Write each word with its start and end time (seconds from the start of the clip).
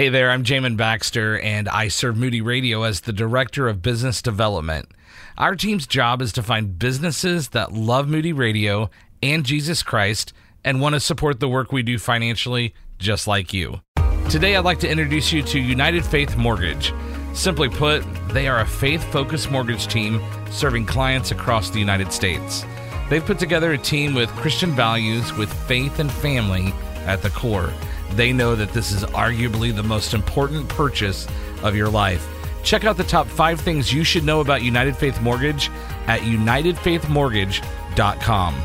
Hey 0.00 0.08
there, 0.08 0.30
I'm 0.30 0.44
Jamin 0.44 0.78
Baxter, 0.78 1.38
and 1.38 1.68
I 1.68 1.88
serve 1.88 2.16
Moody 2.16 2.40
Radio 2.40 2.84
as 2.84 3.02
the 3.02 3.12
Director 3.12 3.68
of 3.68 3.82
Business 3.82 4.22
Development. 4.22 4.88
Our 5.36 5.54
team's 5.54 5.86
job 5.86 6.22
is 6.22 6.32
to 6.32 6.42
find 6.42 6.78
businesses 6.78 7.48
that 7.48 7.72
love 7.72 8.08
Moody 8.08 8.32
Radio 8.32 8.88
and 9.22 9.44
Jesus 9.44 9.82
Christ 9.82 10.32
and 10.64 10.80
want 10.80 10.94
to 10.94 11.00
support 11.00 11.38
the 11.38 11.50
work 11.50 11.70
we 11.70 11.82
do 11.82 11.98
financially, 11.98 12.72
just 12.98 13.26
like 13.26 13.52
you. 13.52 13.82
Today, 14.30 14.56
I'd 14.56 14.64
like 14.64 14.80
to 14.80 14.90
introduce 14.90 15.34
you 15.34 15.42
to 15.42 15.60
United 15.60 16.02
Faith 16.02 16.34
Mortgage. 16.34 16.94
Simply 17.34 17.68
put, 17.68 18.02
they 18.30 18.48
are 18.48 18.60
a 18.60 18.66
faith 18.66 19.04
focused 19.12 19.50
mortgage 19.50 19.86
team 19.86 20.18
serving 20.50 20.86
clients 20.86 21.30
across 21.30 21.68
the 21.68 21.78
United 21.78 22.10
States. 22.10 22.64
They've 23.10 23.26
put 23.26 23.38
together 23.38 23.74
a 23.74 23.78
team 23.78 24.14
with 24.14 24.30
Christian 24.30 24.70
values 24.70 25.34
with 25.34 25.52
faith 25.68 25.98
and 25.98 26.10
family 26.10 26.72
at 27.04 27.20
the 27.20 27.28
core. 27.28 27.70
They 28.12 28.32
know 28.32 28.54
that 28.56 28.72
this 28.72 28.90
is 28.92 29.04
arguably 29.04 29.74
the 29.74 29.82
most 29.82 30.14
important 30.14 30.68
purchase 30.68 31.26
of 31.62 31.76
your 31.76 31.88
life. 31.88 32.26
Check 32.62 32.84
out 32.84 32.96
the 32.96 33.02
top 33.04 33.26
five 33.26 33.60
things 33.60 33.92
you 33.92 34.04
should 34.04 34.24
know 34.24 34.40
about 34.40 34.62
United 34.62 34.96
Faith 34.96 35.20
Mortgage 35.20 35.70
at 36.06 36.20
UnitedFaithMortgage.com. 36.20 38.62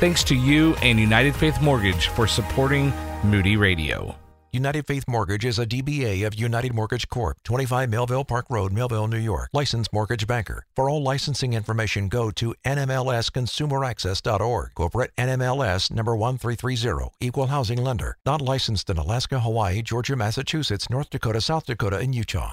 Thanks 0.00 0.24
to 0.24 0.34
you 0.34 0.74
and 0.76 0.98
United 0.98 1.36
Faith 1.36 1.60
Mortgage 1.62 2.08
for 2.08 2.26
supporting 2.26 2.92
Moody 3.22 3.56
Radio. 3.56 4.16
United 4.54 4.86
Faith 4.86 5.04
Mortgage 5.08 5.44
is 5.44 5.58
a 5.58 5.66
DBA 5.66 6.24
of 6.24 6.36
United 6.36 6.72
Mortgage 6.72 7.08
Corp., 7.08 7.38
25 7.42 7.90
Melville 7.90 8.24
Park 8.24 8.46
Road, 8.48 8.72
Melville, 8.72 9.08
New 9.08 9.18
York. 9.18 9.50
Licensed 9.52 9.92
mortgage 9.92 10.28
banker. 10.28 10.64
For 10.76 10.88
all 10.88 11.02
licensing 11.02 11.54
information, 11.54 12.08
go 12.08 12.30
to 12.30 12.54
nmlsconsumeraccess.org. 12.64 14.70
Corporate 14.76 15.10
NMLS 15.18 15.90
number 15.90 16.14
1330. 16.14 17.16
Equal 17.20 17.48
housing 17.48 17.82
lender. 17.82 18.16
Not 18.24 18.40
licensed 18.40 18.88
in 18.90 18.96
Alaska, 18.96 19.40
Hawaii, 19.40 19.82
Georgia, 19.82 20.14
Massachusetts, 20.14 20.88
North 20.88 21.10
Dakota, 21.10 21.40
South 21.40 21.66
Dakota, 21.66 21.96
and 21.96 22.14
Utah. 22.14 22.52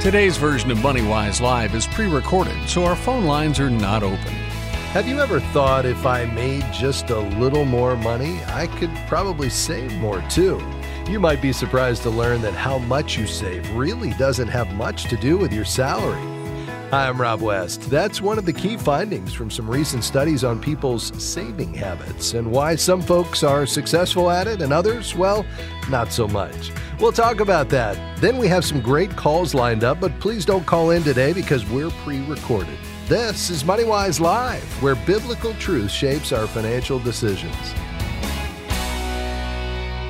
Today's 0.00 0.36
version 0.36 0.70
of 0.70 0.78
MoneyWise 0.78 1.40
Live 1.40 1.74
is 1.74 1.88
pre 1.88 2.06
recorded, 2.06 2.68
so 2.68 2.84
our 2.84 2.94
phone 2.94 3.24
lines 3.24 3.58
are 3.58 3.68
not 3.68 4.04
open. 4.04 4.49
Have 4.90 5.06
you 5.06 5.20
ever 5.20 5.38
thought 5.38 5.86
if 5.86 6.04
I 6.04 6.24
made 6.24 6.64
just 6.72 7.10
a 7.10 7.20
little 7.20 7.64
more 7.64 7.96
money, 7.96 8.40
I 8.46 8.66
could 8.66 8.90
probably 9.06 9.48
save 9.48 9.92
more 9.98 10.20
too? 10.22 10.60
You 11.08 11.20
might 11.20 11.40
be 11.40 11.52
surprised 11.52 12.02
to 12.02 12.10
learn 12.10 12.42
that 12.42 12.54
how 12.54 12.78
much 12.78 13.16
you 13.16 13.28
save 13.28 13.72
really 13.76 14.10
doesn't 14.14 14.48
have 14.48 14.74
much 14.74 15.04
to 15.04 15.16
do 15.16 15.38
with 15.38 15.52
your 15.52 15.64
salary. 15.64 16.20
Hi, 16.90 17.06
I'm 17.06 17.20
Rob 17.20 17.40
West. 17.40 17.82
That's 17.82 18.20
one 18.20 18.36
of 18.36 18.46
the 18.46 18.52
key 18.52 18.76
findings 18.76 19.32
from 19.32 19.48
some 19.48 19.70
recent 19.70 20.02
studies 20.02 20.42
on 20.42 20.60
people's 20.60 21.12
saving 21.22 21.72
habits 21.72 22.34
and 22.34 22.50
why 22.50 22.74
some 22.74 23.00
folks 23.00 23.44
are 23.44 23.66
successful 23.66 24.28
at 24.28 24.48
it 24.48 24.60
and 24.60 24.72
others, 24.72 25.14
well, 25.14 25.46
not 25.88 26.10
so 26.12 26.26
much. 26.26 26.72
We'll 26.98 27.12
talk 27.12 27.38
about 27.38 27.68
that. 27.68 27.96
Then 28.20 28.38
we 28.38 28.48
have 28.48 28.64
some 28.64 28.80
great 28.80 29.14
calls 29.14 29.54
lined 29.54 29.84
up, 29.84 30.00
but 30.00 30.18
please 30.18 30.44
don't 30.44 30.66
call 30.66 30.90
in 30.90 31.04
today 31.04 31.32
because 31.32 31.64
we're 31.64 31.90
pre 31.90 32.24
recorded. 32.24 32.76
This 33.10 33.50
is 33.50 33.64
MoneyWise 33.64 34.20
Live, 34.20 34.62
where 34.80 34.94
biblical 34.94 35.52
truth 35.54 35.90
shapes 35.90 36.30
our 36.30 36.46
financial 36.46 37.00
decisions. 37.00 37.74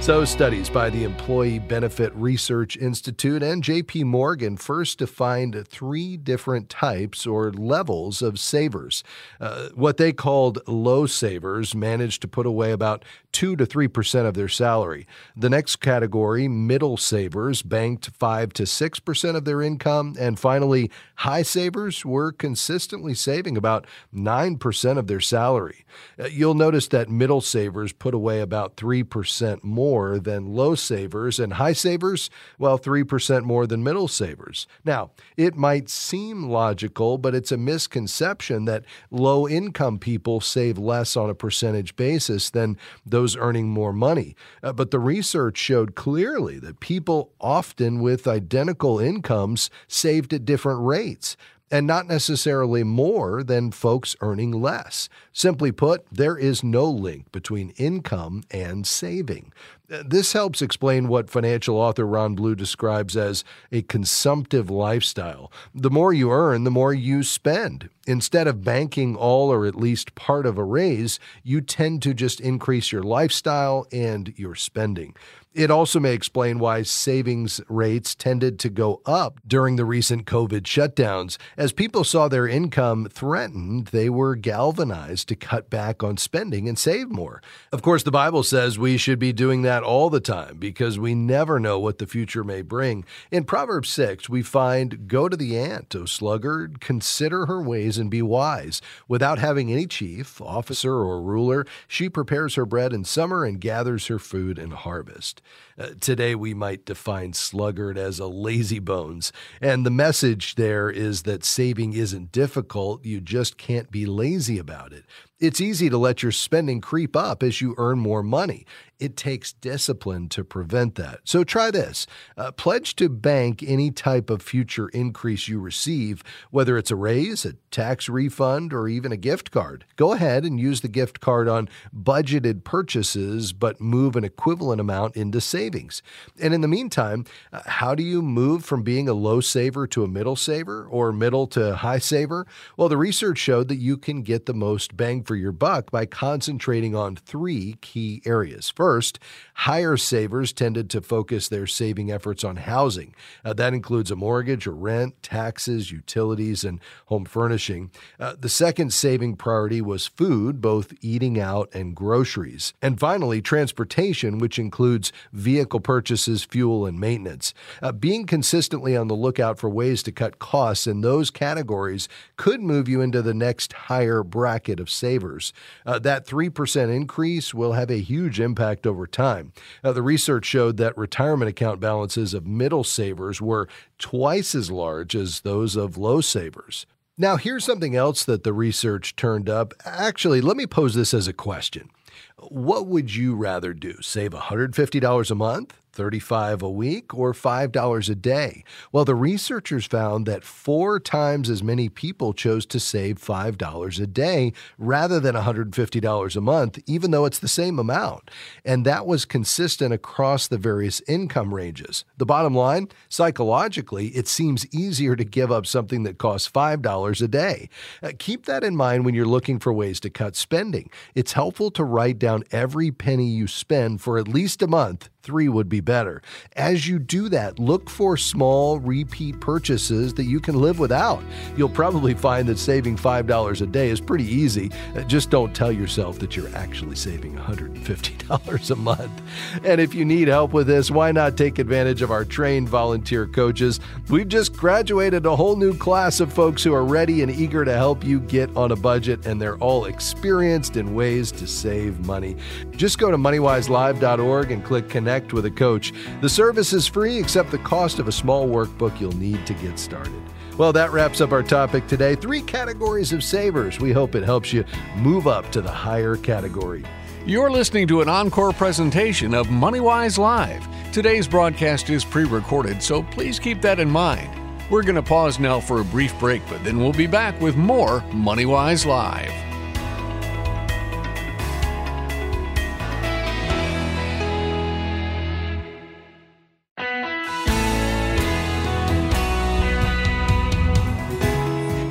So, 0.01 0.25
studies 0.25 0.71
by 0.71 0.89
the 0.89 1.05
Employee 1.05 1.59
Benefit 1.59 2.11
Research 2.15 2.75
Institute 2.79 3.43
and 3.43 3.63
JP 3.63 4.05
Morgan 4.05 4.57
first 4.57 4.99
defined 4.99 5.69
three 5.69 6.17
different 6.17 6.71
types 6.71 7.27
or 7.27 7.53
levels 7.53 8.23
of 8.23 8.39
savers. 8.39 9.05
Uh, 9.39 9.69
what 9.75 9.99
they 9.99 10.15
called 10.15 10.67
low 10.67 11.05
savers 11.05 11.75
managed 11.75 12.23
to 12.23 12.29
put 12.29 12.47
away 12.47 12.73
about 12.73 13.05
2 13.33 13.57
to 13.57 13.67
3% 13.67 14.27
of 14.27 14.35
their 14.35 14.49
salary. 14.49 15.07
The 15.37 15.51
next 15.51 15.77
category, 15.77 16.49
middle 16.49 16.97
savers, 16.97 17.61
banked 17.61 18.09
5 18.19 18.55
to 18.55 18.63
6% 18.63 19.37
of 19.37 19.45
their 19.45 19.61
income. 19.61 20.17
And 20.19 20.41
finally, 20.41 20.91
high 21.17 21.43
savers 21.43 22.07
were 22.07 22.33
consistently 22.33 23.15
saving 23.15 23.59
about 23.59 23.87
9% 24.15 24.99
of 24.99 25.07
their 25.09 25.21
salary. 25.21 25.85
Uh, 26.19 26.27
you'll 26.27 26.55
notice 26.55 26.89
that 26.89 27.11
middle 27.11 27.43
savers 27.43 27.93
put 27.93 28.15
away 28.15 28.41
about 28.41 28.77
3% 28.77 29.63
more 29.63 29.90
more 29.91 30.21
than 30.21 30.55
low 30.55 30.77
savers, 30.77 31.41
and 31.41 31.55
high 31.55 31.73
savers, 31.73 32.31
well, 32.59 32.79
3% 32.79 33.43
more 33.43 33.67
than 33.67 33.83
middle 33.83 34.07
savers. 34.07 34.69
Now, 34.85 35.11
it 35.37 35.57
might 35.57 35.91
seem 35.91 36.49
logical, 36.49 37.19
but 37.19 37.35
it's 37.35 37.51
a 37.51 37.57
misconception 37.57 38.67
that 38.67 38.85
low 39.11 39.49
income 39.49 39.99
people 39.99 40.41
save 40.41 40.79
less 40.79 41.17
on 41.17 41.29
a 41.29 41.35
percentage 41.35 41.97
basis 41.97 42.51
than 42.51 42.79
those 43.05 43.37
earning 43.37 43.69
more 43.69 43.93
money. 43.93 44.37
Uh, 44.63 44.73
but 44.73 44.93
the 44.93 45.01
research 45.01 45.59
showed 45.59 45.97
clearly 45.97 46.61
that 46.61 46.79
people 46.79 47.33
often 47.41 48.01
with 48.01 48.29
identical 48.29 49.01
incomes 49.01 49.71
saved 49.89 50.33
at 50.33 50.45
different 50.45 50.83
rates 50.83 51.37
and 51.71 51.87
not 51.87 52.07
necessarily 52.07 52.83
more 52.83 53.43
than 53.43 53.71
folks 53.71 54.17
earning 54.21 54.51
less. 54.51 55.09
Simply 55.33 55.71
put, 55.73 56.05
there 56.11 56.37
is 56.37 56.65
no 56.65 56.85
link 56.87 57.31
between 57.33 57.71
income 57.77 58.43
and 58.51 58.87
saving. 58.87 59.53
This 59.89 60.35
helps 60.35 60.63
explain 60.63 61.09
what 61.09 61.31
financial 61.31 61.77
author 61.77 62.07
Ron 62.07 62.37
Blue 62.37 62.55
describes 62.55 63.17
as 63.17 63.43
a 63.73 63.83
consumptive 63.83 64.71
lifestyle. 64.71 65.51
The 65.75 65.91
more 65.91 66.13
you 66.13 66.31
earn, 66.31 66.63
the 66.63 66.71
more 66.71 66.95
you 66.95 67.25
spend. 67.25 67.89
Instead 68.07 68.47
of 68.47 68.63
banking 68.65 69.17
all 69.17 69.53
or 69.53 69.67
at 69.67 69.75
least 69.75 70.15
part 70.15 70.47
of 70.47 70.59
a 70.59 70.65
raise, 70.65 71.19
you 71.43 71.61
tend 71.61 72.03
to 72.03 72.15
just 72.15 72.41
increase 72.41 72.93
your 72.93 73.03
lifestyle 73.03 73.87
and 73.91 74.33
your 74.37 74.55
spending. 74.55 75.15
It 75.53 75.69
also 75.69 75.99
may 75.99 76.15
explain 76.15 76.61
why 76.61 76.83
savings 76.83 77.61
rates 77.69 78.15
tended 78.15 78.61
to 78.61 78.71
go 78.71 79.03
up 79.05 79.41
during 79.45 79.75
the 79.75 79.85
recent 79.85 80.25
COVID 80.25 80.61
shutdowns. 80.61 81.39
As 81.57 81.73
people 81.73 82.05
saw 82.05 82.29
their 82.29 82.47
income 82.47 83.09
threatened, 83.11 83.87
they 83.89 84.09
were 84.09 84.37
galvanized 84.37 85.27
to 85.27 85.35
cut 85.35 85.69
back 85.69 86.05
on 86.05 86.19
spending 86.19 86.69
and 86.69 86.79
save 86.79 87.11
more. 87.11 87.43
Of 87.73 87.83
course, 87.83 88.05
the 88.05 88.13
Bible 88.13 88.45
says 88.45 88.79
we 88.79 88.97
should 88.97 89.19
be 89.19 89.33
doing 89.33 89.63
that 89.63 89.83
all 89.83 90.09
the 90.09 90.21
time 90.21 90.59
because 90.59 91.01
we 91.01 91.17
never 91.17 91.59
know 91.59 91.81
what 91.81 91.99
the 91.99 92.07
future 92.07 92.45
may 92.45 92.63
bring. 92.63 93.05
In 93.33 93.43
Proverbs 93.43 93.89
6, 93.89 94.29
we 94.29 94.43
find 94.43 95.09
Go 95.09 95.29
to 95.29 95.37
the 95.37 95.59
ant, 95.59 95.97
O 95.97 96.05
sluggard, 96.05 96.81
consider 96.81 97.47
her 97.47 97.61
ways 97.61 97.99
and 97.99 98.09
be 98.09 98.23
wise. 98.23 98.81
Without 99.09 99.41
having 99.41 99.73
any 99.73 99.89
chief, 99.89 100.41
officer, 100.41 100.95
or 100.95 101.21
ruler, 101.21 101.67
she 101.89 102.09
prepares 102.09 102.55
her 102.55 102.65
bread 102.65 102.93
in 102.93 103.05
summer 103.05 103.45
and 103.45 103.61
gathers 103.61 104.07
her 104.07 104.21
food 104.21 104.57
in 104.57 104.71
harvest. 104.71 105.40
Uh, 105.79 105.91
today, 106.01 106.35
we 106.35 106.55
might 106.55 106.85
define 106.85 107.33
sluggard 107.33 107.97
as 107.97 108.19
a 108.19 108.27
lazy 108.27 108.79
bones. 108.79 109.33
And 109.61 109.85
the 109.85 109.91
message 109.91 110.55
there 110.55 110.91
is 110.91 111.23
that 111.23 111.45
saving 111.45 111.93
isn't 111.93 112.33
difficult, 112.33 113.05
you 113.05 113.21
just 113.21 113.57
can't 113.57 113.91
be 113.91 114.07
lazy 114.07 114.59
about 114.59 114.93
it. 114.93 115.05
It's 115.41 115.59
easy 115.59 115.89
to 115.89 115.97
let 115.97 116.23
your 116.23 116.33
spending 116.33 116.83
creep 116.83 117.17
up 117.17 117.43
as 117.43 117.63
you 117.63 117.75
earn 117.79 117.99
more 117.99 118.23
money. 118.23 118.67
It 118.99 119.17
takes 119.17 119.55
discipline 119.55 120.29
to 120.29 120.45
prevent 120.45 120.97
that. 120.97 121.21
So 121.25 121.43
try 121.43 121.71
this 121.71 122.07
uh, 122.37 122.53
pledge 122.53 122.95
to 122.97 123.09
bank 123.09 123.65
any 123.67 123.91
type 123.91 124.29
of 124.29 124.43
future 124.43 124.91
increase 124.91 125.49
you 125.49 125.59
receive, 125.59 126.23
whether 126.51 126.77
it's 126.77 126.91
a 126.91 126.97
raise, 126.97 127.47
a 127.47 127.55
tax 127.71 128.11
refund, 128.11 128.75
or 128.75 128.87
even 128.87 129.11
a 129.11 129.17
gift 129.17 129.51
card. 129.51 129.87
Go 129.97 130.13
ahead 130.13 130.45
and 130.45 130.61
use 130.61 130.83
the 130.83 130.89
gift 130.89 131.21
card 131.21 131.49
on 131.49 131.71
budgeted 131.97 132.63
purchases, 132.63 133.55
but 133.55 133.81
move 133.81 134.17
an 134.17 134.25
equivalent 134.25 134.83
amount 134.83 135.17
into 135.17 135.41
savings. 135.41 136.03
And 136.39 136.53
in 136.53 136.61
the 136.61 136.69
meantime, 136.69 137.25
uh, 137.55 137.63
how 137.65 137.95
do 137.95 138.03
you 138.03 138.21
move 138.21 138.67
from 138.67 138.83
being 138.83 139.09
a 139.09 139.15
low 139.15 139.41
saver 139.41 139.87
to 139.87 140.05
a 140.05 140.09
middle 140.09 140.37
saver 140.37 140.87
or 140.91 141.11
middle 141.11 141.47
to 141.47 141.77
high 141.77 142.01
saver? 142.01 142.47
Well, 142.77 142.91
the 142.91 142.99
research 142.99 143.39
showed 143.39 143.69
that 143.69 143.77
you 143.77 143.97
can 143.97 144.21
get 144.21 144.45
the 144.45 144.53
most 144.53 144.95
bang 144.95 145.23
for 145.31 145.37
your 145.37 145.53
buck 145.53 145.93
by 145.93 146.05
concentrating 146.05 146.97
on 146.97 147.15
three 147.15 147.77
key 147.83 148.21
areas. 148.27 148.69
First, 148.69 149.21
higher 149.55 149.97
savers 149.97 150.53
tended 150.53 150.91
to 150.91 151.01
focus 151.01 151.47
their 151.47 151.69
saving 151.69 152.11
efforts 152.11 152.43
on 152.43 152.57
housing. 152.57 153.15
Uh, 153.45 153.53
that 153.53 153.73
includes 153.73 154.11
a 154.11 154.17
mortgage 154.17 154.67
or 154.67 154.73
rent, 154.73 155.23
taxes, 155.23 155.93
utilities, 155.93 156.65
and 156.65 156.81
home 157.07 157.25
furnishing. 157.25 157.93
Uh, 158.19 158.35
the 158.41 158.49
second 158.49 158.93
saving 158.93 159.37
priority 159.37 159.81
was 159.81 160.09
food, 160.09 160.61
both 160.61 160.93
eating 161.01 161.39
out 161.39 161.73
and 161.73 161.95
groceries. 161.95 162.75
And 162.83 162.99
finally, 162.99 163.41
transportation, 163.41 164.39
which 164.39 164.59
includes 164.59 165.13
vehicle 165.33 165.79
purchases, 165.79 166.43
fuel, 166.43 166.87
and 166.87 166.99
maintenance. 166.99 167.55
Uh, 167.81 167.93
being 167.93 168.27
consistently 168.27 168.97
on 168.97 169.07
the 169.07 169.15
lookout 169.15 169.61
for 169.61 169.71
ways 169.71 170.03
to 170.03 170.11
cut 170.11 170.41
costs 170.41 170.89
in 170.89 171.03
those 171.03 171.31
categories 171.31 172.09
could 172.37 172.61
move 172.61 172.89
you 172.89 173.01
into 173.01 173.23
the 173.23 173.33
next 173.33 173.73
higher 173.75 174.25
bracket 174.25 174.81
of 174.81 174.91
savers 174.91 175.20
savers. 175.21 175.53
Uh, 175.85 175.99
that 175.99 176.27
3% 176.27 176.95
increase 176.95 177.53
will 177.53 177.73
have 177.73 177.91
a 177.91 178.01
huge 178.01 178.41
impact 178.41 178.87
over 178.87 179.07
time. 179.07 179.53
Uh, 179.85 179.93
the 179.93 180.03
research 180.03 180.47
showed 180.47 180.77
that 180.79 180.97
retirement 180.97 181.51
account 181.51 181.81
balances 181.81 182.35
of 182.35 182.47
middle 182.47 182.85
savers 182.85 183.41
were 183.41 183.69
twice 183.99 184.55
as 184.55 184.71
large 184.71 185.15
as 185.15 185.41
those 185.41 185.77
of 185.77 185.99
low 185.99 186.21
savers. 186.21 186.87
Now, 187.19 187.37
here's 187.37 187.65
something 187.65 187.95
else 187.95 188.25
that 188.25 188.45
the 188.45 188.55
research 188.55 189.15
turned 189.15 189.49
up. 189.51 189.75
Actually, 189.85 190.41
let 190.41 190.57
me 190.57 190.67
pose 190.67 190.95
this 190.95 191.13
as 191.13 191.29
a 191.29 191.35
question. 191.35 191.91
What 192.39 192.87
would 192.87 193.15
you 193.15 193.35
rather 193.35 193.75
do? 193.75 194.01
Save 194.01 194.31
$150 194.31 195.31
a 195.31 195.35
month? 195.35 195.80
35 195.93 196.63
a 196.63 196.71
week 196.71 197.15
or 197.15 197.33
$5 197.33 198.11
a 198.11 198.15
day. 198.15 198.65
Well, 198.93 199.05
the 199.05 199.15
researchers 199.15 199.87
found 199.87 200.27
that 200.27 200.45
four 200.45 201.01
times 201.01 201.51
as 201.51 201.63
many 201.63 201.89
people 201.89 202.33
chose 202.33 202.67
to 202.67 202.81
save 202.81 203.19
$5 203.19 204.03
a 204.03 204.07
day 204.07 204.53
rather 204.79 205.21
than 205.21 205.35
$150 205.35 206.37
a 206.37 206.41
month, 206.41 206.79
even 206.87 207.11
though 207.11 207.25
it's 207.25 207.39
the 207.39 207.49
same 207.49 207.79
amount. 207.79 208.31
And 208.65 208.85
that 208.87 209.07
was 209.07 209.25
consistent 209.25 209.93
across 209.93 210.49
the 210.49 210.59
various 210.59 211.01
income 211.09 211.55
ranges. 211.55 212.05
The 212.17 212.27
bottom 212.27 212.55
line 212.55 212.89
psychologically, 213.09 214.09
it 214.09 214.29
seems 214.29 214.67
easier 214.75 215.17
to 215.17 215.25
give 215.25 215.51
up 215.51 215.67
something 215.67 216.03
that 216.05 216.19
costs 216.19 216.51
$5 216.51 217.23
a 217.23 217.29
day. 217.29 217.69
Uh, 218.03 218.13
keep 218.19 218.47
that 218.47 218.65
in 218.65 218.77
mind 218.77 219.05
when 219.05 219.15
you're 219.15 219.27
looking 219.27 219.59
for 219.59 219.73
ways 219.73 220.01
to 220.01 220.11
cut 220.11 220.37
spending. 220.37 220.91
It's 221.15 221.33
helpful 221.33 221.71
to 221.73 221.85
write 221.85 222.19
down 222.19 222.45
every 222.51 222.91
penny 222.91 223.29
you 223.29 223.47
spend 223.47 224.01
for 224.01 224.19
at 224.19 224.29
least 224.29 224.63
a 224.63 224.67
month 224.67 225.09
three 225.23 225.49
would 225.49 225.69
be 225.69 225.81
better. 225.81 226.23
As 226.57 226.89
you 226.89 226.99
do 226.99 227.29
that, 227.29 227.59
look 227.59 227.91
for 227.91 228.17
small 228.17 228.79
repeat 228.79 229.41
purchases 229.41 230.15
that 230.15 230.25
you 230.25 230.41
can 230.41 230.61
live 230.61 230.79
without. 230.79 231.23
You'll 231.57 231.69
probably 231.69 232.15
find 232.15 232.49
that 232.49 232.59
saving 232.59 232.97
$5 232.97 233.61
a 233.61 233.67
day 233.67 233.91
is 233.91 234.01
pretty 234.01 234.25
easy. 234.25 234.71
Uh, 234.97 235.03
just 235.03 235.31
don't 235.31 235.55
tell 235.55 235.73
yourself 235.73 236.19
that 236.21 236.37
you're 236.37 236.55
actually 236.55 236.97
saving 236.97 237.37
$150 237.37 238.71
a 238.71 238.77
month. 238.77 239.23
And 239.65 239.81
if 239.81 239.95
you 239.95 240.05
need 240.05 240.29
help 240.29 240.53
with 240.53 240.67
this, 240.67 240.91
why 240.91 241.13
not 241.13 241.37
take 241.37 241.59
advantage 241.59 242.03
of 242.03 242.11
our 242.11 242.25
trained 242.25 242.69
volunteer 242.69 243.27
coaches? 243.27 243.81
We've 244.09 244.29
just 244.29 244.55
graduated 244.55 245.27
a 245.27 245.37
whole 245.37 245.57
new 245.57 245.77
class 245.77 246.21
of 246.21 246.33
folks 246.33 246.65
who 246.65 246.73
are 246.73 246.85
ready 246.85 247.23
and 247.23 247.31
eager 247.31 247.65
to 247.65 247.75
help 247.75 248.05
you 248.05 248.21
get 248.21 248.55
on 248.57 248.73
a 248.73 248.77
budget, 248.77 249.27
and 249.27 249.41
they're 249.41 249.59
all 249.59 249.85
experienced 249.85 250.77
in 250.77 250.95
ways 250.95 251.31
to 251.33 251.47
save 251.47 252.07
money. 252.07 252.37
Just 252.73 252.99
go 252.99 253.11
to 253.11 253.17
moneywiselive.org 253.17 254.51
and 254.51 254.65
click 254.65 254.89
connect 254.89 255.10
connect 255.11 255.33
with 255.33 255.45
a 255.45 255.51
coach. 255.51 255.93
The 256.21 256.29
service 256.29 256.73
is 256.73 256.87
free 256.87 257.19
except 257.19 257.51
the 257.51 257.59
cost 257.59 257.99
of 257.99 258.07
a 258.07 258.13
small 258.13 258.49
workbook 258.49 259.01
you'll 259.01 259.17
need 259.17 259.45
to 259.47 259.55
get 259.55 259.77
started. 259.77 260.23
Well, 260.57 260.73
that 260.73 260.93
wraps 260.93 261.21
up 261.21 261.33
our 261.33 261.43
topic 261.43 261.89
today. 261.89 262.15
Three 262.15 262.43
categories 262.43 263.13
of 263.13 263.25
savers. 263.25 263.81
We 263.81 263.91
hope 263.91 264.15
it 264.15 264.23
helps 264.23 264.53
you 264.53 264.65
move 264.99 265.27
up 265.27 265.51
to 265.51 265.63
the 265.63 265.71
higher 265.71 266.15
category. 266.15 266.85
You're 267.27 267.51
listening 267.51 267.89
to 267.89 268.03
an 268.03 268.09
encore 268.09 268.53
presentation 268.53 269.35
of 269.35 269.49
MoneyWise 269.49 270.17
Live. 270.17 270.65
Today's 270.93 271.27
broadcast 271.27 271.91
is 271.91 272.05
pre 272.05 272.25
recorded, 272.25 272.81
so 272.81 273.03
please 273.03 273.41
keep 273.41 273.61
that 273.63 273.81
in 273.81 273.91
mind. 273.91 274.31
We're 274.71 274.85
going 274.85 274.95
to 274.95 275.03
pause 275.03 275.41
now 275.41 275.59
for 275.59 275.81
a 275.81 275.85
brief 275.85 276.17
break, 276.21 276.43
but 276.49 276.63
then 276.63 276.79
we'll 276.79 276.93
be 276.93 277.09
back 277.09 277.41
with 277.41 277.57
more 277.57 278.01
MoneyWise 278.13 278.87
Live. 278.87 279.50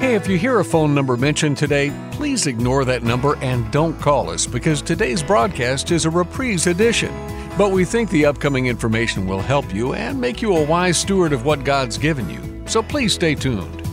Hey, 0.09 0.15
if 0.15 0.27
you 0.27 0.39
hear 0.39 0.59
a 0.59 0.65
phone 0.65 0.95
number 0.95 1.15
mentioned 1.15 1.55
today, 1.55 1.93
please 2.09 2.47
ignore 2.47 2.83
that 2.83 3.03
number 3.03 3.35
and 3.43 3.69
don't 3.71 3.93
call 4.01 4.31
us 4.31 4.47
because 4.47 4.81
today's 4.81 5.21
broadcast 5.21 5.91
is 5.91 6.05
a 6.05 6.09
reprise 6.09 6.65
edition. 6.65 7.13
But 7.59 7.71
we 7.71 7.85
think 7.85 8.09
the 8.09 8.25
upcoming 8.25 8.65
information 8.65 9.27
will 9.27 9.39
help 9.39 9.71
you 9.71 9.93
and 9.93 10.19
make 10.19 10.41
you 10.41 10.57
a 10.57 10.65
wise 10.65 10.97
steward 10.97 11.31
of 11.31 11.45
what 11.45 11.63
God's 11.63 11.99
given 11.99 12.27
you. 12.27 12.63
So 12.65 12.81
please 12.81 13.13
stay 13.13 13.35
tuned. 13.35 13.88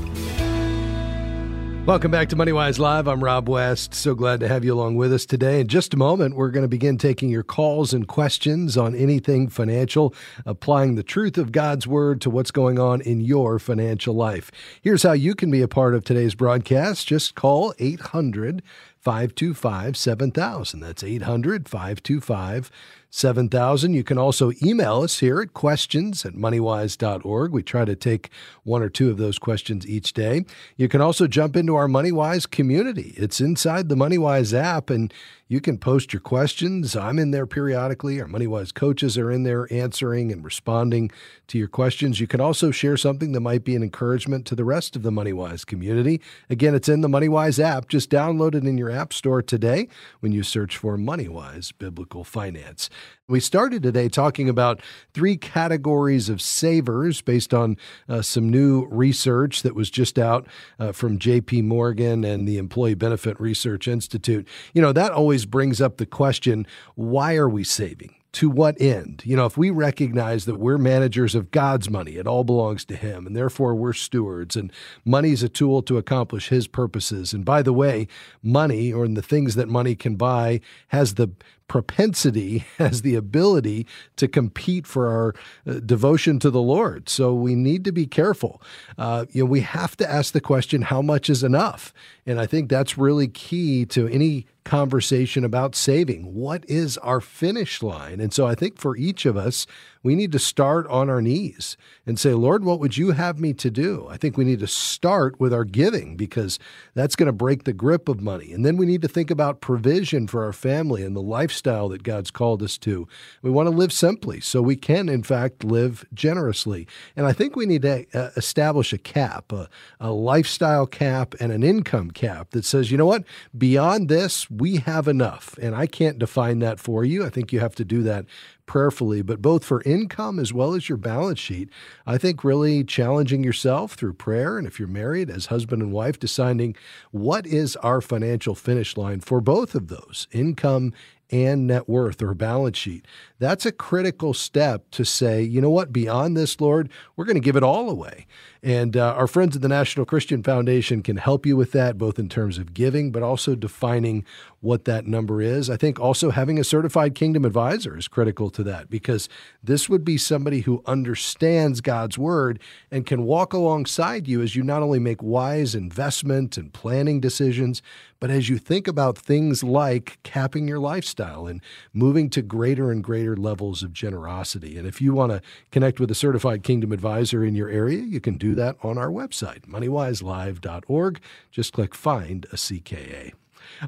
Welcome 1.86 2.10
back 2.10 2.28
to 2.30 2.36
MoneyWise 2.36 2.80
Live. 2.80 3.06
I'm 3.06 3.22
Rob 3.22 3.48
West. 3.48 3.94
So 3.94 4.16
glad 4.16 4.40
to 4.40 4.48
have 4.48 4.64
you 4.64 4.74
along 4.74 4.96
with 4.96 5.12
us 5.12 5.24
today. 5.24 5.60
In 5.60 5.68
just 5.68 5.94
a 5.94 5.96
moment, 5.96 6.34
we're 6.34 6.50
going 6.50 6.64
to 6.64 6.68
begin 6.68 6.98
taking 6.98 7.28
your 7.28 7.44
calls 7.44 7.94
and 7.94 8.08
questions 8.08 8.76
on 8.76 8.96
anything 8.96 9.48
financial, 9.48 10.12
applying 10.44 10.96
the 10.96 11.04
truth 11.04 11.38
of 11.38 11.52
God's 11.52 11.86
Word 11.86 12.20
to 12.22 12.28
what's 12.28 12.50
going 12.50 12.80
on 12.80 13.02
in 13.02 13.20
your 13.20 13.60
financial 13.60 14.16
life. 14.16 14.50
Here's 14.82 15.04
how 15.04 15.12
you 15.12 15.36
can 15.36 15.48
be 15.48 15.62
a 15.62 15.68
part 15.68 15.94
of 15.94 16.02
today's 16.02 16.34
broadcast. 16.34 17.06
Just 17.06 17.36
call 17.36 17.72
800 17.78 18.64
525 18.98 19.96
7000. 19.96 20.80
That's 20.80 21.04
800 21.04 21.68
525 21.68 22.68
7000. 23.10 23.94
You 23.94 24.04
can 24.04 24.18
also 24.18 24.52
email 24.62 25.02
us 25.02 25.20
here 25.20 25.40
at 25.40 25.54
questions 25.54 26.24
at 26.24 26.34
moneywise.org. 26.34 27.52
We 27.52 27.62
try 27.62 27.84
to 27.84 27.96
take 27.96 28.30
one 28.64 28.82
or 28.82 28.88
two 28.88 29.10
of 29.10 29.16
those 29.16 29.38
questions 29.38 29.86
each 29.86 30.12
day. 30.12 30.44
You 30.76 30.88
can 30.88 31.00
also 31.00 31.26
jump 31.26 31.56
into 31.56 31.76
our 31.76 31.88
MoneyWise 31.88 32.50
community. 32.50 33.14
It's 33.16 33.40
inside 33.40 33.88
the 33.88 33.94
MoneyWise 33.94 34.52
app, 34.52 34.90
and 34.90 35.12
you 35.48 35.60
can 35.60 35.78
post 35.78 36.12
your 36.12 36.20
questions. 36.20 36.96
I'm 36.96 37.20
in 37.20 37.30
there 37.30 37.46
periodically. 37.46 38.20
Our 38.20 38.26
MoneyWise 38.26 38.74
coaches 38.74 39.16
are 39.16 39.30
in 39.30 39.44
there 39.44 39.72
answering 39.72 40.32
and 40.32 40.44
responding 40.44 41.12
to 41.46 41.58
your 41.58 41.68
questions. 41.68 42.18
You 42.18 42.26
can 42.26 42.40
also 42.40 42.72
share 42.72 42.96
something 42.96 43.30
that 43.32 43.40
might 43.40 43.62
be 43.62 43.76
an 43.76 43.82
encouragement 43.84 44.44
to 44.46 44.56
the 44.56 44.64
rest 44.64 44.96
of 44.96 45.02
the 45.02 45.12
MoneyWise 45.12 45.64
community. 45.64 46.20
Again, 46.50 46.74
it's 46.74 46.88
in 46.88 47.00
the 47.00 47.08
MoneyWise 47.08 47.62
app. 47.62 47.88
Just 47.88 48.10
download 48.10 48.56
it 48.56 48.64
in 48.64 48.76
your 48.76 48.90
app 48.90 49.12
store 49.12 49.40
today 49.40 49.88
when 50.18 50.32
you 50.32 50.42
search 50.42 50.76
for 50.76 50.98
MoneyWise 50.98 51.72
Biblical 51.78 52.24
Finance. 52.24 52.90
We 53.28 53.40
started 53.40 53.82
today 53.82 54.08
talking 54.08 54.48
about 54.48 54.80
three 55.12 55.36
categories 55.36 56.28
of 56.28 56.40
savers 56.40 57.22
based 57.22 57.52
on 57.52 57.76
uh, 58.08 58.22
some 58.22 58.48
new 58.48 58.86
research 58.86 59.62
that 59.62 59.74
was 59.74 59.90
just 59.90 60.16
out 60.16 60.46
uh, 60.78 60.92
from 60.92 61.18
JP 61.18 61.64
Morgan 61.64 62.24
and 62.24 62.46
the 62.46 62.56
Employee 62.56 62.94
Benefit 62.94 63.40
Research 63.40 63.88
Institute. 63.88 64.46
You 64.74 64.82
know, 64.82 64.92
that 64.92 65.10
always 65.10 65.44
brings 65.44 65.80
up 65.80 65.96
the 65.96 66.06
question 66.06 66.68
why 66.94 67.34
are 67.34 67.48
we 67.48 67.64
saving? 67.64 68.14
To 68.36 68.50
what 68.50 68.78
end? 68.78 69.22
You 69.24 69.34
know, 69.34 69.46
if 69.46 69.56
we 69.56 69.70
recognize 69.70 70.44
that 70.44 70.58
we're 70.58 70.76
managers 70.76 71.34
of 71.34 71.50
God's 71.50 71.88
money, 71.88 72.16
it 72.16 72.26
all 72.26 72.44
belongs 72.44 72.84
to 72.84 72.94
Him, 72.94 73.26
and 73.26 73.34
therefore 73.34 73.74
we're 73.74 73.94
stewards, 73.94 74.56
and 74.56 74.70
money 75.06 75.30
is 75.30 75.42
a 75.42 75.48
tool 75.48 75.80
to 75.84 75.96
accomplish 75.96 76.50
His 76.50 76.66
purposes. 76.66 77.32
And 77.32 77.46
by 77.46 77.62
the 77.62 77.72
way, 77.72 78.08
money, 78.42 78.92
or 78.92 79.08
the 79.08 79.22
things 79.22 79.54
that 79.54 79.70
money 79.70 79.94
can 79.94 80.16
buy, 80.16 80.60
has 80.88 81.14
the 81.14 81.30
propensity, 81.66 82.66
has 82.76 83.00
the 83.00 83.14
ability 83.14 83.86
to 84.16 84.28
compete 84.28 84.86
for 84.86 85.08
our 85.08 85.34
uh, 85.66 85.80
devotion 85.80 86.38
to 86.40 86.50
the 86.50 86.60
Lord. 86.60 87.08
So 87.08 87.32
we 87.32 87.54
need 87.54 87.84
to 87.86 87.92
be 87.92 88.06
careful. 88.06 88.60
Uh, 88.98 89.24
you 89.30 89.44
know, 89.44 89.50
we 89.50 89.62
have 89.62 89.96
to 89.96 90.10
ask 90.10 90.34
the 90.34 90.42
question, 90.42 90.82
how 90.82 91.00
much 91.00 91.30
is 91.30 91.42
enough? 91.42 91.94
And 92.26 92.38
I 92.38 92.44
think 92.44 92.68
that's 92.68 92.98
really 92.98 93.28
key 93.28 93.86
to 93.86 94.06
any 94.08 94.46
conversation 94.66 95.44
about 95.44 95.74
saving. 95.74 96.34
What 96.34 96.64
is 96.68 96.98
our 96.98 97.20
finish 97.22 97.82
line? 97.82 98.20
And 98.20 98.34
so 98.34 98.46
I 98.46 98.54
think 98.54 98.78
for 98.78 98.96
each 98.96 99.24
of 99.24 99.36
us, 99.36 99.66
we 100.06 100.14
need 100.14 100.32
to 100.32 100.38
start 100.38 100.86
on 100.86 101.10
our 101.10 101.20
knees 101.20 101.76
and 102.06 102.18
say, 102.18 102.32
Lord, 102.32 102.64
what 102.64 102.78
would 102.78 102.96
you 102.96 103.10
have 103.10 103.40
me 103.40 103.52
to 103.54 103.70
do? 103.70 104.06
I 104.08 104.16
think 104.16 104.36
we 104.36 104.44
need 104.44 104.60
to 104.60 104.66
start 104.68 105.40
with 105.40 105.52
our 105.52 105.64
giving 105.64 106.16
because 106.16 106.60
that's 106.94 107.16
going 107.16 107.26
to 107.26 107.32
break 107.32 107.64
the 107.64 107.72
grip 107.72 108.08
of 108.08 108.20
money. 108.20 108.52
And 108.52 108.64
then 108.64 108.76
we 108.76 108.86
need 108.86 109.02
to 109.02 109.08
think 109.08 109.30
about 109.30 109.60
provision 109.60 110.28
for 110.28 110.44
our 110.44 110.52
family 110.52 111.02
and 111.02 111.16
the 111.16 111.20
lifestyle 111.20 111.88
that 111.88 112.04
God's 112.04 112.30
called 112.30 112.62
us 112.62 112.78
to. 112.78 113.08
We 113.42 113.50
want 113.50 113.66
to 113.66 113.74
live 113.74 113.92
simply 113.92 114.40
so 114.40 114.62
we 114.62 114.76
can, 114.76 115.08
in 115.08 115.24
fact, 115.24 115.64
live 115.64 116.04
generously. 116.14 116.86
And 117.16 117.26
I 117.26 117.32
think 117.32 117.56
we 117.56 117.66
need 117.66 117.82
to 117.82 118.06
uh, 118.14 118.30
establish 118.36 118.92
a 118.92 118.98
cap, 118.98 119.50
a, 119.52 119.68
a 119.98 120.12
lifestyle 120.12 120.86
cap, 120.86 121.34
and 121.40 121.50
an 121.50 121.64
income 121.64 122.12
cap 122.12 122.50
that 122.50 122.64
says, 122.64 122.92
you 122.92 122.96
know 122.96 123.06
what, 123.06 123.24
beyond 123.58 124.08
this, 124.08 124.48
we 124.48 124.76
have 124.76 125.08
enough. 125.08 125.58
And 125.60 125.74
I 125.74 125.86
can't 125.88 126.18
define 126.18 126.60
that 126.60 126.78
for 126.78 127.04
you. 127.04 127.26
I 127.26 127.28
think 127.28 127.52
you 127.52 127.58
have 127.58 127.74
to 127.74 127.84
do 127.84 128.04
that 128.04 128.26
prayerfully, 128.66 129.22
but 129.22 129.40
both 129.40 129.64
for 129.64 129.82
income 129.82 130.38
as 130.38 130.52
well 130.52 130.74
as 130.74 130.88
your 130.88 130.98
balance 130.98 131.38
sheet, 131.38 131.70
I 132.06 132.18
think 132.18 132.44
really 132.44 132.84
challenging 132.84 133.42
yourself 133.42 133.94
through 133.94 134.14
prayer. 134.14 134.58
And 134.58 134.66
if 134.66 134.78
you're 134.78 134.88
married, 134.88 135.30
as 135.30 135.46
husband 135.46 135.82
and 135.82 135.92
wife, 135.92 136.18
deciding 136.18 136.76
what 137.12 137.46
is 137.46 137.76
our 137.76 138.00
financial 138.00 138.54
finish 138.54 138.96
line 138.96 139.20
for 139.20 139.40
both 139.40 139.74
of 139.74 139.88
those 139.88 140.26
income 140.32 140.92
and 141.30 141.66
net 141.66 141.88
worth 141.88 142.22
or 142.22 142.34
balance 142.34 142.78
sheet. 142.78 143.04
That's 143.38 143.66
a 143.66 143.72
critical 143.72 144.32
step 144.32 144.88
to 144.92 145.04
say, 145.04 145.42
you 145.42 145.60
know 145.60 145.70
what, 145.70 145.92
beyond 145.92 146.36
this, 146.36 146.60
Lord, 146.60 146.88
we're 147.16 147.24
going 147.24 147.36
to 147.36 147.40
give 147.40 147.56
it 147.56 147.62
all 147.62 147.90
away. 147.90 148.26
And 148.62 148.96
uh, 148.96 149.14
our 149.14 149.26
friends 149.26 149.56
at 149.56 149.62
the 149.62 149.68
National 149.68 150.06
Christian 150.06 150.42
Foundation 150.42 151.02
can 151.02 151.16
help 151.16 151.44
you 151.44 151.56
with 151.56 151.72
that, 151.72 151.98
both 151.98 152.18
in 152.18 152.28
terms 152.28 152.58
of 152.58 152.74
giving, 152.74 153.10
but 153.10 153.22
also 153.22 153.54
defining 153.54 154.24
what 154.66 154.84
that 154.84 155.06
number 155.06 155.40
is. 155.40 155.70
I 155.70 155.76
think 155.76 156.00
also 156.00 156.30
having 156.30 156.58
a 156.58 156.64
certified 156.64 157.14
kingdom 157.14 157.44
advisor 157.44 157.96
is 157.96 158.08
critical 158.08 158.50
to 158.50 158.64
that 158.64 158.90
because 158.90 159.28
this 159.62 159.88
would 159.88 160.04
be 160.04 160.18
somebody 160.18 160.60
who 160.62 160.82
understands 160.86 161.80
God's 161.80 162.18
word 162.18 162.58
and 162.90 163.06
can 163.06 163.22
walk 163.22 163.52
alongside 163.52 164.26
you 164.26 164.42
as 164.42 164.56
you 164.56 164.64
not 164.64 164.82
only 164.82 164.98
make 164.98 165.22
wise 165.22 165.76
investment 165.76 166.56
and 166.56 166.72
planning 166.72 167.20
decisions, 167.20 167.80
but 168.18 168.30
as 168.30 168.48
you 168.48 168.58
think 168.58 168.88
about 168.88 169.16
things 169.16 169.62
like 169.62 170.18
capping 170.24 170.66
your 170.66 170.80
lifestyle 170.80 171.46
and 171.46 171.62
moving 171.92 172.28
to 172.30 172.42
greater 172.42 172.90
and 172.90 173.04
greater 173.04 173.36
levels 173.36 173.84
of 173.84 173.92
generosity. 173.92 174.76
And 174.76 174.86
if 174.86 175.00
you 175.00 175.14
want 175.14 175.30
to 175.30 175.40
connect 175.70 176.00
with 176.00 176.10
a 176.10 176.14
certified 176.14 176.64
kingdom 176.64 176.90
advisor 176.90 177.44
in 177.44 177.54
your 177.54 177.68
area, 177.68 178.00
you 178.00 178.20
can 178.20 178.36
do 178.36 178.56
that 178.56 178.76
on 178.82 178.98
our 178.98 179.10
website, 179.10 179.66
moneywiselive.org. 179.66 181.20
Just 181.52 181.72
click 181.72 181.94
Find 181.94 182.46
a 182.52 182.56
CKA. 182.56 183.32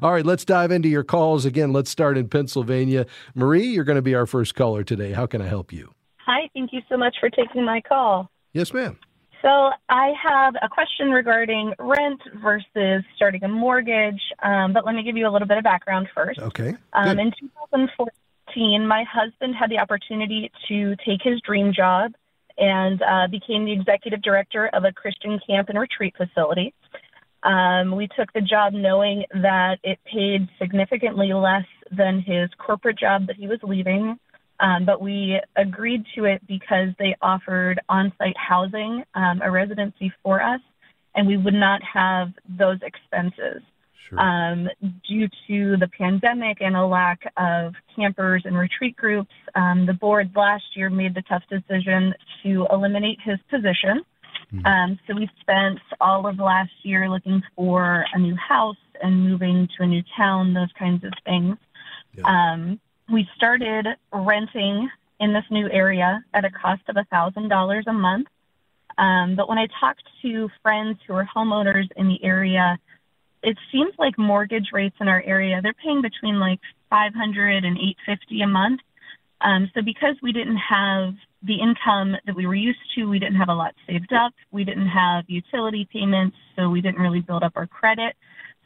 All 0.01 0.11
right, 0.11 0.25
let's 0.25 0.45
dive 0.45 0.71
into 0.71 0.89
your 0.89 1.03
calls 1.03 1.45
again. 1.45 1.73
Let's 1.73 1.89
start 1.89 2.17
in 2.17 2.27
Pennsylvania. 2.27 3.05
Marie, 3.35 3.67
you're 3.67 3.83
going 3.83 3.97
to 3.97 4.01
be 4.01 4.15
our 4.15 4.25
first 4.25 4.55
caller 4.55 4.83
today. 4.83 5.11
How 5.11 5.25
can 5.25 5.41
I 5.41 5.47
help 5.47 5.71
you? 5.71 5.93
Hi, 6.25 6.49
thank 6.53 6.73
you 6.73 6.81
so 6.89 6.97
much 6.97 7.15
for 7.19 7.29
taking 7.29 7.65
my 7.65 7.81
call. 7.81 8.29
Yes, 8.53 8.73
ma'am. 8.73 8.97
So, 9.41 9.71
I 9.87 10.11
have 10.21 10.55
a 10.61 10.67
question 10.67 11.11
regarding 11.11 11.73
rent 11.79 12.21
versus 12.43 13.03
starting 13.15 13.43
a 13.43 13.47
mortgage, 13.47 14.21
um, 14.43 14.73
but 14.73 14.85
let 14.85 14.95
me 14.95 15.03
give 15.03 15.15
you 15.15 15.27
a 15.27 15.31
little 15.31 15.47
bit 15.47 15.57
of 15.57 15.63
background 15.63 16.09
first. 16.13 16.39
Okay. 16.39 16.75
Um, 16.91 17.19
in 17.19 17.31
2014, 17.39 18.85
my 18.85 19.05
husband 19.09 19.55
had 19.55 19.69
the 19.69 19.79
opportunity 19.79 20.51
to 20.67 20.95
take 21.05 21.21
his 21.23 21.39
dream 21.41 21.71
job 21.73 22.11
and 22.57 23.01
uh, 23.01 23.27
became 23.27 23.65
the 23.65 23.71
executive 23.71 24.21
director 24.21 24.67
of 24.73 24.83
a 24.83 24.91
Christian 24.91 25.39
camp 25.47 25.69
and 25.69 25.79
retreat 25.79 26.13
facility. 26.17 26.73
Um, 27.43 27.95
we 27.95 28.07
took 28.17 28.31
the 28.33 28.41
job 28.41 28.73
knowing 28.73 29.23
that 29.31 29.77
it 29.83 29.99
paid 30.11 30.47
significantly 30.59 31.31
less 31.33 31.65
than 31.91 32.21
his 32.21 32.49
corporate 32.57 32.97
job 32.97 33.27
that 33.27 33.37
he 33.37 33.47
was 33.47 33.59
leaving, 33.63 34.19
um, 34.59 34.85
but 34.85 35.01
we 35.01 35.39
agreed 35.55 36.03
to 36.15 36.25
it 36.25 36.45
because 36.47 36.89
they 36.99 37.15
offered 37.21 37.79
on 37.87 38.11
site 38.17 38.35
housing, 38.37 39.03
um, 39.15 39.41
a 39.41 39.49
residency 39.49 40.11
for 40.21 40.41
us, 40.41 40.59
and 41.15 41.27
we 41.27 41.37
would 41.37 41.53
not 41.53 41.81
have 41.81 42.29
those 42.57 42.79
expenses. 42.81 43.61
Sure. 44.09 44.19
Um, 44.19 44.67
due 45.07 45.27
to 45.47 45.77
the 45.77 45.87
pandemic 45.97 46.57
and 46.61 46.75
a 46.75 46.85
lack 46.85 47.31
of 47.37 47.73
campers 47.95 48.41
and 48.45 48.57
retreat 48.57 48.95
groups, 48.97 49.33
um, 49.55 49.85
the 49.85 49.93
board 49.93 50.31
last 50.35 50.63
year 50.75 50.89
made 50.89 51.13
the 51.13 51.21
tough 51.21 51.43
decision 51.49 52.13
to 52.43 52.67
eliminate 52.71 53.19
his 53.23 53.37
position. 53.49 54.01
Mhm. 54.53 54.65
Um, 54.65 54.99
so 55.05 55.13
we 55.15 55.29
spent 55.39 55.79
all 56.01 56.25
of 56.25 56.39
last 56.39 56.71
year 56.83 57.09
looking 57.09 57.43
for 57.55 58.05
a 58.13 58.19
new 58.19 58.35
house 58.35 58.77
and 59.01 59.29
moving 59.29 59.67
to 59.77 59.83
a 59.83 59.87
new 59.87 60.03
town, 60.17 60.53
those 60.53 60.71
kinds 60.77 61.03
of 61.03 61.13
things. 61.25 61.57
Yeah. 62.15 62.23
Um, 62.25 62.79
we 63.11 63.27
started 63.35 63.87
renting 64.11 64.89
in 65.19 65.33
this 65.33 65.45
new 65.49 65.69
area 65.69 66.23
at 66.33 66.45
a 66.45 66.49
cost 66.49 66.81
of 66.89 66.95
$1,000 66.95 67.87
a 67.87 67.93
month. 67.93 68.27
Um, 68.97 69.35
but 69.35 69.47
when 69.47 69.57
I 69.57 69.67
talked 69.79 70.03
to 70.23 70.49
friends 70.61 70.99
who 71.07 71.13
are 71.13 71.25
homeowners 71.25 71.89
in 71.95 72.07
the 72.07 72.23
area, 72.23 72.77
it 73.43 73.57
seems 73.71 73.93
like 73.97 74.17
mortgage 74.17 74.69
rates 74.73 74.97
in 74.99 75.07
our 75.07 75.21
area 75.25 75.61
they're 75.61 75.73
paying 75.73 76.01
between 76.01 76.39
like 76.39 76.59
500 76.89 77.63
and 77.63 77.77
850 77.77 78.41
a 78.41 78.47
month. 78.47 78.81
Um, 79.41 79.71
so 79.73 79.81
because 79.81 80.15
we 80.21 80.33
didn't 80.33 80.57
have 80.57 81.13
the 81.43 81.55
income 81.55 82.15
that 82.25 82.35
we 82.35 82.45
were 82.45 82.55
used 82.55 82.79
to, 82.95 83.05
we 83.05 83.19
didn't 83.19 83.35
have 83.37 83.49
a 83.49 83.53
lot 83.53 83.73
saved 83.87 84.11
up. 84.13 84.33
We 84.51 84.63
didn't 84.63 84.87
have 84.87 85.23
utility 85.27 85.87
payments, 85.91 86.35
so 86.55 86.69
we 86.69 86.81
didn't 86.81 86.99
really 86.99 87.21
build 87.21 87.43
up 87.43 87.53
our 87.55 87.67
credit. 87.67 88.15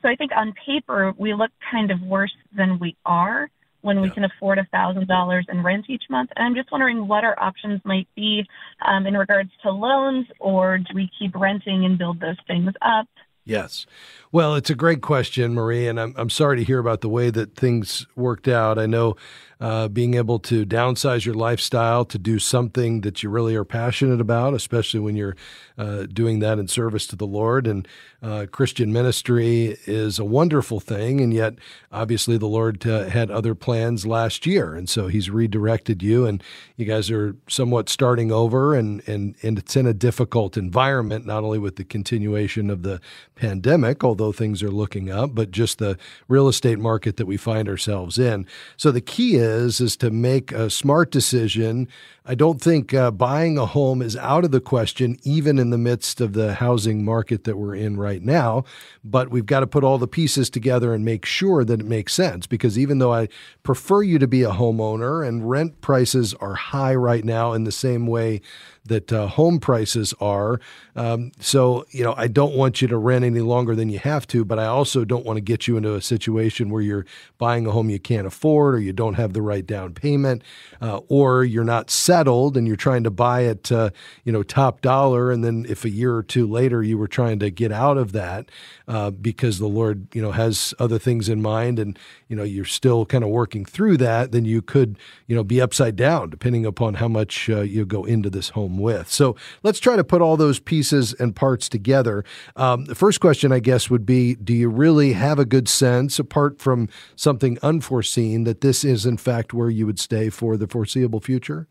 So 0.02 0.10
I 0.10 0.16
think 0.16 0.32
on 0.36 0.54
paper 0.66 1.14
we 1.18 1.34
look 1.34 1.52
kind 1.72 1.92
of 1.92 2.02
worse 2.02 2.34
than 2.56 2.80
we 2.80 2.96
are 3.06 3.50
when 3.82 4.02
we 4.02 4.08
Yeah. 4.08 4.14
can 4.14 4.24
afford 4.24 4.58
a 4.58 4.66
thousand 4.72 5.08
dollars 5.08 5.46
in 5.50 5.62
rent 5.62 5.86
each 5.90 6.04
month. 6.10 6.32
And 6.36 6.46
I'm 6.46 6.56
just 6.56 6.72
wondering 6.72 7.08
what 7.08 7.24
our 7.24 7.38
options 7.40 7.82
might 7.84 8.08
be 8.16 8.46
um, 8.86 9.06
in 9.06 9.16
regards 9.16 9.52
to 9.62 9.72
loans, 9.72 10.26
or 10.40 10.78
do 10.78 10.94
we 10.96 11.10
keep 11.20 11.36
renting 11.36 11.86
and 11.86 11.98
build 11.98 12.20
those 12.20 12.38
things 12.48 12.72
up? 12.82 13.08
Yes. 13.46 13.86
Well, 14.32 14.56
it's 14.56 14.70
a 14.70 14.76
great 14.76 15.02
question, 15.02 15.54
Marie, 15.54 15.86
and 15.90 16.00
I'm, 16.00 16.14
I'm 16.18 16.30
sorry 16.30 16.56
to 16.58 16.64
hear 16.64 16.80
about 16.80 17.02
the 17.02 17.10
way 17.10 17.30
that 17.30 17.56
things 17.56 18.08
worked 18.16 18.48
out. 18.48 18.80
I 18.80 18.86
know 18.86 19.18
uh, 19.64 19.88
being 19.88 20.16
able 20.16 20.40
to 20.40 20.66
downsize 20.66 21.26
your 21.26 21.36
lifestyle 21.36 22.04
to 22.04 22.18
do 22.18 22.38
something 22.38 23.00
that 23.00 23.24
you 23.24 23.30
really 23.30 23.56
are 23.56 23.64
passionate 23.64 24.20
about, 24.20 24.54
especially 24.54 25.00
when 25.00 25.16
you're 25.16 25.38
uh, 25.78 26.06
doing 26.12 26.40
that 26.40 26.60
in 26.60 26.68
service 26.68 27.08
to 27.08 27.16
the 27.16 27.26
Lord. 27.26 27.66
And 27.66 27.88
uh, 28.22 28.46
Christian 28.52 28.92
ministry 28.92 29.78
is 29.86 30.20
a 30.20 30.26
wonderful 30.26 30.82
thing, 30.82 31.22
and 31.22 31.34
yet 31.34 31.56
obviously 31.94 32.38
the 32.38 32.46
Lord 32.46 32.86
uh, 32.86 33.06
had 33.06 33.32
other 33.32 33.56
plans 33.56 34.06
last 34.06 34.46
year, 34.46 34.76
and 34.76 34.90
so 34.90 35.08
He's 35.08 35.30
redirected 35.30 36.04
you, 36.04 36.26
and 36.26 36.44
you 36.76 36.86
guys 36.86 37.10
are 37.10 37.34
somewhat 37.48 37.88
starting 37.88 38.34
over, 38.34 38.76
and 38.76 39.02
and 39.08 39.36
and 39.44 39.58
it's 39.58 39.78
in 39.78 39.88
a 39.88 39.94
difficult 39.94 40.58
environment, 40.58 41.26
not 41.26 41.44
only 41.46 41.60
with 41.60 41.78
the 41.78 41.86
continuation 41.86 42.70
of 42.70 42.84
the 42.84 43.00
pandemic, 43.36 44.04
although 44.04 44.34
things 44.34 44.62
are 44.62 44.72
looking 44.72 45.10
up, 45.10 45.34
but 45.34 45.52
just 45.52 45.80
the 45.80 45.98
real 46.28 46.50
estate 46.50 46.80
market 46.80 47.16
that 47.18 47.26
we 47.26 47.38
find 47.38 47.70
ourselves 47.70 48.18
in. 48.18 48.46
So 48.78 48.92
the 48.92 49.02
key 49.02 49.36
is 49.36 49.53
is 49.54 49.98
to 49.98 50.10
make 50.12 50.52
a 50.52 50.70
smart 50.70 51.12
decision. 51.12 51.88
I 52.26 52.36
don't 52.36 52.62
think 52.62 52.94
uh, 52.94 53.12
buying 53.12 53.58
a 53.58 53.66
home 53.66 54.02
is 54.02 54.16
out 54.16 54.46
of 54.46 54.52
the 54.52 54.62
question, 54.62 55.18
even 55.24 55.60
in 55.60 55.70
the 55.70 55.78
midst 55.78 56.22
of 56.22 56.34
the 56.34 56.54
housing 56.54 57.04
market 57.04 57.44
that 57.44 57.58
we're 57.58 57.76
in 57.76 57.98
right 57.98 58.22
now. 58.22 58.64
But 59.04 59.30
we've 59.30 59.46
got 59.46 59.60
to 59.60 59.68
put 59.68 59.84
all 59.84 59.98
the 59.98 60.08
pieces 60.08 60.50
together 60.50 60.94
and 60.94 61.04
make 61.04 61.26
sure 61.26 61.66
that 61.66 61.82
it 61.82 61.86
makes 61.86 62.14
sense. 62.14 62.48
Because 62.48 62.80
even 62.80 63.00
though 63.00 63.14
I 63.14 63.28
prefer 63.64 64.04
you 64.04 64.20
to 64.20 64.28
be 64.28 64.44
a 64.44 64.52
homeowner 64.52 65.28
and 65.28 65.50
rent 65.50 65.82
prices 65.82 66.34
are 66.36 66.56
high 66.56 66.96
right 66.96 67.26
now 67.26 67.54
in 67.54 67.64
the 67.64 67.72
same 67.72 68.08
way 68.08 68.42
that 68.86 69.14
uh, 69.14 69.28
home 69.28 69.60
prices 69.60 70.14
are. 70.20 70.60
Um, 70.96 71.32
so, 71.40 71.86
you 71.92 72.04
know, 72.04 72.14
I 72.18 72.28
don't 72.28 72.56
want 72.56 72.82
you 72.82 72.88
to 72.90 72.98
rent 72.98 73.24
any 73.24 73.40
longer 73.40 73.76
than 73.76 73.90
you 73.90 74.00
have 74.00 74.28
to, 74.28 74.44
but 74.44 74.60
I 74.60 74.66
also 74.66 75.06
don't 75.06 75.26
want 75.26 75.38
to 75.38 75.42
get 75.42 75.68
you 75.68 75.78
into 75.78 75.96
a 75.96 76.02
situation 76.02 76.70
where 76.70 76.82
you're 76.82 77.06
buying 77.38 77.66
a 77.66 77.72
home 77.72 77.90
you 77.90 78.00
can't 78.00 78.28
afford 78.28 78.76
or 78.76 78.80
you 78.80 78.94
don't 78.94 79.16
have 79.16 79.34
the 79.34 79.42
right 79.42 79.66
down 79.66 79.94
payment 79.94 80.44
uh, 80.82 80.98
or 81.08 81.44
you're 81.44 81.64
not 81.64 81.90
settled 81.90 82.58
and 82.58 82.68
you're 82.68 82.76
trying 82.76 83.04
to 83.04 83.12
buy 83.12 83.42
it, 83.42 83.72
uh, 83.72 83.90
you 84.24 84.32
know, 84.32 84.44
top 84.44 84.82
dollar. 84.82 85.32
And 85.32 85.44
then 85.44 85.66
if 85.68 85.86
a 85.86 85.90
year 85.90 86.16
or 86.16 86.24
two 86.24 86.46
later 86.46 86.84
you 86.84 86.98
were 86.98 87.08
trying 87.08 87.40
to 87.40 87.50
get 87.50 87.72
out 87.72 87.98
of 87.98 88.12
that 88.12 88.50
uh, 88.88 89.12
because 89.12 89.60
the 89.60 89.68
Lord, 89.68 90.08
you 90.14 90.22
know, 90.22 90.32
has 90.32 90.74
other 90.78 91.00
things 91.00 91.30
in 91.30 91.42
mind 91.42 91.80
and, 91.80 91.98
you 92.34 92.38
know, 92.38 92.44
you're 92.44 92.66
still 92.66 93.06
kind 93.06 93.24
of 93.24 93.30
working 93.30 93.64
through 93.64 93.96
that, 93.96 94.32
then 94.32 94.44
you 94.44 94.60
could, 94.60 94.98
you 95.28 95.36
know, 95.36 95.44
be 95.44 95.62
upside 95.62 95.96
down 95.96 96.32
depending 96.32 96.66
upon 96.66 96.96
how 96.96 97.08
much 97.08 97.48
uh, 97.48 97.62
you 97.62 97.86
go 97.86 98.06
into 98.06 98.28
this 98.28 98.50
home 98.50 98.80
with. 98.80 99.08
So 99.08 99.36
let's 99.62 99.80
try 99.80 99.96
to 99.96 100.04
put 100.04 100.20
all 100.20 100.36
those 100.36 100.60
pieces 100.60 101.14
and 101.14 101.36
parts 101.36 101.70
together. 101.70 102.26
Um, 102.56 102.86
the 102.86 102.96
first 102.96 103.22
question, 103.22 103.52
I 103.52 103.60
guess, 103.60 103.92
would 103.92 104.04
be 104.04 104.34
Do 104.34 104.52
you 104.52 104.68
really 104.68 105.14
have 105.14 105.38
a 105.38 105.46
good 105.46 105.70
sense, 105.70 106.18
apart 106.18 106.58
from 106.58 106.90
something 107.16 107.60
unforeseen, 107.62 108.46
that 108.46 108.62
this 108.62 108.84
is, 108.84 109.06
in 109.06 109.18
fact, 109.18 109.54
where 109.54 109.70
you 109.70 109.86
would 109.86 110.00
stay 110.00 110.32
for 110.32 110.58
the 110.58 110.66
foreseeable 110.66 111.20
future? 111.20 111.68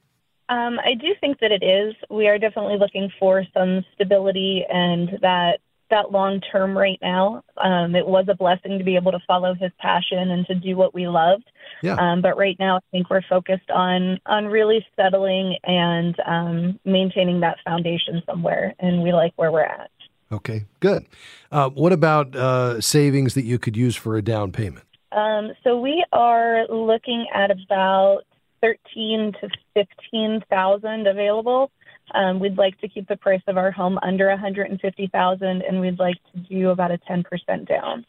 Um, 0.49 0.79
I 0.79 0.95
do 0.95 1.09
think 1.21 1.41
that 1.41 1.51
it 1.51 1.65
is. 1.65 1.95
We 2.09 2.29
are 2.29 2.39
definitely 2.39 2.79
looking 2.79 3.11
for 3.19 3.43
some 3.53 3.85
stability 3.95 4.65
and 4.73 5.19
that 5.23 5.59
that 5.93 6.11
long 6.11 6.41
term 6.41 6.77
right 6.77 6.99
now. 7.01 7.45
Um, 7.57 7.95
it 7.95 8.07
was 8.07 8.27
a 8.29 8.35
blessing 8.35 8.79
to 8.79 8.85
be 8.85 8.97
able 8.97 9.13
to 9.13 9.21
follow 9.27 9.55
his 9.55 9.71
passion 9.79 10.31
and 10.31 10.47
to 10.47 10.55
do 10.55 10.77
what 10.77 10.95
we 10.95 11.07
loved. 11.07 11.45
Yeah. 11.83 11.95
Um, 11.95 12.21
but 12.21 12.37
right 12.37 12.57
now, 12.59 12.77
I 12.77 12.81
think 12.91 13.11
we're 13.11 13.23
focused 13.29 13.71
on 13.71 14.19
on 14.27 14.47
really 14.47 14.85
settling 14.97 15.57
and 15.65 16.17
um, 16.27 16.81
maintaining 16.85 17.41
that 17.41 17.59
foundation 17.65 18.23
somewhere, 18.27 18.75
and 18.81 19.03
we 19.03 19.13
like 19.13 19.33
where 19.37 19.53
we're 19.53 19.65
at. 19.65 19.91
Okay, 20.33 20.65
good. 20.81 21.07
Uh, 21.51 21.69
what 21.69 21.93
about 21.93 22.35
uh, 22.35 22.81
savings 22.81 23.35
that 23.35 23.45
you 23.45 23.59
could 23.59 23.77
use 23.77 23.95
for 23.95 24.17
a 24.17 24.23
down 24.23 24.51
payment? 24.51 24.87
Um, 25.13 25.53
so 25.63 25.79
we 25.79 26.03
are 26.13 26.67
looking 26.69 27.27
at 27.35 27.51
about 27.51 28.23
thirteen 28.63 29.33
to 29.41 29.49
fifteen 29.75 30.43
thousand 30.49 31.07
available. 31.07 31.71
Um, 32.15 32.41
we'd 32.41 32.57
like 32.57 32.79
to 32.81 32.89
keep 32.89 33.09
the 33.09 33.17
price 33.17 33.43
of 33.47 33.57
our 33.57 33.71
home 33.71 33.99
under 34.03 34.29
one 34.29 34.39
hundred 34.39 34.71
and 34.71 34.81
fifty 34.81 35.09
thousand, 35.09 35.63
and 35.63 35.81
we'd 35.81 35.99
like 35.99 36.17
to 36.35 36.41
do 36.41 36.71
about 36.71 36.91
a 36.91 36.99
ten 36.99 37.23
percent 37.23 37.69
down. 37.69 38.07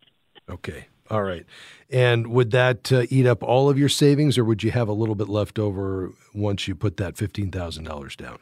Okay. 0.50 0.86
All 1.10 1.24
right. 1.24 1.46
And 1.90 2.28
would 2.28 2.52
that 2.52 2.92
uh, 2.92 3.06
eat 3.10 3.28
up 3.28 3.44
all 3.44 3.70
of 3.70 3.78
your 3.78 3.90
savings, 3.90 4.38
or 4.38 4.46
would 4.46 4.64
you 4.64 4.72
have 4.72 4.88
a 4.88 4.94
little 4.94 5.16
bit 5.16 5.28
left 5.28 5.60
over 5.60 6.12
once 6.34 6.68
you 6.68 6.76
put 6.76 6.98
that 6.98 7.16
$15,000 7.16 8.18
down? 8.18 8.40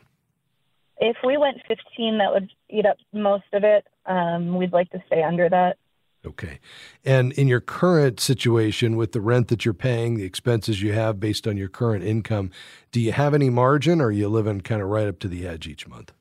If 0.98 1.18
we 1.25 1.36
went 1.36 1.58
fifteen, 1.68 2.20
that 2.20 2.32
would 2.32 2.51
eat 2.70 2.86
up 2.86 2.98
most 3.12 3.46
of 3.53 3.63
it. 3.63 3.88
Um, 4.06 4.56
we'd 4.56 4.72
like 4.72 4.91
to 4.91 5.01
stay 5.08 5.24
under 5.24 5.50
that. 5.50 5.77
Okay. 6.25 6.60
And 7.04 7.32
in 7.34 7.48
your 7.48 7.62
current 7.62 8.20
situation 8.20 8.96
with 8.96 9.12
the 9.12 9.22
rent 9.22 9.48
that 9.48 9.66
you're 9.66 9.74
paying, 9.74 10.18
the 10.18 10.24
expenses 10.24 10.82
you 10.82 10.94
have 10.94 11.20
based 11.20 11.48
on 11.48 11.58
your 11.58 11.68
current 11.68 12.04
income, 12.04 12.51
do 12.92 13.00
you 13.00 13.12
have 13.12 13.34
any 13.34 13.50
margin 13.50 14.00
or 14.00 14.06
are 14.06 14.12
you 14.12 14.30
living 14.30 14.62
kind 14.62 14.82
of 14.82 14.90
right 14.90 15.08
up 15.08 15.20
to 15.20 15.28
the 15.28 15.48
edge 15.48 15.68
each 15.68 15.88
month? 15.88 16.12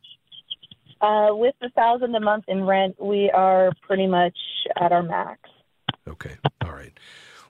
Uh, 1.02 1.28
with 1.30 1.54
the 1.60 1.68
thousand 1.70 2.14
a 2.14 2.20
month 2.20 2.44
in 2.48 2.64
rent, 2.64 2.94
we 3.00 3.30
are 3.30 3.72
pretty 3.82 4.06
much 4.06 4.36
at 4.80 4.92
our 4.92 5.02
max. 5.02 5.40
Okay. 6.08 6.36
All 6.62 6.72
right. 6.72 6.92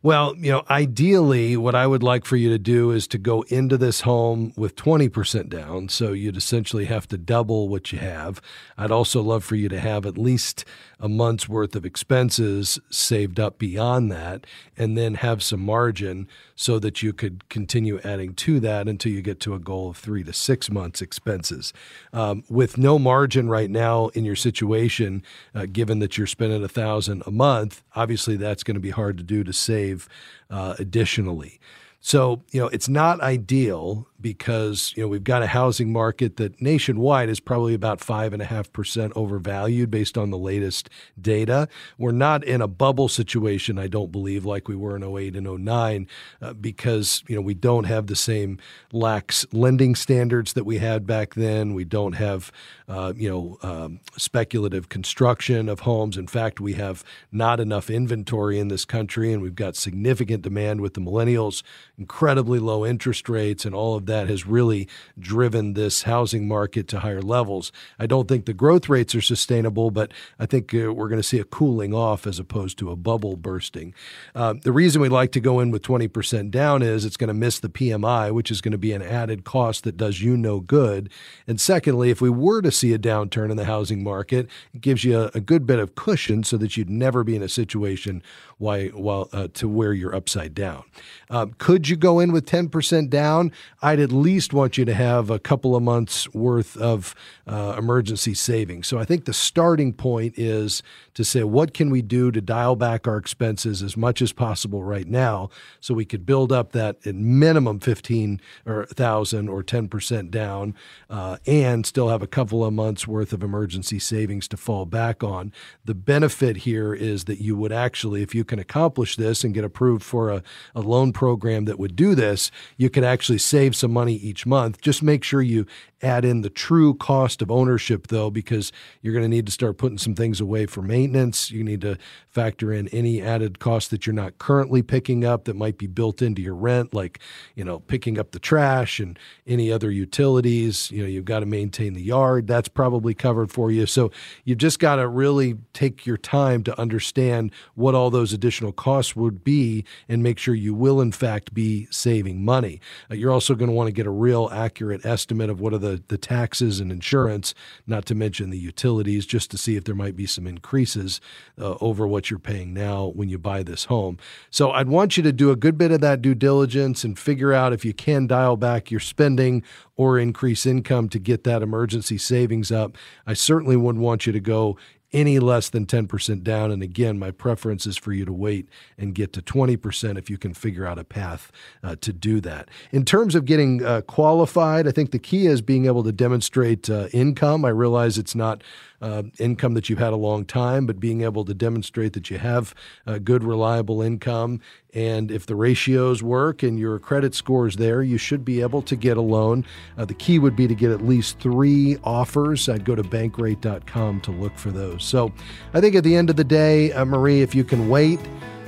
Well, 0.03 0.35
you 0.39 0.51
know, 0.51 0.65
ideally, 0.71 1.59
what 1.59 1.75
I 1.75 1.87
would 1.87 2.03
like 2.03 2.25
for 2.25 2.37
you 2.37 2.49
to 2.49 2.59
do 2.59 2.91
is 2.91 3.07
to 3.09 3.19
go 3.19 3.43
into 3.49 3.77
this 3.77 4.01
home 4.01 4.55
with 4.57 4.75
20% 4.75 5.51
down. 5.51 5.91
So 5.91 6.13
you'd 6.13 6.39
essentially 6.39 6.87
have 6.87 7.07
to 7.09 7.19
double 7.19 7.69
what 7.69 7.93
you 7.93 7.99
have. 7.99 8.41
I'd 8.79 8.91
also 8.91 9.21
love 9.21 9.45
for 9.45 9.57
you 9.57 9.69
to 9.69 9.79
have 9.79 10.07
at 10.07 10.17
least 10.17 10.65
a 10.99 11.07
month's 11.07 11.51
worth 11.51 11.77
of 11.77 11.85
expenses 11.85 12.79
saved 12.89 13.39
up 13.39 13.59
beyond 13.59 14.11
that, 14.11 14.47
and 14.75 14.97
then 14.97 15.17
have 15.17 15.43
some 15.43 15.61
margin 15.61 16.29
so 16.61 16.79
that 16.79 17.03
you 17.03 17.11
could 17.11 17.49
continue 17.49 17.99
adding 18.01 18.35
to 18.35 18.61
that 18.61 18.87
until 18.87 19.11
you 19.11 19.23
get 19.23 19.41
to 19.41 19.55
a 19.55 19.59
goal 19.59 19.89
of 19.89 19.97
three 19.97 20.23
to 20.23 20.31
six 20.31 20.71
months 20.71 21.01
expenses. 21.01 21.73
Um, 22.13 22.45
with 22.51 22.77
no 22.77 22.99
margin 22.99 23.49
right 23.49 23.71
now 23.71 24.09
in 24.09 24.27
your 24.27 24.37
situation, 24.37 25.23
uh, 25.55 25.65
given 25.73 26.01
that 26.01 26.19
you're 26.19 26.27
spending 26.27 26.63
a 26.63 26.69
thousand 26.69 27.23
a 27.25 27.31
month, 27.31 27.83
obviously 27.97 28.37
that's 28.37 28.63
going 28.63 28.75
to 28.75 28.81
be 28.81 28.91
hard 28.91 29.17
to 29.17 29.23
do 29.23 29.43
to 29.43 29.55
save 29.55 30.07
uh, 30.51 30.75
additionally. 30.79 31.59
So, 32.03 32.43
you 32.51 32.61
know, 32.61 32.69
it's 32.69 32.91
not 32.91 33.23
ideal 33.23 34.07
because 34.21 34.93
you 34.97 35.03
know 35.03 35.09
we've 35.09 35.25
got 35.25 35.43
a 35.43 35.47
housing 35.47 35.93
market 35.93 36.37
that 36.37 36.61
nationwide 36.61 37.29
is 37.29 37.41
probably 37.41 37.75
about 37.75 38.01
five 38.01 38.33
and 38.33 38.43
a 38.43 38.45
half 38.45 38.73
percent 38.73 39.13
overvalued 39.17 39.91
based 39.91 40.19
on 40.19 40.31
the 40.31 40.39
latest 40.39 40.91
data. 41.21 41.69
We're 41.99 42.13
not 42.13 42.45
in 42.45 42.61
a 42.61 42.69
bubble 42.69 43.09
situation, 43.09 43.79
I 43.79 43.87
don't 43.87 44.13
believe, 44.13 44.45
like 44.45 44.69
we 44.69 44.77
were 44.77 44.97
in 44.97 45.03
08 45.03 45.37
and 45.37 45.65
09, 45.65 46.09
uh, 46.43 46.53
because 46.55 47.23
you 47.27 47.37
know 47.37 47.43
we 47.43 47.55
don't 47.55 47.85
have 47.85 48.07
the 48.07 48.17
same 48.17 48.59
lax 48.93 49.47
lending 49.53 49.95
standards 49.95 50.53
that 50.53 50.65
we 50.65 50.79
had 50.79 51.07
back 51.07 51.35
then. 51.35 51.75
We 51.75 51.85
don't 51.85 52.15
have 52.15 52.53
uh, 52.89 53.13
you 53.17 53.29
know 53.31 53.59
um, 53.63 54.01
speculative 54.17 54.89
construction 54.89 55.69
of 55.69 55.81
homes. 55.81 56.17
In 56.17 56.27
fact, 56.27 56.61
we 56.61 56.75
have 56.75 57.05
not 57.33 57.61
enough 57.61 57.89
inventory 57.89 58.59
in 58.59 58.69
this 58.69 58.85
country, 58.85 59.33
and 59.33 59.43
we've 59.43 59.55
got 59.55 59.77
significant 59.77 60.43
demand 60.43 60.81
with 60.81 60.95
the 60.95 61.01
millennials, 61.01 61.63
incredibly 61.97 62.59
low 62.59 62.85
interest 62.85 63.29
rates, 63.29 63.65
and 63.65 63.75
all 63.75 63.97
of 63.97 64.07
that 64.11 64.29
has 64.29 64.47
really 64.47 64.89
driven 65.19 65.75
this 65.75 66.03
housing 66.03 66.47
market 66.47 66.89
to 66.89 67.01
higher 67.01 67.23
levels. 67.23 67.73
I 67.99 68.07
don't 68.07 68.29
think 68.29 68.45
the 68.45 68.53
growth 68.53 68.89
rates 68.89 69.15
are 69.15 69.21
sustainable, 69.21 69.91
but 69.91 70.13
I 70.39 70.47
think 70.47 70.75
uh, 70.75 70.93
we're 70.93 71.09
going 71.09 71.21
to 71.21 71.27
see 71.27 71.39
a 71.39 71.45
cooling 71.45 71.95
off 71.95 72.27
as 72.27 72.39
opposed 72.39 72.79
to 72.79 72.91
a 72.91 72.97
bubble 72.97 73.37
bursting. 73.37 73.95
Uh, 74.35 74.55
the 74.63 74.73
reason 74.73 75.01
we 75.01 75.09
like 75.09 75.33
to 75.33 75.41
go 75.41 75.61
in 75.61 75.71
with 75.71 75.83
20% 75.83 76.51
down 76.51 76.83
is 76.83 77.05
it's 77.05 77.17
going 77.17 77.29
to 77.29 77.35
miss 77.35 77.59
the 77.61 77.69
PMI, 77.69 78.33
which 78.33 78.51
is 78.51 78.61
going 78.61 78.73
to 78.73 78.79
be 78.79 78.93
an 78.93 79.03
added 79.03 79.45
cost 79.45 79.85
that 79.85 79.97
does 79.97 80.21
you 80.21 80.37
no 80.37 80.61
good. 80.61 81.11
And 81.47 81.61
secondly, 81.61 82.11
if 82.11 82.21
we 82.21 82.31
were 82.31 82.61
to 82.63 82.73
see 82.73 82.93
a 82.93 82.99
downturn 82.99 83.51
in 83.51 83.57
the 83.57 83.65
housing 83.65 84.03
market, 84.03 84.49
it 84.75 84.81
gives 84.81 85.05
you 85.05 85.19
a, 85.19 85.31
a 85.35 85.41
good 85.41 85.67
bit 85.67 85.79
of 85.79 85.95
cushion 85.95 86.43
so 86.43 86.57
that 86.57 86.77
you'd 86.77 86.91
never 86.91 87.25
be 87.25 87.37
in 87.37 87.43
a 87.43 87.49
situation 87.49 88.23
why, 88.59 88.89
while, 88.89 89.29
uh, 89.33 89.49
to 89.55 89.69
where 89.69 89.93
you're 89.93 90.15
upside 90.15 90.55
down. 90.55 90.85
Um, 91.31 91.55
could 91.59 91.89
you 91.89 91.97
go 91.97 92.19
in 92.19 92.33
with 92.33 92.45
10% 92.45 93.09
down? 93.09 93.53
I'd 93.81 94.01
at 94.01 94.13
least 94.13 94.53
want 94.53 94.77
you 94.77 94.85
to 94.85 94.95
have 94.95 95.31
a 95.31 95.39
couple 95.39 95.77
of 95.77 95.83
months 95.83 96.33
worth 96.35 96.77
of 96.77 97.15
uh, 97.47 97.77
emergency 97.79 98.35
savings. 98.35 98.89
So 98.89 98.99
I 98.99 99.05
think 99.05 99.25
the 99.25 99.33
starting 99.33 99.93
point 99.93 100.35
is 100.37 100.83
to 101.21 101.25
say, 101.25 101.45
what 101.45 101.75
can 101.75 101.91
we 101.91 102.01
do 102.01 102.31
to 102.31 102.41
dial 102.41 102.77
back 102.77 103.07
our 103.07 103.19
expenses 103.19 103.83
as 103.83 103.95
much 103.95 104.23
as 104.23 104.33
possible 104.33 104.83
right 104.83 105.07
now 105.07 105.51
so 105.79 105.93
we 105.93 106.07
could 106.07 106.25
build 106.25 106.51
up 106.51 106.73
that 106.73 106.97
at 107.07 107.15
minimum 107.15 107.79
15 107.79 108.41
or 108.65 108.79
1,000 108.79 109.47
or 109.47 109.63
10% 109.63 110.31
down 110.31 110.75
uh, 111.11 111.37
and 111.47 111.85
still 111.85 112.09
have 112.09 112.23
a 112.23 112.27
couple 112.27 112.65
of 112.65 112.73
months 112.73 113.07
worth 113.07 113.35
of 113.35 113.43
emergency 113.43 113.99
savings 113.99 114.49
to 114.49 114.57
fall 114.57 114.87
back 114.87 115.23
on. 115.23 115.53
The 115.85 115.95
benefit 115.95 116.57
here 116.59 116.95
is 116.95 117.25
that 117.25 117.43
you 117.43 117.55
would 117.55 117.73
actually, 117.73 118.23
if 118.23 118.35
you 118.35 118.43
can 118.43 118.59
accomplish 118.59 119.17
this 119.17 119.45
and 119.45 119.53
get 119.53 119.63
approved 119.63 120.03
for 120.03 120.31
a, 120.31 120.43
a 120.75 120.81
loan 120.81 121.13
program 121.13 121.67
that 121.67 121.79
would 121.79 121.97
do 121.97 122.15
this, 122.15 122.51
you 122.79 122.89
could 122.89 123.05
actually 123.05 123.39
save 123.39 123.77
some 123.77 123.93
money 123.93 124.15
each 124.15 124.47
month. 124.47 124.81
Just 124.81 125.03
make 125.03 125.23
sure 125.23 125.43
you 125.43 125.67
add 126.03 126.25
in 126.25 126.41
the 126.41 126.51
true 126.51 126.95
cost 126.95 127.43
of 127.43 127.51
ownership, 127.51 128.07
though, 128.07 128.31
because 128.31 128.73
you're 129.03 129.13
going 129.13 129.25
to 129.25 129.29
need 129.29 129.45
to 129.47 129.53
start 129.53 129.77
putting 129.77 129.99
some 129.99 130.15
things 130.15 130.41
away 130.41 130.65
for 130.65 130.81
maintenance. 130.81 131.10
You 131.51 131.63
need 131.63 131.83
to 131.83 131.99
factor 132.29 132.73
in 132.73 132.89
any 132.89 133.21
added 133.21 133.59
cost 133.59 133.91
that 133.91 134.07
you're 134.07 134.15
not 134.15 134.39
currently 134.39 134.83
picking 134.83 135.25
up 135.25 135.45
that 135.45 135.57
might 135.57 135.77
be 135.77 135.87
built 135.87 136.23
into 136.23 136.41
your 136.41 136.55
rent, 136.55 136.95
like, 136.95 137.19
you 137.55 137.65
know, 137.65 137.81
picking 137.81 138.19
up 138.19 138.31
the 138.31 138.39
trash 138.39 139.01
and 139.01 139.19
any 139.47 139.71
other 139.71 139.91
utilities. 139.91 140.91
You 140.91 141.03
know, 141.03 141.09
you've 141.09 141.27
got 141.27 141.41
to 141.41 141.47
maintain 141.47 141.93
the 141.93 142.03
yard. 142.03 142.47
That's 142.47 142.69
probably 142.69 143.13
covered 143.13 143.51
for 143.51 143.71
you. 143.71 143.85
So 143.85 144.11
you've 144.45 144.59
just 144.59 144.79
got 144.79 144.97
to 144.97 145.07
really 145.07 145.57
take 145.75 146.07
your 146.07 146.17
time 146.17 146.63
to 146.65 146.81
understand 146.81 147.53
what 147.75 147.95
all 147.95 148.09
those 148.09 148.33
additional 148.33 148.73
costs 148.73 149.15
would 149.15 149.45
be 149.45 149.85
and 150.09 150.23
make 150.23 150.39
sure 150.39 150.55
you 150.55 150.73
will, 150.73 151.01
in 151.01 151.13
fact, 151.13 151.53
be 151.53 151.89
saving 151.91 152.43
money. 152.43 152.81
Uh, 153.11 153.15
you're 153.15 153.33
also 153.33 153.55
going 153.55 153.69
to 153.69 153.75
want 153.75 153.89
to 153.89 153.93
get 153.93 154.07
a 154.07 154.11
real 154.11 154.49
accurate 154.51 155.05
estimate 155.05 155.51
of 155.51 155.61
what 155.61 155.75
are 155.75 155.79
the 155.79 155.91
the, 155.91 156.03
the 156.09 156.19
taxes 156.19 156.81
and 156.81 156.93
insurance, 156.93 157.55
not 157.87 158.07
to 158.07 158.15
mention 158.15 158.51
the 158.51 158.59
utilities, 158.59 159.27
just 159.27 159.51
to 159.51 159.59
see 159.59 159.77
if 159.77 159.85
there 159.85 159.95
might 159.95 160.17
be 160.17 160.27
some 160.27 160.47
increases 160.47 160.90
uh, 160.97 161.77
over 161.81 162.07
what 162.07 162.31
you're 162.31 162.39
paying 162.39 162.73
now 162.73 163.07
when 163.07 163.29
you 163.29 163.39
buy 163.39 163.63
this 163.63 163.85
home. 163.85 164.19
So 164.51 164.71
I'd 164.71 164.89
want 164.89 165.17
you 165.17 165.23
to 165.23 165.33
do 165.33 165.51
a 165.51 165.57
good 165.57 165.79
bit 165.79 165.91
of 165.91 166.01
that 166.01 166.23
due 166.23 166.35
diligence 166.35 167.05
and 167.05 167.19
figure 167.19 167.53
out 167.53 167.73
if 167.73 167.85
you 167.85 167.93
can 167.93 168.27
dial 168.27 168.57
back 168.57 168.91
your 168.91 169.01
spending 169.01 169.63
or 169.97 170.19
increase 170.19 170.67
income 170.67 171.09
to 171.11 171.19
get 171.19 171.45
that 171.45 171.63
emergency 171.63 172.19
savings 172.19 172.73
up. 172.73 172.97
I 173.27 173.35
certainly 173.35 173.77
wouldn't 173.77 174.05
want 174.05 174.27
you 174.27 174.33
to 174.33 174.41
go 174.41 174.77
any 175.13 175.39
less 175.39 175.69
than 175.69 175.87
10% 175.87 176.43
down. 176.43 176.71
And 176.71 176.83
again, 176.83 177.19
my 177.19 177.31
preference 177.31 177.87
is 177.87 177.97
for 177.97 178.13
you 178.13 178.25
to 178.25 178.33
wait 178.33 178.69
and 178.97 179.15
get 179.15 179.33
to 179.35 179.43
20% 179.43 180.19
if 180.19 180.31
you 180.31 180.39
can 180.39 180.55
figure 180.55 180.87
out 180.87 180.99
a 180.99 181.05
path 181.05 181.51
uh, 181.83 181.97
to 182.01 182.13
do 182.13 182.41
that. 182.43 182.69
In 182.93 183.05
terms 183.05 183.35
of 183.35 183.45
getting 183.45 183.85
uh, 183.85 184.03
qualified, 184.03 184.87
I 184.87 184.93
think 184.93 185.11
the 185.11 185.19
key 185.19 185.47
is 185.47 185.63
being 185.63 185.87
able 185.87 186.05
to 186.05 186.13
demonstrate 186.13 186.89
uh, 186.89 187.09
income. 187.13 187.65
I 187.65 187.71
realize 187.71 188.19
it's 188.19 188.35
not 188.35 188.63
uh, 189.01 189.23
income 189.39 189.75
that 189.75 189.89
you've 189.89 189.99
had 189.99 190.13
a 190.13 190.17
long 190.17 190.45
time, 190.45 190.87
but 190.87 191.01
being 191.01 191.23
able 191.23 191.45
to 191.45 191.55
demonstrate 191.55 192.13
that 192.13 192.31
you 192.31 192.39
have 192.39 192.75
a 193.07 193.19
good, 193.19 193.43
reliable 193.43 194.03
income. 194.03 194.61
And 194.93 195.31
if 195.31 195.47
the 195.47 195.55
ratios 195.55 196.23
work 196.23 196.63
and 196.63 196.79
your 196.79 196.99
credit 196.99 197.35
score 197.35 197.67
is 197.67 197.77
there, 197.77 198.03
you 198.03 198.19
should 198.19 198.45
be 198.45 198.61
able 198.61 198.83
to 198.83 198.97
get 198.97 199.17
a 199.17 199.23
loan. 199.23 199.65
Uh, 199.97 200.05
the 200.05 200.15
key 200.15 200.39
would 200.39 200.57
be 200.57 200.67
to 200.67 200.75
get 200.75 200.91
at 200.91 201.03
least 201.07 201.39
three 201.39 201.97
offers. 202.05 202.69
I'd 202.69 202.85
go 202.85 202.95
to 202.95 203.03
bankrate.com 203.03 204.21
to 204.23 204.31
look 204.31 204.57
for 204.59 204.71
those. 204.71 205.05
So 205.05 205.33
I 205.75 205.81
think 205.81 205.95
at 205.95 206.05
the 206.05 206.17
end 206.17 206.31
of 206.31 206.37
the 206.37 206.45
day, 206.45 206.93
uh, 206.93 207.05
Marie, 207.05 207.43
if 207.43 207.55
you 207.55 207.65
can 207.65 207.89
wait 207.89 208.21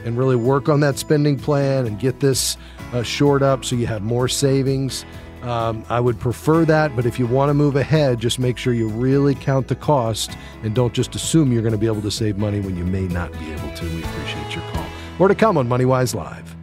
and 0.05 0.17
really 0.17 0.37
work 0.37 0.69
on 0.69 0.81
that 0.81 0.99
spending 0.99 1.39
plan 1.39 1.87
and 1.87 1.99
get 1.99 2.21
this 2.21 2.57
uh, 2.93 3.03
shored 3.03 3.43
up 3.43 3.65
so 3.65 3.77
you 3.77 3.87
have 3.87 4.03
more 4.03 4.29
savings. 4.29 5.05
Um, 5.43 5.85
I 5.89 5.99
would 5.99 6.21
prefer 6.21 6.65
that, 6.67 6.95
but 6.95 7.05
if 7.05 7.19
you 7.19 7.27
want 7.27 7.51
to 7.51 7.55
move 7.55 7.75
ahead, 7.75 8.21
just 8.21 8.39
make 8.39 8.57
sure 8.57 8.73
you 8.73 8.89
really 8.89 9.35
count 9.35 9.67
the 9.67 9.75
cost 9.75 10.37
and 10.63 10.73
don't 10.73 10.95
just 10.95 11.17
assume 11.17 11.53
you're 11.53 11.63
going 11.63 11.73
to 11.73 11.79
be 11.79 11.87
able 11.87 12.03
to 12.03 12.13
save 12.13 12.39
money 12.39 12.61
when 12.61 12.77
you 12.77 12.85
may 12.85 13.09
not 13.09 13.33
be 13.33 13.53
able 13.53 13.73
to. 13.75 13.85
We 13.85 14.05
appreciate 14.05 14.55
your 14.55 14.65
call. 14.71 14.87
More 15.19 15.29
to 15.29 15.35
come 15.35 15.59
on 15.59 15.69
MoneyWise 15.69 16.15
Live. 16.15 16.57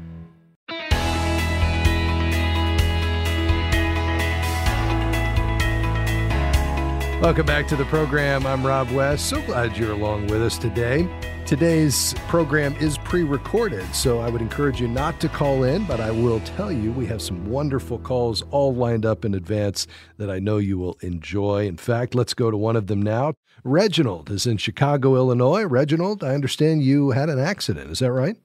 Welcome 7.22 7.46
back 7.46 7.68
to 7.68 7.76
the 7.76 7.84
program. 7.86 8.48
I'm 8.48 8.66
Rob 8.66 8.90
West. 8.92 9.28
So 9.28 9.42
glad 9.42 9.76
you're 9.76 9.92
along 9.92 10.28
with 10.28 10.42
us 10.42 10.58
today. 10.58 11.06
Today's 11.50 12.14
program 12.28 12.76
is 12.76 13.00
pre 13.00 13.24
recorded, 13.24 13.84
so 13.96 14.20
I 14.20 14.30
would 14.30 14.40
encourage 14.40 14.80
you 14.80 14.88
not 14.88 15.20
to 15.20 15.28
call 15.28 15.64
in, 15.64 15.84
but 15.86 16.00
I 16.00 16.12
will 16.12 16.40
tell 16.42 16.72
you 16.72 16.92
we 16.92 17.08
have 17.08 17.24
some 17.24 17.50
wonderful 17.50 17.98
calls 17.98 18.44
all 18.52 18.76
lined 18.76 19.04
up 19.04 19.26
in 19.26 19.34
advance 19.34 19.88
that 20.18 20.30
I 20.30 20.38
know 20.38 20.60
you 20.60 20.78
will 20.78 20.96
enjoy. 21.02 21.66
In 21.66 21.76
fact, 21.76 22.14
let's 22.14 22.36
go 22.36 22.52
to 22.52 22.56
one 22.56 22.76
of 22.76 22.86
them 22.86 23.02
now. 23.02 23.34
Reginald 23.64 24.30
is 24.30 24.46
in 24.46 24.58
Chicago, 24.58 25.16
Illinois. 25.16 25.64
Reginald, 25.64 26.24
I 26.24 26.36
understand 26.36 26.84
you 26.84 27.10
had 27.10 27.30
an 27.30 27.40
accident. 27.40 27.90
Is 27.90 27.98
that 27.98 28.12
right? 28.12 28.38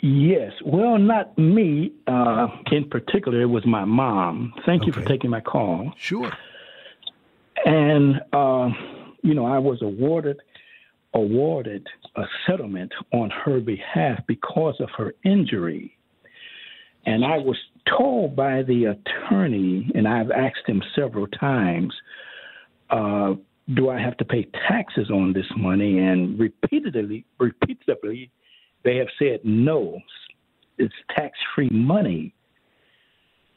Yes. 0.00 0.50
Well, 0.64 0.98
not 0.98 1.38
me 1.38 1.92
uh, 2.08 2.48
in 2.72 2.90
particular. 2.90 3.40
It 3.40 3.50
was 3.50 3.64
my 3.64 3.84
mom. 3.84 4.52
Thank 4.66 4.82
okay. 4.82 4.86
you 4.88 4.92
for 4.92 5.04
taking 5.04 5.30
my 5.30 5.42
call. 5.42 5.92
Sure. 5.96 6.32
And, 7.64 8.20
uh, 8.32 8.70
you 9.22 9.32
know, 9.32 9.46
I 9.46 9.60
was 9.60 9.80
awarded 9.80 10.40
awarded 11.16 11.86
a 12.16 12.24
settlement 12.46 12.92
on 13.12 13.30
her 13.30 13.60
behalf 13.60 14.20
because 14.26 14.76
of 14.80 14.88
her 14.96 15.14
injury. 15.24 15.96
And 17.04 17.24
I 17.24 17.38
was 17.38 17.56
told 17.98 18.34
by 18.34 18.62
the 18.62 18.86
attorney, 18.86 19.90
and 19.94 20.08
I've 20.08 20.30
asked 20.30 20.66
him 20.66 20.82
several 20.94 21.26
times, 21.28 21.94
uh, 22.90 23.34
do 23.74 23.90
I 23.90 24.00
have 24.00 24.16
to 24.18 24.24
pay 24.24 24.48
taxes 24.68 25.10
on 25.10 25.32
this 25.32 25.46
money? 25.56 25.98
And 25.98 26.38
repeatedly, 26.38 27.24
repeatedly, 27.38 28.30
they 28.84 28.96
have 28.96 29.08
said 29.18 29.40
no, 29.44 30.00
it's 30.78 30.94
tax-free 31.16 31.70
money. 31.70 32.34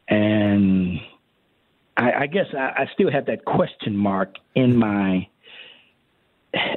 And 0.08 1.00
I, 1.98 2.12
I 2.12 2.28
guess 2.28 2.48
I, 2.54 2.84
I 2.84 2.89
still 2.93 3.12
have 3.12 3.26
that 3.28 3.45
question 3.45 3.95
mark 3.95 4.36
in 4.56 4.76
my 4.76 5.28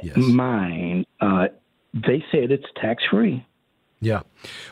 yes. 0.03 0.15
mine, 0.15 1.05
uh, 1.19 1.47
they 1.93 2.23
said 2.31 2.51
it's 2.51 2.65
tax 2.75 3.03
free. 3.09 3.45
Yeah. 4.03 4.21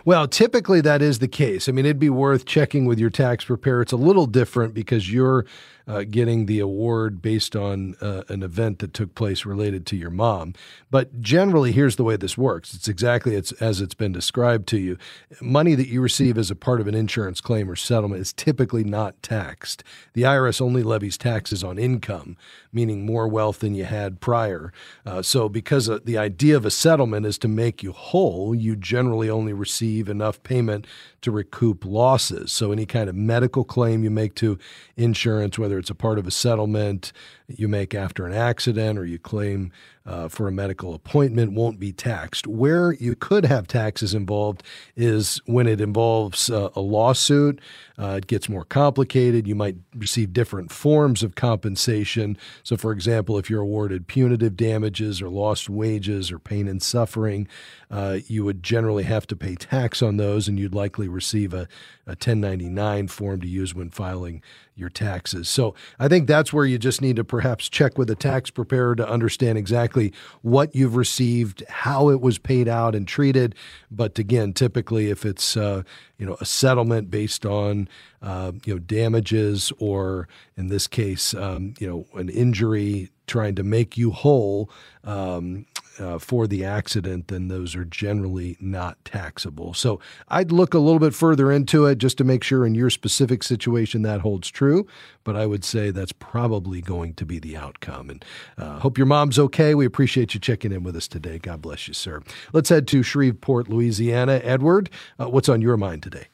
Well, 0.03 0.27
typically 0.27 0.81
that 0.81 1.01
is 1.01 1.19
the 1.19 1.27
case. 1.27 1.69
I 1.69 1.71
mean, 1.71 1.85
it'd 1.85 1.99
be 1.99 2.09
worth 2.09 2.45
checking 2.45 2.85
with 2.85 2.99
your 2.99 3.09
tax 3.09 3.45
preparer. 3.45 3.81
It's 3.81 3.93
a 3.93 3.97
little 3.97 4.25
different 4.25 4.73
because 4.73 5.11
you're 5.11 5.45
uh, 5.87 6.03
getting 6.03 6.45
the 6.45 6.59
award 6.59 7.21
based 7.21 7.55
on 7.55 7.95
uh, 8.01 8.23
an 8.29 8.43
event 8.43 8.79
that 8.79 8.93
took 8.93 9.15
place 9.15 9.45
related 9.45 9.85
to 9.87 9.95
your 9.97 10.09
mom. 10.09 10.53
But 10.89 11.21
generally, 11.21 11.71
here's 11.71 11.95
the 11.95 12.03
way 12.03 12.15
this 12.15 12.37
works 12.37 12.73
it's 12.73 12.87
exactly 12.87 13.35
as 13.35 13.81
it's 13.81 13.93
been 13.93 14.11
described 14.11 14.67
to 14.69 14.77
you. 14.77 14.97
Money 15.41 15.75
that 15.75 15.87
you 15.87 16.01
receive 16.01 16.37
as 16.37 16.51
a 16.51 16.55
part 16.55 16.81
of 16.81 16.87
an 16.87 16.95
insurance 16.95 17.41
claim 17.41 17.69
or 17.69 17.75
settlement 17.75 18.21
is 18.21 18.33
typically 18.33 18.83
not 18.83 19.21
taxed. 19.23 19.83
The 20.13 20.23
IRS 20.23 20.61
only 20.61 20.83
levies 20.83 21.17
taxes 21.17 21.63
on 21.63 21.77
income, 21.77 22.37
meaning 22.71 23.05
more 23.05 23.27
wealth 23.27 23.59
than 23.59 23.75
you 23.75 23.85
had 23.85 24.21
prior. 24.21 24.71
Uh, 25.05 25.21
so, 25.21 25.49
because 25.49 25.89
uh, 25.89 25.99
the 26.03 26.17
idea 26.17 26.55
of 26.55 26.65
a 26.65 26.71
settlement 26.71 27.25
is 27.25 27.37
to 27.39 27.47
make 27.47 27.83
you 27.83 27.91
whole, 27.91 28.53
you 28.53 28.75
generally 28.75 29.20
only 29.29 29.53
receive 29.53 30.10
enough 30.10 30.41
payment 30.43 30.86
to 31.21 31.31
recoup 31.31 31.86
losses. 31.86 32.51
So, 32.51 32.71
any 32.71 32.86
kind 32.86 33.10
of 33.10 33.15
medical 33.15 33.63
claim 33.63 34.03
you 34.03 34.12
make 34.12 34.36
to 34.36 34.57
insurance, 34.97 35.57
whether 35.57 35.77
it's 35.77 35.89
a 35.89 35.95
part 35.95 36.19
of 36.19 36.27
a 36.27 36.31
settlement 36.31 37.12
you 37.47 37.67
make 37.67 37.93
after 37.93 38.25
an 38.25 38.34
accident 38.34 38.97
or 38.97 39.05
you 39.05 39.19
claim 39.19 39.71
uh, 40.05 40.27
for 40.27 40.47
a 40.47 40.51
medical 40.51 40.95
appointment 40.95 41.53
won't 41.53 41.79
be 41.79 41.91
taxed. 41.91 42.47
Where 42.47 42.93
you 42.93 43.15
could 43.15 43.45
have 43.45 43.67
taxes 43.67 44.15
involved 44.15 44.63
is 44.95 45.39
when 45.45 45.67
it 45.67 45.79
involves 45.79 46.49
uh, 46.49 46.69
a 46.75 46.81
lawsuit. 46.81 47.62
Uh, 47.99 48.15
it 48.17 48.27
gets 48.27 48.49
more 48.49 48.65
complicated. 48.65 49.47
You 49.47 49.53
might 49.53 49.75
receive 49.95 50.34
different 50.34 50.71
forms 50.71 51.21
of 51.21 51.36
compensation. 51.36 52.36
So, 52.63 52.77
for 52.77 52.91
example, 52.91 53.38
if 53.38 53.49
you're 53.49 53.62
awarded 53.62 54.07
punitive 54.07 54.57
damages 54.57 55.21
or 55.21 55.29
lost 55.29 55.69
wages 55.69 56.31
or 56.31 56.39
pain 56.39 56.67
and 56.67 56.81
suffering, 56.81 57.47
uh, 57.91 58.19
you 58.27 58.43
would 58.43 58.63
generally 58.63 59.03
have 59.03 59.27
to 59.27 59.36
pay 59.36 59.55
tax 59.55 60.01
on 60.01 60.17
those, 60.17 60.47
and 60.47 60.57
you'd 60.57 60.73
likely 60.73 61.07
receive 61.12 61.54
a, 61.54 61.67
a 62.08 62.12
1099 62.12 63.08
form 63.08 63.41
to 63.41 63.47
use 63.47 63.76
when 63.76 63.89
filing 63.89 64.41
your 64.76 64.89
taxes. 64.89 65.47
So 65.47 65.76
I 66.00 66.08
think 66.08 66.28
that's 66.28 66.52
where 66.52 66.65
you 66.65 66.78
just 66.78 67.02
need 67.02 67.17
to 67.17 67.24
perhaps 67.24 67.69
check 67.69 67.97
with 67.97 68.10
a 68.10 68.15
tax 68.15 68.50
preparer 68.50 68.95
to 68.95 69.08
understand 69.08 69.58
exactly 69.58 70.13
what 70.41 70.76
you've 70.76 70.95
received, 70.95 71.63
how 71.69 72.10
it 72.10 72.21
was 72.21 72.39
paid 72.39 72.67
out 72.67 72.95
and 72.95 73.08
treated. 73.08 73.54
But 73.91 74.17
again, 74.17 74.54
typically 74.54 75.10
if 75.10 75.26
it's 75.26 75.56
uh, 75.56 75.84
you 76.17 76.26
know 76.26 76.38
a 76.39 76.45
settlement 76.45 77.10
based 77.10 77.45
on 77.45 77.89
uh, 78.21 78.52
you 78.65 78.74
know 78.74 78.80
damages 78.80 79.71
or 79.80 80.28
in 80.56 80.67
this 80.67 80.88
case 80.88 81.34
um, 81.34 81.74
you 81.80 81.88
know 81.88 82.06
an 82.19 82.30
injury 82.30 83.10
trying 83.28 83.56
to 83.56 83.63
make 83.63 83.97
you 83.97 84.12
whole 84.12 84.69
um, 85.04 85.65
uh, 85.99 86.19
for 86.19 86.47
the 86.47 86.63
accident, 86.63 87.27
then 87.27 87.47
those 87.47 87.75
are 87.75 87.86
generally 87.86 88.58
not 88.60 89.04
taxable. 89.06 89.73
So 89.73 89.99
I'd 90.27 90.51
look 90.51 90.73
a 90.73 90.80
little 90.80 90.99
bit 90.99 91.13
further 91.13 91.51
into 91.51 91.86
it 91.86 91.97
just 91.97 92.17
to 92.19 92.23
make 92.23 92.43
sure 92.43 92.65
in 92.65 92.75
your 92.75 92.89
specific 92.89 93.43
situation 93.43 94.01
that 94.04 94.21
holds 94.21 94.49
true. 94.49 94.88
But 95.23 95.36
I 95.36 95.45
would 95.45 95.63
say 95.63 95.91
that's 95.91 96.12
probably 96.12 96.82
going 96.82 97.13
to 97.15 97.25
be 97.25 97.39
the 97.39 97.58
outcome. 97.58 98.10
And 98.10 98.25
uh, 98.58 98.80
hope 98.80 98.97
your 98.97 99.08
mom's 99.08 99.38
okay. 99.38 99.75
We 99.75 99.86
appreciate 99.86 100.34
you 100.34 100.39
checking 100.39 100.71
in 100.71 100.84
with 100.84 100.95
us 100.95 101.08
today. 101.08 101.39
God 101.39 101.62
bless 101.62 101.88
you, 101.88 101.93
sir. 101.93 102.21
Let's 102.54 102.69
head 102.69 102.88
to 102.89 103.04
Shreveport, 103.04 103.69
Louisiana. 103.69 104.41
Edward, 104.43 104.89
uh, 105.19 105.30
what's 105.30 105.49
on 105.49 105.62
your 105.62 105.77
mind 105.77 106.04
today? 106.04 106.27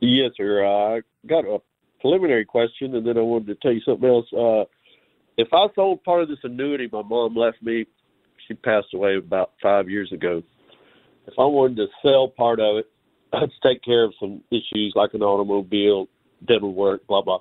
Yes, 0.00 0.32
sir. 0.36 0.64
I 0.64 1.00
got 1.26 1.44
a 1.44 1.58
preliminary 2.00 2.44
question, 2.44 2.94
and 2.94 3.06
then 3.06 3.18
I 3.18 3.22
wanted 3.22 3.48
to 3.48 3.54
tell 3.56 3.72
you 3.72 3.80
something 3.84 4.08
else. 4.08 4.26
Uh, 4.32 4.64
if 5.36 5.48
I 5.52 5.66
sold 5.74 6.02
part 6.04 6.22
of 6.22 6.28
this 6.28 6.38
annuity 6.42 6.88
my 6.92 7.02
mom 7.02 7.36
left 7.36 7.62
me 7.62 7.86
she 8.48 8.54
passed 8.54 8.94
away 8.94 9.16
about 9.16 9.52
five 9.62 9.88
years 9.88 10.10
ago. 10.12 10.42
If 11.26 11.34
I 11.38 11.44
wanted 11.44 11.76
to 11.76 11.86
sell 12.02 12.28
part 12.28 12.58
of 12.58 12.78
it, 12.78 12.90
I'd 13.32 13.50
take 13.62 13.84
care 13.84 14.04
of 14.04 14.14
some 14.18 14.42
issues 14.50 14.94
like 14.96 15.14
an 15.14 15.22
automobile, 15.22 16.08
dental 16.46 16.74
work, 16.74 17.06
blah 17.06 17.22
blah, 17.22 17.40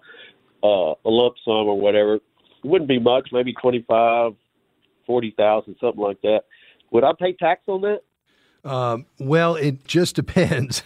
uh, 0.64 0.94
a 1.06 1.10
lump 1.10 1.36
sum 1.44 1.68
or 1.68 1.80
whatever. 1.80 2.16
It 2.16 2.22
wouldn't 2.64 2.90
be 2.90 3.00
much, 3.00 3.30
maybe 3.32 3.54
twenty 3.54 3.84
five, 3.88 4.34
forty 5.06 5.34
thousand, 5.38 5.78
something 5.80 6.02
like 6.02 6.22
that. 6.22 6.42
Would 6.92 7.04
I 7.04 7.12
pay 7.18 7.34
tax 7.34 7.64
on 7.68 7.82
that? 7.82 8.02
Um, 8.64 9.06
well, 9.20 9.56
it 9.56 9.86
just 9.86 10.16
depends, 10.18 10.84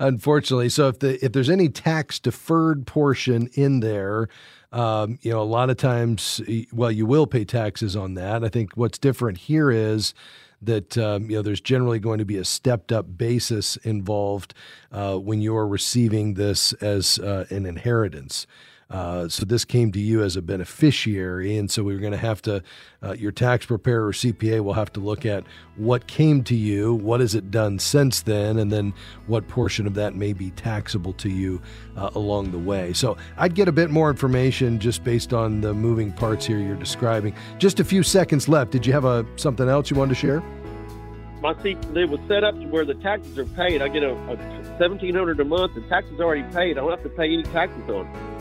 unfortunately. 0.00 0.68
So 0.68 0.88
if 0.88 0.98
the 0.98 1.24
if 1.24 1.32
there's 1.32 1.50
any 1.50 1.68
tax 1.68 2.18
deferred 2.18 2.86
portion 2.86 3.48
in 3.54 3.80
there, 3.80 4.28
um, 4.72 5.18
you 5.22 5.30
know, 5.30 5.40
a 5.40 5.44
lot 5.44 5.70
of 5.70 5.76
times, 5.76 6.40
well, 6.72 6.90
you 6.92 7.06
will 7.06 7.26
pay 7.26 7.44
taxes 7.44 7.96
on 7.96 8.14
that. 8.14 8.44
I 8.44 8.48
think 8.48 8.76
what's 8.76 8.98
different 8.98 9.38
here 9.38 9.70
is 9.70 10.14
that 10.60 10.98
um, 10.98 11.30
you 11.30 11.36
know 11.36 11.42
there's 11.42 11.60
generally 11.60 11.98
going 11.98 12.18
to 12.18 12.24
be 12.24 12.36
a 12.36 12.44
stepped 12.44 12.92
up 12.92 13.16
basis 13.16 13.76
involved 13.78 14.54
uh, 14.92 15.16
when 15.16 15.40
you're 15.40 15.66
receiving 15.66 16.34
this 16.34 16.72
as 16.74 17.18
uh, 17.18 17.46
an 17.50 17.64
inheritance. 17.64 18.46
Uh, 18.90 19.28
so 19.28 19.44
this 19.44 19.66
came 19.66 19.92
to 19.92 20.00
you 20.00 20.22
as 20.22 20.34
a 20.34 20.40
beneficiary, 20.40 21.58
and 21.58 21.70
so 21.70 21.82
we 21.82 21.94
are 21.94 21.98
going 21.98 22.12
to 22.12 22.16
have 22.16 22.40
to, 22.40 22.62
uh, 23.02 23.12
your 23.12 23.30
tax 23.30 23.66
preparer 23.66 24.06
or 24.06 24.12
CPA 24.12 24.60
will 24.64 24.72
have 24.72 24.90
to 24.90 25.00
look 25.00 25.26
at 25.26 25.44
what 25.76 26.06
came 26.06 26.42
to 26.44 26.54
you, 26.54 26.94
what 26.94 27.20
has 27.20 27.34
it 27.34 27.50
done 27.50 27.78
since 27.78 28.22
then, 28.22 28.58
and 28.58 28.72
then 28.72 28.94
what 29.26 29.46
portion 29.46 29.86
of 29.86 29.92
that 29.92 30.14
may 30.14 30.32
be 30.32 30.50
taxable 30.52 31.12
to 31.12 31.28
you 31.28 31.60
uh, 31.98 32.08
along 32.14 32.50
the 32.50 32.58
way. 32.58 32.94
So 32.94 33.18
I'd 33.36 33.54
get 33.54 33.68
a 33.68 33.72
bit 33.72 33.90
more 33.90 34.08
information 34.08 34.78
just 34.78 35.04
based 35.04 35.34
on 35.34 35.60
the 35.60 35.74
moving 35.74 36.10
parts 36.10 36.46
here 36.46 36.58
you're 36.58 36.74
describing. 36.74 37.34
Just 37.58 37.80
a 37.80 37.84
few 37.84 38.02
seconds 38.02 38.48
left. 38.48 38.70
Did 38.70 38.86
you 38.86 38.94
have 38.94 39.04
a 39.04 39.26
something 39.36 39.68
else 39.68 39.90
you 39.90 39.96
wanted 39.96 40.14
to 40.14 40.20
share? 40.20 40.42
My 41.42 41.54
seat 41.62 41.78
it 41.94 42.08
was 42.08 42.20
set 42.26 42.42
up 42.42 42.58
to 42.58 42.66
where 42.66 42.84
the 42.84 42.94
taxes 42.94 43.38
are 43.38 43.44
paid. 43.44 43.82
I 43.82 43.88
get 43.88 44.02
a, 44.02 44.14
a 44.14 44.78
seventeen 44.78 45.14
hundred 45.14 45.38
a 45.40 45.44
month. 45.44 45.74
The 45.74 45.82
taxes 45.82 46.18
are 46.18 46.24
already 46.24 46.42
paid. 46.54 46.78
I 46.78 46.80
don't 46.80 46.90
have 46.90 47.02
to 47.02 47.10
pay 47.10 47.32
any 47.32 47.44
taxes 47.44 47.88
on. 47.88 48.06
It. 48.06 48.37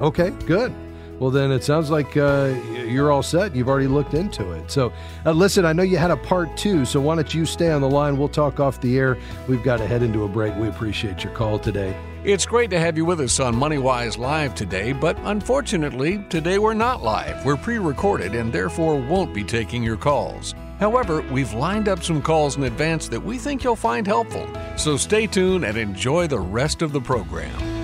Okay, 0.00 0.30
good. 0.46 0.74
Well, 1.18 1.30
then 1.30 1.50
it 1.50 1.64
sounds 1.64 1.90
like 1.90 2.16
uh, 2.16 2.54
you're 2.86 3.10
all 3.10 3.22
set. 3.22 3.56
You've 3.56 3.68
already 3.68 3.86
looked 3.86 4.12
into 4.12 4.52
it. 4.52 4.70
So, 4.70 4.92
uh, 5.24 5.32
listen, 5.32 5.64
I 5.64 5.72
know 5.72 5.82
you 5.82 5.96
had 5.96 6.10
a 6.10 6.16
part 6.16 6.54
two, 6.58 6.84
so 6.84 7.00
why 7.00 7.14
don't 7.14 7.32
you 7.32 7.46
stay 7.46 7.70
on 7.70 7.80
the 7.80 7.88
line? 7.88 8.18
We'll 8.18 8.28
talk 8.28 8.60
off 8.60 8.80
the 8.82 8.98
air. 8.98 9.16
We've 9.48 9.62
got 9.62 9.78
to 9.78 9.86
head 9.86 10.02
into 10.02 10.24
a 10.24 10.28
break. 10.28 10.54
We 10.56 10.68
appreciate 10.68 11.24
your 11.24 11.32
call 11.32 11.58
today. 11.58 11.96
It's 12.22 12.44
great 12.44 12.70
to 12.70 12.78
have 12.78 12.98
you 12.98 13.04
with 13.04 13.20
us 13.20 13.40
on 13.40 13.54
MoneyWise 13.54 14.18
Live 14.18 14.54
today, 14.54 14.92
but 14.92 15.16
unfortunately, 15.22 16.22
today 16.28 16.58
we're 16.58 16.74
not 16.74 17.02
live. 17.02 17.44
We're 17.46 17.56
pre 17.56 17.78
recorded 17.78 18.34
and 18.34 18.52
therefore 18.52 19.00
won't 19.00 19.32
be 19.32 19.44
taking 19.44 19.82
your 19.82 19.96
calls. 19.96 20.54
However, 20.78 21.22
we've 21.30 21.54
lined 21.54 21.88
up 21.88 22.02
some 22.02 22.20
calls 22.20 22.56
in 22.56 22.64
advance 22.64 23.08
that 23.08 23.22
we 23.22 23.38
think 23.38 23.64
you'll 23.64 23.76
find 23.76 24.06
helpful. 24.06 24.46
So 24.76 24.98
stay 24.98 25.26
tuned 25.26 25.64
and 25.64 25.78
enjoy 25.78 26.26
the 26.26 26.40
rest 26.40 26.82
of 26.82 26.92
the 26.92 27.00
program. 27.00 27.75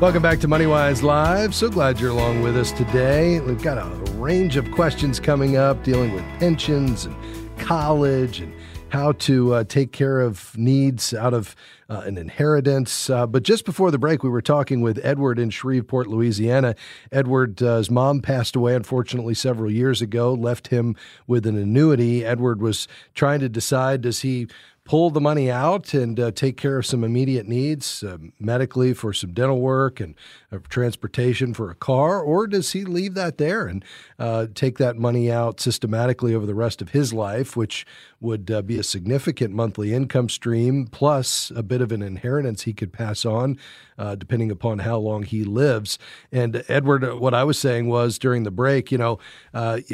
Welcome 0.00 0.22
back 0.22 0.40
to 0.40 0.48
MoneyWise 0.48 1.04
Live. 1.04 1.54
So 1.54 1.70
glad 1.70 2.00
you're 2.00 2.10
along 2.10 2.42
with 2.42 2.56
us 2.56 2.72
today. 2.72 3.38
We've 3.38 3.62
got 3.62 3.78
a 3.78 4.12
range 4.14 4.56
of 4.56 4.68
questions 4.72 5.20
coming 5.20 5.56
up 5.56 5.84
dealing 5.84 6.12
with 6.12 6.24
pensions 6.40 7.04
and 7.04 7.14
college 7.60 8.40
and 8.40 8.52
how 8.88 9.12
to 9.12 9.54
uh, 9.54 9.64
take 9.64 9.92
care 9.92 10.20
of 10.20 10.56
needs 10.58 11.14
out 11.14 11.32
of 11.32 11.54
uh, 11.88 12.02
an 12.04 12.18
inheritance. 12.18 13.08
Uh, 13.08 13.24
but 13.24 13.44
just 13.44 13.64
before 13.64 13.92
the 13.92 13.98
break, 13.98 14.24
we 14.24 14.28
were 14.28 14.42
talking 14.42 14.80
with 14.80 14.98
Edward 15.04 15.38
in 15.38 15.48
Shreveport, 15.50 16.08
Louisiana. 16.08 16.74
Edward's 17.12 17.88
mom 17.88 18.20
passed 18.20 18.56
away, 18.56 18.74
unfortunately, 18.74 19.34
several 19.34 19.70
years 19.70 20.02
ago, 20.02 20.34
left 20.34 20.68
him 20.68 20.96
with 21.28 21.46
an 21.46 21.56
annuity. 21.56 22.24
Edward 22.24 22.60
was 22.60 22.88
trying 23.14 23.38
to 23.40 23.48
decide 23.48 24.00
does 24.00 24.22
he 24.22 24.48
pull 24.84 25.08
the 25.08 25.20
money 25.20 25.50
out 25.50 25.94
and 25.94 26.20
uh, 26.20 26.30
take 26.30 26.58
care 26.58 26.76
of 26.76 26.84
some 26.84 27.02
immediate 27.02 27.48
needs 27.48 28.02
uh, 28.02 28.18
medically 28.38 28.92
for 28.92 29.14
some 29.14 29.32
dental 29.32 29.58
work 29.58 29.98
and 29.98 30.14
uh, 30.52 30.58
transportation 30.68 31.54
for 31.54 31.70
a 31.70 31.74
car, 31.74 32.20
or 32.20 32.46
does 32.46 32.72
he 32.72 32.84
leave 32.84 33.14
that 33.14 33.38
there 33.38 33.66
and 33.66 33.82
uh, 34.18 34.46
take 34.54 34.76
that 34.76 34.96
money 34.96 35.32
out 35.32 35.58
systematically 35.58 36.34
over 36.34 36.44
the 36.44 36.54
rest 36.54 36.82
of 36.82 36.90
his 36.90 37.14
life, 37.14 37.56
which 37.56 37.86
would 38.20 38.50
uh, 38.50 38.60
be 38.60 38.78
a 38.78 38.82
significant 38.82 39.54
monthly 39.54 39.94
income 39.94 40.28
stream 40.28 40.86
plus 40.86 41.50
a 41.56 41.62
bit 41.62 41.80
of 41.80 41.90
an 41.90 42.02
inheritance 42.02 42.62
he 42.62 42.74
could 42.74 42.92
pass 42.92 43.24
on, 43.24 43.58
uh, 43.96 44.14
depending 44.14 44.50
upon 44.50 44.80
how 44.80 44.98
long 44.98 45.22
he 45.22 45.44
lives. 45.44 45.98
And 46.30 46.62
Edward, 46.68 47.20
what 47.20 47.32
I 47.32 47.44
was 47.44 47.58
saying 47.58 47.88
was 47.88 48.18
during 48.18 48.42
the 48.42 48.50
break, 48.50 48.92
you 48.92 48.98
know, 48.98 49.18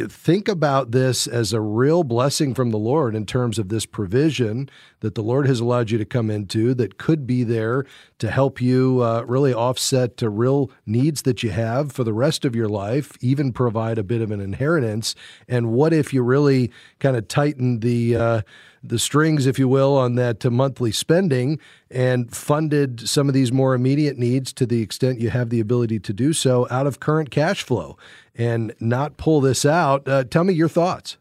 think 0.09 0.49
about 0.49 0.91
this 0.91 1.27
as 1.27 1.53
a 1.53 1.61
real 1.61 2.03
blessing 2.03 2.55
from 2.55 2.71
the 2.71 2.79
Lord 2.79 3.15
in 3.15 3.27
terms 3.27 3.59
of 3.59 3.69
this 3.69 3.87
provision 3.87 4.69
that 5.01 5.15
the 5.15 5.23
Lord 5.23 5.47
has 5.47 5.61
allowed 5.61 5.91
you 5.91 5.99
to 5.99 6.05
come 6.05 6.31
into 6.31 6.75
that 6.75 6.99
could 6.99 7.27
be 7.27 7.45
there 7.45 7.85
to 8.19 8.31
help 8.31 8.61
you 8.61 9.03
uh, 9.03 9.23
really 9.27 9.53
offset 9.55 10.19
the 10.19 10.31
real 10.31 10.71
needs 10.87 11.23
that 11.23 11.43
you 11.43 11.51
have 11.51 11.93
for 11.93 12.05
the 12.05 12.13
rest 12.13 12.45
of 12.45 12.55
your 12.55 12.69
life, 12.69 13.17
even 13.21 13.53
provide 13.53 13.99
a 13.99 14.03
bit 14.03 14.21
of 14.21 14.31
an 14.31 14.41
inheritance. 14.41 15.15
And 15.49 15.73
what 15.73 15.93
if 15.93 16.13
you 16.13 16.23
really 16.23 16.71
kind 16.99 17.17
of 17.17 17.29
tighten 17.29 17.81
the 17.81 18.17
uh, 18.17 18.43
the 18.83 18.99
strings, 18.99 19.47
if 19.47 19.59
you 19.59 19.69
will, 19.69 19.97
on 19.97 20.15
that 20.15 20.45
uh, 20.45 20.51
monthly 20.51 20.93
spending 20.93 21.59
and 21.91 22.35
funded 22.35 23.09
some 23.09 23.29
of 23.29 23.35
these 23.35 23.53
more 23.53 23.75
immediate 23.75 24.17
needs 24.17 24.53
to 24.55 24.67
the 24.67 24.81
extent 24.81 25.21
you 25.21 25.31
have 25.31 25.51
the 25.51 25.61
ability 25.61 25.99
to 26.01 26.13
do 26.13 26.33
so 26.33 26.67
out 26.71 26.87
of 26.87 27.01
current 27.01 27.31
cash 27.31 27.63
flow 27.63 27.99
and 28.35 28.75
not 28.81 29.17
pull 29.17 29.41
this 29.41 29.65
out. 29.65 30.09
Uh, 30.09 30.25
tell 30.25 30.45
me 30.45 30.55
your 30.55 30.69
thoughts. 30.69 31.19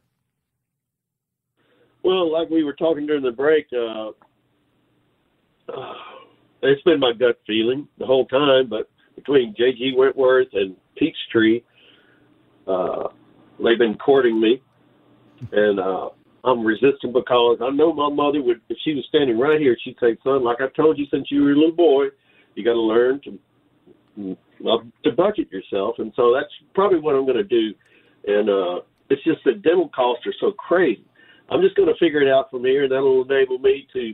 Well, 2.04 2.32
like 2.32 2.50
we 2.50 2.64
were 2.64 2.74
talking 2.74 3.06
during 3.06 3.24
the 3.24 3.32
break, 3.32 3.68
uh, 3.74 4.10
uh, 5.72 5.94
it's 6.62 6.82
been 6.84 7.00
my 7.00 7.14
gut 7.18 7.40
feeling 7.46 7.88
the 7.98 8.06
whole 8.06 8.26
time, 8.26 8.70
but 8.70 8.90
between 9.16 9.54
J.G. 9.58 9.94
Wentworth 9.98 10.48
and 10.54 10.76
Peachtree, 10.98 11.62
uh, 12.68 13.10
they've 13.64 13.78
been 13.78 13.98
courting 13.98 14.40
me, 14.40 14.62
and 15.52 15.80
uh, 15.80 16.10
I'm 16.44 16.66
resistant 16.66 17.14
because 17.14 17.58
I 17.62 17.70
know 17.72 17.94
my 17.94 18.10
mother 18.10 18.42
would, 18.42 18.62
if 18.70 18.78
she 18.84 18.94
was 18.94 19.06
standing 19.10 19.38
right 19.38 19.60
here, 19.60 19.76
she'd 19.84 19.98
say, 20.00 20.18
"Son, 20.24 20.44
like 20.44 20.62
I 20.62 20.68
told 20.76 20.98
you 20.98 21.06
since 21.12 21.28
you 21.30 21.44
were 21.44 21.52
a 21.52 21.56
little 21.56 21.76
boy, 21.76 22.06
you 22.56 22.64
got 22.64 22.74
to 22.74 22.80
learn 22.80 23.22
to 23.26 24.38
to 25.04 25.12
budget 25.12 25.52
yourself." 25.52 25.96
And 25.98 26.14
so 26.16 26.34
that's 26.34 26.52
probably 26.74 27.00
what 27.00 27.16
I'm 27.16 27.26
going 27.26 27.38
to 27.38 27.44
do. 27.44 27.74
And 28.28 28.50
uh, 28.50 28.82
it's 29.10 29.24
just 29.24 29.44
that 29.46 29.64
dental 29.64 29.90
costs 29.90 30.26
are 30.28 30.34
so 30.40 30.52
crazy. 30.52 31.06
I'm 31.52 31.62
just 31.62 31.76
going 31.76 31.88
to 31.90 31.96
figure 32.00 32.22
it 32.22 32.30
out 32.30 32.50
from 32.52 32.64
here, 32.64 32.84
and 32.84 32.92
that'll 32.92 33.24
enable 33.24 33.60
me 33.60 33.88
to 33.94 34.14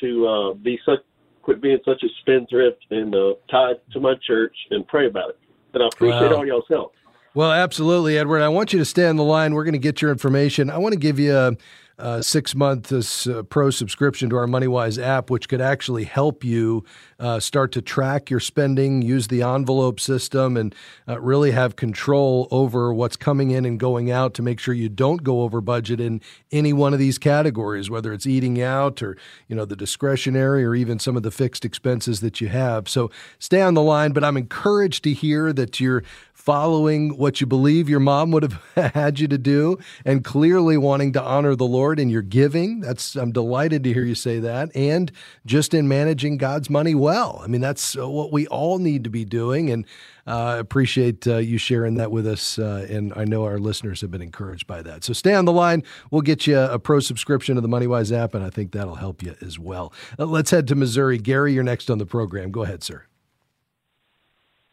to 0.00 0.26
uh, 0.26 0.54
be 0.54 0.78
such 0.84 0.98
quit 1.42 1.62
being 1.62 1.78
such 1.84 2.02
a 2.02 2.08
spendthrift 2.20 2.84
and 2.90 3.14
uh, 3.14 3.34
tied 3.50 3.76
to 3.92 4.00
my 4.00 4.14
church 4.26 4.54
and 4.70 4.86
pray 4.86 5.06
about 5.06 5.30
it. 5.30 5.38
And 5.72 5.82
I 5.82 5.86
appreciate 5.86 6.30
wow. 6.30 6.36
all 6.36 6.46
y'all's 6.46 6.64
help. 6.68 6.92
Well, 7.34 7.52
absolutely, 7.52 8.18
Edward. 8.18 8.40
I 8.40 8.48
want 8.48 8.72
you 8.72 8.78
to 8.78 8.84
stay 8.84 9.06
on 9.06 9.16
the 9.16 9.24
line. 9.24 9.54
We're 9.54 9.64
going 9.64 9.74
to 9.74 9.78
get 9.78 10.02
your 10.02 10.10
information. 10.10 10.70
I 10.70 10.78
want 10.78 10.94
to 10.94 10.98
give 10.98 11.18
you 11.18 11.36
a, 11.36 11.52
a 11.98 12.22
six 12.22 12.54
month 12.54 12.92
uh, 12.92 13.42
pro 13.44 13.70
subscription 13.70 14.28
to 14.30 14.36
our 14.36 14.46
MoneyWise 14.46 15.02
app, 15.02 15.30
which 15.30 15.48
could 15.48 15.60
actually 15.60 16.04
help 16.04 16.44
you 16.44 16.84
uh, 17.18 17.40
start 17.40 17.72
to 17.72 17.80
track 17.80 18.28
your 18.28 18.40
spending, 18.40 19.00
use 19.00 19.28
the 19.28 19.42
envelope 19.42 19.98
system, 19.98 20.56
and 20.56 20.74
uh, 21.08 21.18
really 21.20 21.52
have 21.52 21.76
control 21.76 22.48
over 22.50 22.92
what's 22.92 23.16
coming 23.16 23.50
in 23.50 23.64
and 23.64 23.80
going 23.80 24.10
out 24.10 24.34
to 24.34 24.42
make 24.42 24.60
sure 24.60 24.74
you 24.74 24.90
don't 24.90 25.22
go 25.22 25.40
over 25.40 25.60
budget 25.62 26.00
in 26.00 26.20
any 26.52 26.72
one 26.72 26.92
of 26.92 26.98
these 26.98 27.16
categories, 27.16 27.88
whether 27.88 28.12
it's 28.12 28.26
eating 28.26 28.60
out 28.60 29.02
or 29.02 29.16
you 29.48 29.56
know 29.56 29.64
the 29.64 29.76
discretionary 29.76 30.64
or 30.64 30.74
even 30.74 30.98
some 30.98 31.16
of 31.16 31.22
the 31.22 31.30
fixed 31.30 31.64
expenses 31.64 32.20
that 32.20 32.40
you 32.40 32.48
have. 32.48 32.88
So 32.88 33.10
stay 33.38 33.62
on 33.62 33.74
the 33.74 33.82
line. 33.82 34.12
But 34.12 34.24
I'm 34.24 34.36
encouraged 34.36 35.04
to 35.04 35.12
hear 35.12 35.52
that 35.54 35.80
you're 35.80 36.02
following 36.34 37.16
what 37.16 37.40
you 37.40 37.46
believe 37.46 37.88
your 37.88 37.98
mom 37.98 38.30
would 38.30 38.42
have 38.44 38.92
had 38.94 39.18
you 39.18 39.26
to 39.26 39.38
do 39.38 39.76
and 40.04 40.22
clearly 40.22 40.76
wanting 40.76 41.12
to 41.12 41.20
honor 41.20 41.56
the 41.56 41.66
Lord 41.66 41.85
in 41.94 42.10
your 42.10 42.22
giving. 42.22 42.80
That's 42.80 43.16
I'm 43.16 43.32
delighted 43.32 43.84
to 43.84 43.92
hear 43.92 44.04
you 44.04 44.14
say 44.14 44.40
that 44.40 44.74
and 44.74 45.10
just 45.44 45.74
in 45.74 45.88
managing 45.88 46.36
God's 46.36 46.68
money 46.68 46.94
well. 46.94 47.40
I 47.42 47.46
mean 47.46 47.60
that's 47.60 47.96
what 47.96 48.32
we 48.32 48.46
all 48.48 48.78
need 48.78 49.04
to 49.04 49.10
be 49.10 49.24
doing 49.24 49.70
and 49.70 49.86
uh, 50.26 50.56
appreciate 50.58 51.26
uh, 51.26 51.36
you 51.36 51.56
sharing 51.58 51.94
that 51.94 52.10
with 52.10 52.26
us. 52.26 52.58
Uh, 52.58 52.86
and 52.90 53.12
I 53.14 53.24
know 53.24 53.44
our 53.44 53.58
listeners 53.58 54.00
have 54.00 54.10
been 54.10 54.22
encouraged 54.22 54.66
by 54.66 54.82
that. 54.82 55.04
So 55.04 55.12
stay 55.12 55.34
on 55.34 55.44
the 55.44 55.52
line. 55.52 55.84
We'll 56.10 56.22
get 56.22 56.46
you 56.46 56.58
a 56.58 56.78
pro 56.78 57.00
subscription 57.00 57.54
to 57.54 57.60
the 57.60 57.68
MoneyWise 57.68 58.12
app, 58.12 58.34
and 58.34 58.44
I 58.44 58.50
think 58.50 58.72
that'll 58.72 58.96
help 58.96 59.22
you 59.22 59.36
as 59.40 59.58
well. 59.58 59.92
Uh, 60.18 60.26
let's 60.26 60.50
head 60.50 60.66
to 60.68 60.74
Missouri. 60.74 61.18
Gary, 61.18 61.52
you're 61.52 61.62
next 61.62 61.90
on 61.90 61.98
the 61.98 62.06
program. 62.06 62.50
Go 62.50 62.64
ahead, 62.64 62.82
sir. 62.82 63.04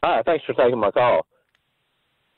Hi, 0.03 0.21
thanks 0.25 0.43
for 0.45 0.53
taking 0.53 0.79
my 0.79 0.91
call. 0.91 1.25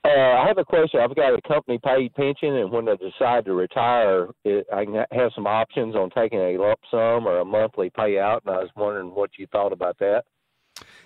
Uh, 0.06 0.38
I 0.44 0.46
have 0.48 0.60
a 0.60 0.64
question. 0.64 1.00
I've 1.00 1.16
got 1.16 1.34
a 1.34 1.42
company 1.48 1.80
paid 1.84 2.14
pension, 2.14 2.56
and 2.58 2.72
when 2.72 2.88
I 2.88 2.96
decide 2.96 3.46
to 3.46 3.54
retire, 3.54 4.28
it, 4.44 4.68
I 4.72 4.86
have 5.12 5.32
some 5.34 5.48
options 5.48 5.96
on 5.96 6.12
taking 6.12 6.38
a 6.38 6.58
lump 6.60 6.80
sum 6.92 7.28
or 7.28 7.40
a 7.40 7.46
monthly 7.46 7.90
payout. 7.90 8.42
And 8.46 8.56
I 8.56 8.60
was 8.60 8.70
wondering 8.76 9.16
what 9.16 9.32
you 9.40 9.48
thought 9.52 9.74
about 9.74 9.98
that. 10.00 10.26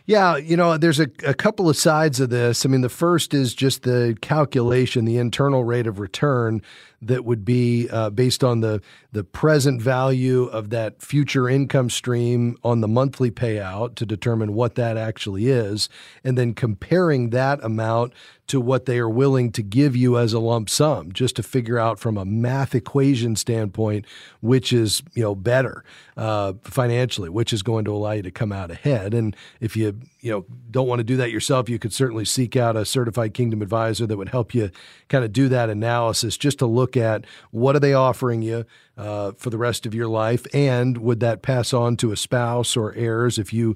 Yeah, 0.06 0.38
you 0.38 0.58
know, 0.58 0.76
there's 0.78 1.00
a, 1.00 1.08
a 1.24 1.36
couple 1.36 1.70
of 1.70 1.78
sides 1.78 2.20
of 2.20 2.32
this. 2.32 2.66
I 2.66 2.70
mean, 2.70 2.82
the 2.82 2.90
first 2.90 3.34
is 3.34 3.54
just 3.54 3.84
the 3.84 4.18
calculation, 4.22 5.06
the 5.06 5.18
internal 5.18 5.64
rate 5.64 5.86
of 5.86 6.00
return 6.00 6.64
that 7.02 7.24
would 7.26 7.46
be 7.46 7.88
uh, 7.90 8.10
based 8.10 8.44
on 8.44 8.62
the 8.62 8.82
the 9.12 9.24
present 9.24 9.82
value 9.82 10.46
of 10.46 10.72
that 10.72 11.02
future 11.02 11.48
income 11.48 11.90
stream 11.92 12.58
on 12.64 12.82
the 12.82 12.88
monthly 12.88 13.30
payout 13.30 13.96
to 13.96 14.06
determine 14.06 14.54
what 14.54 14.76
that 14.76 14.98
actually 14.98 15.48
is, 15.48 15.90
and 16.24 16.38
then 16.38 16.54
comparing 16.56 17.30
that 17.30 17.64
amount 17.64 18.12
to 18.50 18.62
what 18.62 18.86
they 18.86 19.00
are 19.00 19.10
willing 19.10 19.52
to 19.54 19.64
give 19.64 19.96
you 19.96 20.18
as 20.18 20.34
a 20.34 20.40
lump 20.40 20.70
sum, 20.70 21.12
just 21.12 21.36
to 21.38 21.44
figure 21.44 21.80
out 21.80 22.00
from 22.00 22.18
a 22.18 22.26
math 22.26 22.76
equation 22.76 23.36
standpoint 23.36 24.06
which 24.42 24.72
is 24.72 25.02
you 25.14 25.24
know 25.24 25.36
better 25.36 25.84
uh, 26.18 26.54
financially, 26.64 27.30
which 27.30 27.54
is 27.54 27.64
going 27.64 27.86
to 27.86 27.94
allow 27.94 28.12
you 28.12 28.22
to 28.22 28.32
come 28.32 28.52
out 28.52 28.72
ahead. 28.72 29.14
And 29.14 29.36
if 29.60 29.76
you 29.76 30.00
you 30.22 30.32
know 30.32 30.46
don't 30.70 30.88
want 30.88 31.00
to 31.00 31.04
do 31.04 31.18
that 31.18 31.32
yourself, 31.32 31.70
you 31.70 31.80
could 31.80 31.94
certainly 31.94 32.26
seek 32.26 32.56
out 32.56 32.76
a 32.76 32.86
certified 32.86 33.34
kingdom 33.34 33.62
advisor 33.62 34.06
that 34.06 34.18
would 34.18 34.30
help 34.30 34.54
you 34.54 34.70
kind 35.08 35.24
of 35.24 35.34
do 35.34 35.48
that 35.50 35.70
analysis, 35.70 36.38
just 36.38 36.60
to 36.60 36.66
look 36.66 36.98
at 36.98 37.26
what 37.52 37.76
are 37.76 37.80
they 37.80 37.94
offering 37.94 38.42
you 38.42 38.66
uh, 38.98 39.32
for 39.32 39.50
the 39.50 39.58
rest 39.58 39.86
of 39.86 39.96
your 39.96 40.08
life, 40.08 40.46
and 40.54 40.98
would 40.98 41.20
that 41.22 41.42
pass 41.42 41.74
on 41.74 41.96
to 41.98 42.12
a 42.12 42.18
spouse 42.18 42.76
or 42.76 42.94
heirs 42.96 43.38
if 43.40 43.54
you 43.54 43.76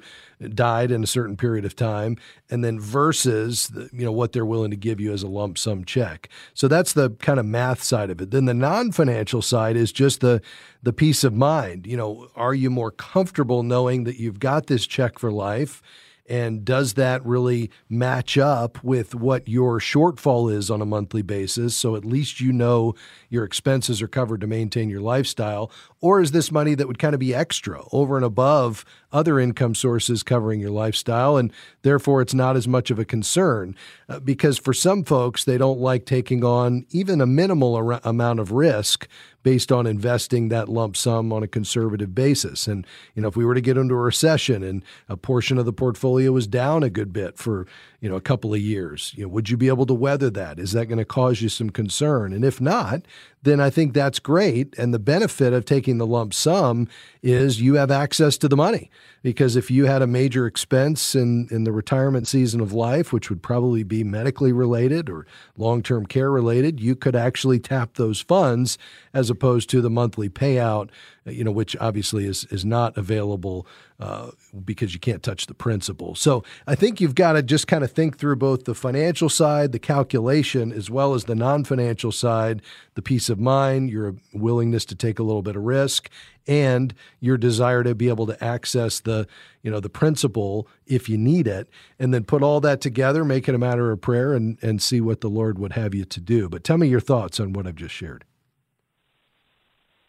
died 0.53 0.91
in 0.91 1.03
a 1.03 1.07
certain 1.07 1.37
period 1.37 1.63
of 1.63 1.75
time, 1.75 2.17
and 2.49 2.63
then 2.63 2.79
versus 2.79 3.67
the, 3.69 3.89
you 3.93 4.03
know 4.05 4.11
what 4.11 4.33
they're 4.33 4.45
willing 4.45 4.71
to 4.71 4.77
give 4.77 4.99
you 4.99 5.13
as 5.13 5.23
a 5.23 5.27
lump 5.27 5.57
sum 5.57 5.85
check. 5.85 6.27
So 6.53 6.67
that's 6.67 6.93
the 6.93 7.11
kind 7.11 7.39
of 7.39 7.45
math 7.45 7.81
side 7.81 8.09
of 8.09 8.19
it. 8.19 8.31
Then 8.31 8.45
the 8.45 8.53
non-financial 8.53 9.41
side 9.41 9.77
is 9.77 9.91
just 9.91 10.19
the 10.19 10.41
the 10.81 10.93
peace 10.93 11.23
of 11.23 11.33
mind. 11.33 11.87
You 11.87 11.95
know, 11.95 12.27
are 12.35 12.53
you 12.53 12.69
more 12.69 12.91
comfortable 12.91 13.63
knowing 13.63 14.03
that 14.03 14.19
you've 14.19 14.39
got 14.39 14.67
this 14.67 14.85
check 14.85 15.17
for 15.17 15.31
life? 15.31 15.81
And 16.29 16.63
does 16.63 16.93
that 16.93 17.25
really 17.25 17.69
match 17.89 18.37
up 18.37 18.81
with 18.83 19.13
what 19.13 19.47
your 19.47 19.79
shortfall 19.79 20.53
is 20.53 20.71
on 20.71 20.81
a 20.81 20.85
monthly 20.85 21.21
basis? 21.21 21.75
So 21.75 21.95
at 21.95 22.05
least 22.05 22.39
you 22.39 22.53
know 22.53 22.95
your 23.29 23.43
expenses 23.43 24.01
are 24.01 24.07
covered 24.07 24.41
to 24.41 24.47
maintain 24.47 24.89
your 24.89 25.01
lifestyle. 25.01 25.69
Or 25.99 26.21
is 26.21 26.31
this 26.31 26.51
money 26.51 26.75
that 26.75 26.87
would 26.87 26.99
kind 26.99 27.13
of 27.13 27.19
be 27.19 27.35
extra 27.35 27.83
over 27.91 28.15
and 28.15 28.25
above 28.25 28.85
other 29.13 29.39
income 29.39 29.75
sources 29.75 30.23
covering 30.23 30.59
your 30.59 30.71
lifestyle? 30.71 31.37
And 31.37 31.53
therefore, 31.83 32.21
it's 32.21 32.33
not 32.33 32.57
as 32.57 32.67
much 32.67 32.91
of 32.91 32.99
a 32.99 33.05
concern. 33.05 33.75
Uh, 34.09 34.19
because 34.19 34.57
for 34.57 34.73
some 34.73 35.03
folks, 35.03 35.45
they 35.45 35.57
don't 35.57 35.79
like 35.79 36.05
taking 36.05 36.43
on 36.43 36.85
even 36.89 37.21
a 37.21 37.25
minimal 37.25 37.75
ar- 37.75 38.01
amount 38.03 38.39
of 38.39 38.51
risk 38.51 39.07
based 39.43 39.71
on 39.71 39.85
investing 39.85 40.47
that 40.47 40.69
lump 40.69 40.95
sum 40.95 41.31
on 41.31 41.43
a 41.43 41.47
conservative 41.47 42.15
basis. 42.15 42.65
And, 42.65 42.87
you 43.13 43.21
know, 43.21 43.27
if 43.27 43.35
we 43.35 43.45
were 43.45 43.53
to 43.53 43.61
get 43.61 43.77
into 43.77 43.93
a 43.93 43.97
recession 43.97 44.63
and 44.63 44.83
a 45.09 45.17
portion 45.17 45.57
of 45.57 45.65
the 45.65 45.73
portfolio 45.73 46.31
was 46.31 46.47
down 46.47 46.81
a 46.81 46.89
good 46.89 47.11
bit 47.11 47.37
for, 47.37 47.67
you 47.99 48.09
know, 48.09 48.15
a 48.15 48.21
couple 48.21 48.53
of 48.53 48.61
years, 48.61 49.13
you 49.15 49.23
know, 49.23 49.29
would 49.29 49.49
you 49.49 49.57
be 49.57 49.67
able 49.67 49.85
to 49.85 49.93
weather 49.93 50.29
that? 50.29 50.59
Is 50.59 50.71
that 50.71 50.85
going 50.85 50.97
to 50.97 51.05
cause 51.05 51.41
you 51.41 51.49
some 51.49 51.69
concern? 51.69 52.33
And 52.33 52.45
if 52.45 52.61
not, 52.61 53.01
then 53.43 53.59
I 53.59 53.69
think 53.69 53.93
that's 53.93 54.19
great. 54.19 54.73
And 54.77 54.93
the 54.93 54.99
benefit 54.99 55.51
of 55.51 55.65
taking 55.65 55.97
the 55.97 56.07
lump 56.07 56.33
sum 56.33 56.87
is 57.21 57.61
you 57.61 57.75
have 57.75 57.91
access 57.91 58.37
to 58.37 58.47
the 58.47 58.57
money. 58.57 58.89
Because 59.21 59.55
if 59.55 59.71
you 59.71 59.85
had 59.85 60.01
a 60.01 60.07
major 60.07 60.45
expense 60.45 61.15
in, 61.15 61.47
in 61.49 61.63
the 61.63 61.71
retirement 61.71 62.27
season 62.27 62.59
of 62.59 62.73
life, 62.73 63.13
which 63.13 63.29
would 63.29 63.41
probably 63.41 63.83
be 63.83 64.03
medically 64.03 64.51
related 64.51 65.09
or 65.09 65.25
long 65.57 65.81
term 65.81 66.05
care 66.05 66.29
related, 66.29 66.79
you 66.79 66.95
could 66.95 67.15
actually 67.15 67.59
tap 67.59 67.93
those 67.93 68.19
funds 68.19 68.77
as 69.13 69.29
opposed 69.29 69.69
to 69.69 69.81
the 69.81 69.89
monthly 69.89 70.27
payout, 70.29 70.89
you 71.25 71.43
know, 71.43 71.51
which 71.51 71.75
obviously 71.79 72.25
is, 72.25 72.43
is 72.45 72.65
not 72.65 72.97
available 72.97 73.65
uh, 73.99 74.31
because 74.65 74.93
you 74.93 74.99
can't 74.99 75.23
touch 75.23 75.45
the 75.45 75.53
principal. 75.53 76.15
So 76.15 76.43
I 76.67 76.75
think 76.75 76.99
you've 76.99 77.15
got 77.15 77.33
to 77.33 77.43
just 77.43 77.67
kind 77.67 77.83
of 77.85 77.91
think 77.91 78.17
through 78.17 78.35
both 78.35 78.65
the 78.65 78.75
financial 78.75 79.29
side, 79.29 79.71
the 79.71 79.79
calculation, 79.79 80.73
as 80.73 80.89
well 80.89 81.13
as 81.13 81.23
the 81.23 81.35
non 81.35 81.63
financial 81.63 82.11
side, 82.11 82.61
the 82.95 83.01
peace 83.01 83.29
of 83.29 83.39
mind, 83.39 83.89
your 83.89 84.15
willingness 84.33 84.83
to 84.85 84.95
take 84.95 85.19
a 85.19 85.23
little 85.23 85.41
bit 85.41 85.55
of 85.55 85.63
risk, 85.63 86.09
and 86.47 86.93
your 87.19 87.37
desire 87.37 87.83
to 87.83 87.95
be 87.95 88.09
able 88.09 88.25
to 88.25 88.43
access 88.43 88.99
the 88.99 89.27
you 89.61 89.71
know 89.71 89.79
the 89.79 89.89
principal 89.89 90.67
if 90.85 91.07
you 91.07 91.17
need 91.17 91.47
it 91.47 91.69
and 91.99 92.13
then 92.13 92.23
put 92.23 92.43
all 92.43 92.59
that 92.59 92.81
together 92.81 93.23
make 93.23 93.47
it 93.47 93.55
a 93.55 93.57
matter 93.57 93.91
of 93.91 94.01
prayer 94.01 94.33
and 94.33 94.57
and 94.61 94.81
see 94.81 94.99
what 94.99 95.21
the 95.21 95.29
lord 95.29 95.57
would 95.57 95.73
have 95.73 95.95
you 95.95 96.03
to 96.03 96.19
do 96.19 96.49
but 96.49 96.63
tell 96.63 96.77
me 96.77 96.87
your 96.87 96.99
thoughts 96.99 97.39
on 97.39 97.53
what 97.53 97.65
i've 97.65 97.75
just 97.75 97.95
shared 97.95 98.25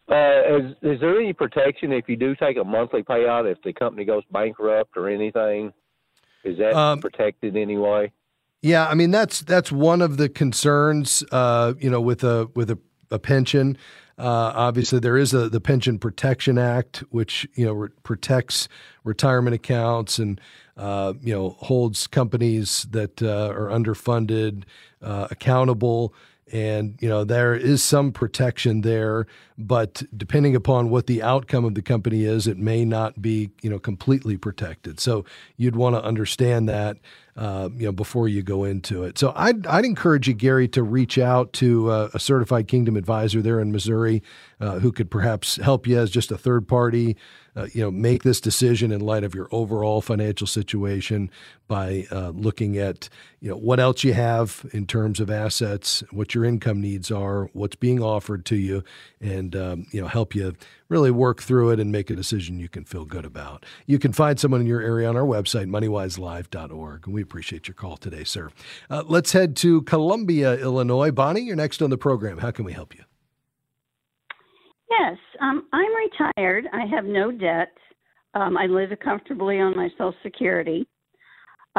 uh, 0.08 0.58
is, 0.58 0.76
is 0.82 1.00
there 1.00 1.18
any 1.18 1.32
protection 1.32 1.90
if 1.92 2.08
you 2.08 2.16
do 2.16 2.34
take 2.36 2.58
a 2.58 2.64
monthly 2.64 3.02
payout 3.02 3.50
if 3.50 3.60
the 3.62 3.72
company 3.72 4.04
goes 4.04 4.22
bankrupt 4.30 4.96
or 4.96 5.08
anything? 5.08 5.72
Is 6.44 6.58
that 6.58 6.74
um, 6.74 7.00
protected 7.00 7.56
anyway? 7.56 8.12
Yeah, 8.60 8.86
I 8.86 8.94
mean 8.94 9.10
that's 9.10 9.40
that's 9.40 9.72
one 9.72 10.02
of 10.02 10.18
the 10.18 10.28
concerns. 10.28 11.24
Uh, 11.32 11.74
you 11.78 11.88
know, 11.88 12.02
with 12.02 12.22
a 12.22 12.50
with 12.54 12.70
a, 12.70 12.78
a 13.10 13.18
pension. 13.18 13.78
Uh, 14.16 14.52
obviously, 14.54 15.00
there 15.00 15.16
is 15.16 15.34
a 15.34 15.48
the 15.48 15.60
Pension 15.60 15.98
Protection 15.98 16.56
Act, 16.56 17.02
which 17.10 17.48
you 17.54 17.66
know 17.66 17.72
re- 17.72 17.88
protects 18.04 18.68
retirement 19.02 19.54
accounts 19.54 20.18
and 20.18 20.40
uh, 20.76 21.14
you 21.20 21.34
know 21.34 21.50
holds 21.60 22.06
companies 22.06 22.86
that 22.90 23.22
uh, 23.22 23.52
are 23.52 23.68
underfunded 23.68 24.64
uh, 25.02 25.28
accountable 25.30 26.14
And, 26.52 26.98
you 27.00 27.08
know, 27.08 27.24
there 27.24 27.54
is 27.54 27.82
some 27.82 28.12
protection 28.12 28.82
there, 28.82 29.26
but 29.56 30.02
depending 30.14 30.54
upon 30.54 30.90
what 30.90 31.06
the 31.06 31.22
outcome 31.22 31.64
of 31.64 31.74
the 31.74 31.80
company 31.80 32.24
is, 32.24 32.46
it 32.46 32.58
may 32.58 32.84
not 32.84 33.22
be, 33.22 33.50
you 33.62 33.70
know, 33.70 33.78
completely 33.78 34.36
protected. 34.36 35.00
So 35.00 35.24
you'd 35.56 35.74
want 35.74 35.96
to 35.96 36.04
understand 36.04 36.68
that, 36.68 36.98
uh, 37.34 37.70
you 37.74 37.86
know, 37.86 37.92
before 37.92 38.28
you 38.28 38.42
go 38.42 38.64
into 38.64 39.04
it. 39.04 39.18
So 39.18 39.32
I'd, 39.34 39.66
I'd 39.66 39.86
encourage 39.86 40.28
you, 40.28 40.34
Gary, 40.34 40.68
to 40.68 40.82
reach 40.82 41.18
out 41.18 41.54
to 41.54 41.90
uh, 41.90 42.10
a 42.12 42.20
certified 42.20 42.68
kingdom 42.68 42.96
advisor 42.96 43.40
there 43.40 43.58
in 43.58 43.72
Missouri 43.72 44.22
uh, 44.60 44.80
who 44.80 44.92
could 44.92 45.10
perhaps 45.10 45.56
help 45.56 45.86
you 45.86 45.98
as 45.98 46.10
just 46.10 46.30
a 46.30 46.36
third 46.36 46.68
party 46.68 47.16
uh, 47.56 47.66
you 47.72 47.82
know, 47.82 47.90
make 47.90 48.22
this 48.22 48.40
decision 48.40 48.90
in 48.90 49.00
light 49.00 49.24
of 49.24 49.34
your 49.34 49.48
overall 49.52 50.00
financial 50.00 50.46
situation 50.46 51.30
by 51.68 52.06
uh, 52.10 52.30
looking 52.30 52.76
at, 52.76 53.08
you 53.40 53.48
know, 53.48 53.56
what 53.56 53.80
else 53.80 54.04
you 54.04 54.12
have 54.12 54.66
in 54.72 54.86
terms 54.86 55.20
of 55.20 55.30
assets, 55.30 56.02
what 56.10 56.34
your 56.34 56.44
income 56.44 56.80
needs 56.80 57.10
are, 57.10 57.48
what's 57.52 57.76
being 57.76 58.02
offered 58.02 58.44
to 58.44 58.56
you, 58.56 58.82
and, 59.20 59.56
um, 59.56 59.86
you 59.92 60.00
know, 60.00 60.08
help 60.08 60.34
you 60.34 60.54
really 60.88 61.10
work 61.10 61.42
through 61.42 61.70
it 61.70 61.80
and 61.80 61.90
make 61.90 62.10
a 62.10 62.16
decision 62.16 62.58
you 62.58 62.68
can 62.68 62.84
feel 62.84 63.04
good 63.04 63.24
about. 63.24 63.64
You 63.86 63.98
can 63.98 64.12
find 64.12 64.38
someone 64.38 64.60
in 64.60 64.66
your 64.66 64.82
area 64.82 65.08
on 65.08 65.16
our 65.16 65.22
website, 65.22 65.68
moneywiselive.org. 65.68 67.06
And 67.06 67.14
we 67.14 67.22
appreciate 67.22 67.68
your 67.68 67.74
call 67.74 67.96
today, 67.96 68.24
sir. 68.24 68.50
Uh, 68.90 69.02
let's 69.06 69.32
head 69.32 69.56
to 69.56 69.82
Columbia, 69.82 70.58
Illinois. 70.58 71.10
Bonnie, 71.10 71.42
you're 71.42 71.56
next 71.56 71.82
on 71.82 71.90
the 71.90 71.98
program. 71.98 72.38
How 72.38 72.50
can 72.50 72.64
we 72.64 72.72
help 72.72 72.94
you? 72.94 73.04
Yes, 74.90 75.16
um, 75.40 75.66
I'm 75.72 75.90
retired. 75.94 76.66
I 76.72 76.86
have 76.86 77.04
no 77.04 77.30
debt. 77.30 77.72
Um, 78.34 78.56
I 78.56 78.66
live 78.66 78.90
comfortably 79.02 79.60
on 79.60 79.76
my 79.76 79.88
Social 79.90 80.14
Security. 80.22 80.86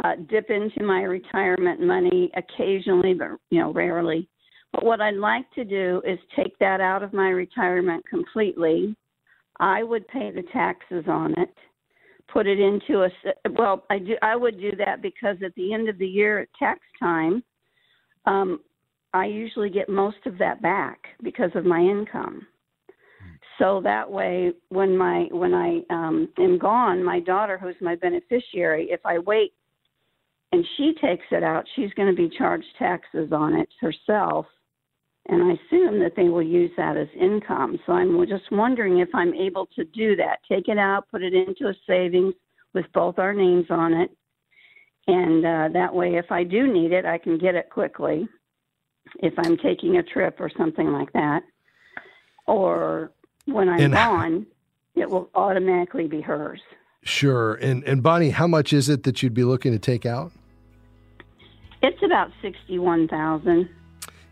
Uh, 0.03 0.13
dip 0.29 0.49
into 0.49 0.83
my 0.83 1.03
retirement 1.03 1.79
money 1.79 2.29
occasionally, 2.35 3.13
but 3.13 3.29
you 3.49 3.59
know, 3.59 3.71
rarely. 3.71 4.27
But 4.73 4.83
what 4.83 4.99
I'd 4.99 5.15
like 5.15 5.49
to 5.51 5.63
do 5.63 6.01
is 6.05 6.19
take 6.35 6.57
that 6.59 6.81
out 6.81 7.01
of 7.01 7.13
my 7.13 7.29
retirement 7.29 8.03
completely. 8.09 8.95
I 9.59 9.83
would 9.83 10.05
pay 10.09 10.31
the 10.31 10.43
taxes 10.51 11.05
on 11.07 11.33
it, 11.39 11.53
put 12.27 12.45
it 12.45 12.59
into 12.59 13.03
a 13.03 13.09
well. 13.51 13.85
I 13.89 13.99
do. 13.99 14.15
I 14.21 14.35
would 14.35 14.59
do 14.59 14.71
that 14.77 15.01
because 15.01 15.37
at 15.45 15.55
the 15.55 15.73
end 15.73 15.87
of 15.87 15.97
the 15.97 16.07
year, 16.07 16.39
at 16.39 16.49
tax 16.59 16.81
time, 16.99 17.41
um, 18.25 18.59
I 19.13 19.27
usually 19.27 19.69
get 19.69 19.87
most 19.87 20.17
of 20.25 20.37
that 20.39 20.61
back 20.61 20.99
because 21.23 21.51
of 21.55 21.63
my 21.63 21.79
income 21.79 22.45
so 23.59 23.81
that 23.83 24.09
way 24.09 24.51
when 24.69 24.97
my 24.97 25.27
when 25.31 25.53
i 25.53 25.81
um 25.89 26.27
am 26.37 26.57
gone 26.57 27.03
my 27.03 27.19
daughter 27.19 27.57
who's 27.57 27.75
my 27.81 27.95
beneficiary 27.95 28.87
if 28.89 28.99
i 29.05 29.17
wait 29.19 29.53
and 30.51 30.65
she 30.77 30.93
takes 31.01 31.25
it 31.31 31.43
out 31.43 31.65
she's 31.75 31.93
going 31.93 32.09
to 32.09 32.15
be 32.15 32.33
charged 32.37 32.65
taxes 32.79 33.31
on 33.31 33.55
it 33.55 33.67
herself. 33.81 34.45
And 35.27 35.43
i 35.43 35.51
assume 35.51 35.99
that 35.99 36.13
they 36.15 36.29
will 36.29 36.43
use 36.43 36.71
that 36.77 36.97
as 36.97 37.07
income. 37.19 37.79
So 37.85 37.93
i'm 37.93 38.25
just 38.27 38.51
wondering 38.51 38.99
if 38.99 39.09
i'm 39.13 39.33
able 39.33 39.67
to 39.75 39.83
do 39.85 40.15
that. 40.15 40.37
Take 40.49 40.67
it 40.67 40.77
out 40.77 41.09
put 41.11 41.23
it 41.23 41.33
into 41.33 41.67
a 41.67 41.73
savings 41.87 42.35
with 42.73 42.85
both 42.93 43.19
our 43.19 43.33
names 43.33 43.65
on 43.69 43.93
it. 43.93 44.11
And 45.07 45.45
uh, 45.45 45.69
that 45.73 45.93
way 45.93 46.15
if 46.15 46.31
i 46.31 46.43
do 46.43 46.71
need 46.71 46.91
it 46.91 47.05
i 47.05 47.17
can 47.17 47.37
get 47.37 47.55
it 47.55 47.69
quickly 47.69 48.27
if 49.19 49.33
i'm 49.37 49.57
taking 49.57 49.97
a 49.97 50.03
trip 50.03 50.37
or 50.39 50.49
something 50.57 50.91
like 50.91 51.11
that. 51.13 51.41
Or 52.47 53.11
when 53.45 53.69
I'm 53.69 53.79
and, 53.79 53.93
gone, 53.93 54.45
it 54.95 55.10
will 55.10 55.29
automatically 55.36 56.08
be 56.08 56.21
hers. 56.21 56.62
Sure. 57.03 57.55
And 57.55 57.84
and 57.84 58.01
Bonnie, 58.01 58.31
how 58.31 58.47
much 58.47 58.73
is 58.73 58.89
it 58.89 59.03
that 59.03 59.21
you'd 59.21 59.34
be 59.34 59.43
looking 59.43 59.71
to 59.71 59.79
take 59.79 60.05
out? 60.05 60.31
It's 61.81 62.01
about 62.01 62.31
sixty-one 62.41 63.08
thousand. 63.08 63.69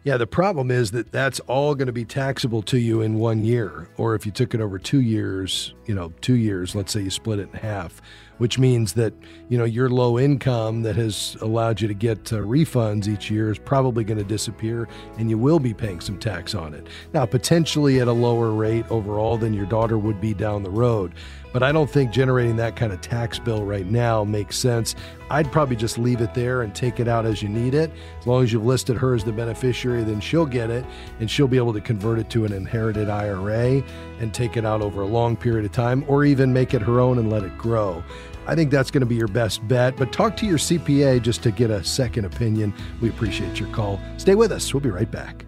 Yeah, 0.03 0.17
the 0.17 0.27
problem 0.27 0.69
is 0.69 0.91
that 0.91 1.13
that's 1.13 1.39
all 1.41 1.75
going 1.75 1.85
to 1.85 1.93
be 1.93 2.03
taxable 2.03 2.61
to 2.63 2.77
you 2.77 2.99
in 3.01 3.19
one 3.19 3.45
year. 3.45 3.87
Or 3.95 4.15
if 4.15 4.25
you 4.25 4.33
took 4.33 4.53
it 4.53 4.59
over 4.59 4.77
two 4.77 4.99
years, 4.99 5.73
you 5.85 5.95
know, 5.95 6.11
two 6.19 6.35
years, 6.35 6.75
let's 6.75 6.91
say 6.91 7.01
you 7.01 7.09
split 7.09 7.39
it 7.39 7.49
in 7.53 7.59
half, 7.59 8.01
which 8.43 8.59
means 8.59 8.91
that, 8.91 9.13
you 9.47 9.57
know, 9.57 9.63
your 9.63 9.89
low 9.89 10.19
income 10.19 10.81
that 10.81 10.97
has 10.97 11.37
allowed 11.39 11.79
you 11.79 11.87
to 11.87 11.93
get 11.93 12.33
uh, 12.33 12.39
refunds 12.39 13.07
each 13.07 13.31
year 13.31 13.49
is 13.49 13.57
probably 13.57 14.03
going 14.03 14.17
to 14.17 14.23
disappear 14.25 14.85
and 15.17 15.29
you 15.29 15.37
will 15.37 15.59
be 15.59 15.73
paying 15.73 16.01
some 16.01 16.19
tax 16.19 16.53
on 16.53 16.73
it. 16.73 16.87
Now, 17.13 17.25
potentially 17.25 18.01
at 18.01 18.09
a 18.09 18.11
lower 18.11 18.51
rate 18.51 18.83
overall 18.91 19.37
than 19.37 19.53
your 19.53 19.65
daughter 19.65 19.97
would 19.97 20.19
be 20.19 20.33
down 20.33 20.61
the 20.61 20.69
road. 20.69 21.13
But 21.53 21.61
I 21.61 21.71
don't 21.71 21.89
think 21.89 22.11
generating 22.11 22.55
that 22.57 22.75
kind 22.75 22.91
of 22.91 22.99
tax 22.99 23.37
bill 23.37 23.63
right 23.63 23.85
now 23.85 24.23
makes 24.23 24.57
sense. 24.57 24.95
I'd 25.29 25.51
probably 25.51 25.75
just 25.75 25.99
leave 25.99 26.19
it 26.19 26.33
there 26.33 26.63
and 26.63 26.73
take 26.73 26.99
it 26.99 27.07
out 27.07 27.25
as 27.25 27.41
you 27.43 27.47
need 27.47 27.75
it. 27.75 27.91
As 28.19 28.27
long 28.27 28.43
as 28.43 28.51
you've 28.51 28.65
listed 28.65 28.97
her 28.97 29.13
as 29.13 29.23
the 29.23 29.31
beneficiary, 29.31 30.03
then 30.03 30.19
she'll 30.19 30.47
get 30.47 30.71
it 30.71 30.83
and 31.19 31.29
she'll 31.29 31.47
be 31.47 31.57
able 31.57 31.73
to 31.73 31.81
convert 31.81 32.19
it 32.19 32.29
to 32.31 32.43
an 32.45 32.51
inherited 32.51 33.07
IRA 33.07 33.83
and 34.19 34.33
take 34.33 34.57
it 34.57 34.65
out 34.65 34.81
over 34.81 35.03
a 35.03 35.07
long 35.07 35.37
period 35.37 35.63
of 35.63 35.71
time 35.71 36.03
or 36.07 36.25
even 36.25 36.51
make 36.51 36.73
it 36.73 36.81
her 36.81 36.99
own 36.99 37.19
and 37.19 37.31
let 37.31 37.43
it 37.43 37.55
grow. 37.57 38.03
I 38.45 38.55
think 38.55 38.71
that's 38.71 38.91
going 38.91 39.01
to 39.01 39.07
be 39.07 39.15
your 39.15 39.27
best 39.27 39.65
bet, 39.67 39.95
but 39.95 40.11
talk 40.11 40.35
to 40.37 40.45
your 40.45 40.57
CPA 40.57 41.21
just 41.21 41.43
to 41.43 41.51
get 41.51 41.69
a 41.69 41.83
second 41.83 42.25
opinion. 42.25 42.73
We 42.99 43.09
appreciate 43.09 43.59
your 43.59 43.69
call. 43.69 44.01
Stay 44.17 44.35
with 44.35 44.51
us. 44.51 44.73
We'll 44.73 44.81
be 44.81 44.89
right 44.89 45.09
back. 45.09 45.45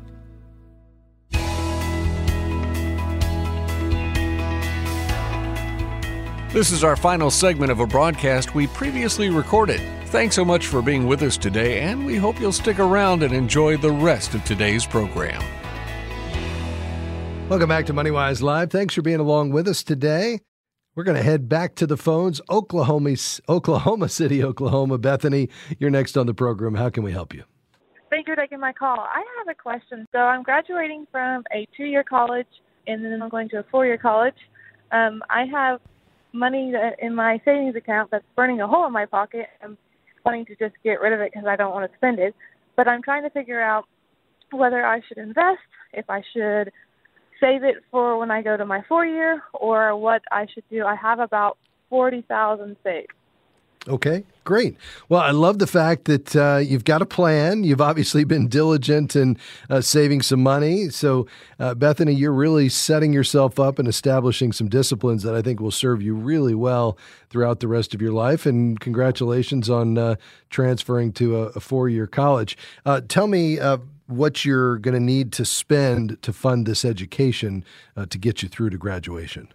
This 6.56 6.72
is 6.72 6.86
our 6.86 6.96
final 6.96 7.30
segment 7.30 7.70
of 7.70 7.82
a 7.82 7.86
broadcast 7.86 8.56
we 8.56 8.68
previously 8.68 9.30
recorded. 9.30 9.82
Thanks 10.06 10.38
so 10.38 10.46
much 10.46 10.68
for 10.68 10.82
being 10.82 11.06
with 11.06 11.22
us 11.22 11.36
today, 11.36 11.82
and 11.82 12.06
we 12.06 12.16
hope 12.16 12.40
you'll 12.40 12.54
stick 12.54 12.80
around 12.80 13.24
and 13.24 13.34
enjoy 13.34 13.76
the 13.76 13.92
rest 13.92 14.34
of 14.34 14.42
today's 14.46 14.86
program. 14.86 15.44
Welcome 17.50 17.68
back 17.68 17.86
to 17.88 17.94
MoneyWise 17.94 18.42
Live. 18.42 18.72
Thanks 18.72 18.94
for 18.94 19.02
being 19.02 19.20
along 19.20 19.50
with 19.50 19.68
us 19.68 19.84
today. 19.84 20.40
We're 20.96 21.04
going 21.04 21.18
to 21.18 21.24
head 21.24 21.50
back 21.50 21.76
to 21.76 21.86
the 21.86 21.98
phones. 21.98 22.40
Oklahoma, 22.50 23.18
Oklahoma 23.50 24.08
City, 24.08 24.42
Oklahoma. 24.42 24.98
Bethany, 24.98 25.50
you're 25.78 25.90
next 25.90 26.16
on 26.16 26.26
the 26.26 26.34
program. 26.34 26.76
How 26.76 26.90
can 26.90 27.04
we 27.04 27.12
help 27.12 27.34
you? 27.34 27.44
Thank 28.10 28.30
you 28.30 28.34
for 28.34 28.42
taking 28.42 28.62
my 28.62 28.72
call. 28.72 29.00
I 29.00 29.26
have 29.40 29.50
a 29.50 29.62
question. 29.62 30.08
So 30.14 30.20
I'm 30.20 30.42
graduating 30.42 31.06
from 31.12 31.44
a 31.54 31.68
two-year 31.76 32.06
college, 32.06 32.48
and 32.88 33.04
then 33.04 33.22
I'm 33.22 33.28
going 33.28 33.50
to 33.50 33.60
a 33.60 33.64
four-year 33.64 33.98
college. 33.98 34.38
Um, 34.94 35.22
I 35.30 35.44
have 35.52 35.82
money 36.36 36.72
that 36.72 36.98
in 37.00 37.16
my 37.16 37.40
savings 37.46 37.76
account 37.76 38.12
that's 38.12 38.26
burning 38.36 38.62
a 38.62 38.68
hole 38.68 38.86
in 38.86 38.94
my 38.94 39.06
pocket. 39.06 39.48
I'm 39.64 39.78
wanting 40.26 40.46
to 40.46 40.56
just 40.56 40.76
get 40.84 41.00
rid 41.02 41.14
of 41.14 41.22
it 41.22 41.32
because 41.34 41.48
I 41.48 41.56
don't 41.56 41.72
want 41.72 41.90
to 41.90 41.98
spend 41.98 42.20
it. 42.20 42.36
But 42.76 42.88
I'm 42.88 43.02
trying 43.02 43.24
to 43.24 43.30
figure 43.30 43.62
out 43.62 43.86
whether 44.52 44.86
I 44.86 45.02
should 45.08 45.18
invest, 45.18 45.60
if 45.94 46.10
I 46.10 46.22
should 46.34 46.72
save 47.40 47.64
it 47.64 47.76
for 47.90 48.18
when 48.18 48.32
I 48.32 48.42
go 48.42 48.58
to 48.58 48.66
my 48.66 48.84
four 48.88 49.06
year, 49.06 49.42
or 49.54 49.96
what 49.96 50.22
I 50.32 50.46
should 50.54 50.64
do. 50.70 50.86
I 50.86 50.96
have 50.96 51.20
about 51.20 51.58
forty 51.90 52.22
thousand 52.28 52.76
saved. 52.84 53.14
Okay, 53.88 54.24
great. 54.46 54.78
Well, 55.10 55.22
I 55.22 55.30
love 55.30 55.60
the 55.60 55.68
fact 55.68 56.06
that 56.06 56.36
uh, 56.36 56.58
you've 56.58 56.86
got 56.86 57.04
a 57.04 57.06
plan. 57.06 57.64
You've 57.64 57.82
obviously 57.82 58.24
been 58.24 58.48
diligent 58.48 59.16
in 59.16 59.38
uh, 59.70 59.82
saving 59.82 60.24
some 60.24 60.42
money. 60.42 60.90
So, 60.90 61.28
uh, 61.60 61.76
Bethany, 61.76 62.14
you're 62.14 62.34
really 62.34 62.68
setting 62.68 63.14
yourself 63.14 63.60
up 63.60 63.78
and 63.78 63.88
establishing 63.88 64.52
some 64.54 64.70
disciplines 64.70 65.22
that 65.22 65.36
I 65.36 65.44
think 65.44 65.60
will 65.60 65.70
serve 65.70 66.02
you 66.02 66.16
really 66.16 66.56
well 66.56 66.98
throughout 67.30 67.60
the 67.60 67.68
rest 67.68 67.94
of 67.94 68.02
your 68.02 68.12
life. 68.12 68.48
And 68.48 68.80
congratulations 68.80 69.70
on 69.70 70.00
uh, 70.00 70.16
transferring 70.50 71.14
to 71.14 71.38
a, 71.38 71.46
a 71.50 71.60
four 71.60 71.88
year 71.88 72.08
college. 72.08 72.58
Uh, 72.88 73.02
tell 73.08 73.28
me 73.28 73.60
uh, 73.60 73.78
what 74.08 74.44
you're 74.44 74.80
going 74.80 74.96
to 74.96 75.00
need 75.00 75.32
to 75.34 75.46
spend 75.46 76.20
to 76.24 76.34
fund 76.34 76.66
this 76.66 76.84
education 76.84 77.64
to 78.10 78.18
get 78.18 78.42
you 78.42 78.50
through 78.50 78.72
to 78.72 78.78
graduation. 78.78 79.48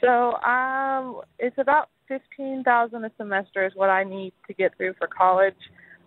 So, 0.00 0.34
um, 0.42 1.20
it's 1.38 1.58
about 1.58 1.88
fifteen 2.10 2.64
thousand 2.64 3.04
a 3.04 3.10
semester 3.16 3.64
is 3.64 3.72
what 3.76 3.88
I 3.88 4.02
need 4.02 4.32
to 4.48 4.52
get 4.52 4.76
through 4.76 4.94
for 4.98 5.06
college. 5.06 5.54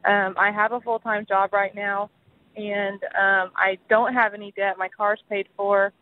Um, 0.06 0.36
I 0.38 0.52
have 0.52 0.74
a 0.74 0.82
full 0.82 1.00
time 1.00 1.26
job 1.26 1.54
right 1.54 1.74
now, 1.74 2.10
and 2.58 3.02
um, 3.04 3.52
I 3.56 3.78
don't 3.90 4.14
have 4.14 4.34
any 4.34 4.52
debt. 4.52 4.76
My 4.78 4.90
car's 4.90 5.22
paid 5.30 5.48
for, 5.56 5.94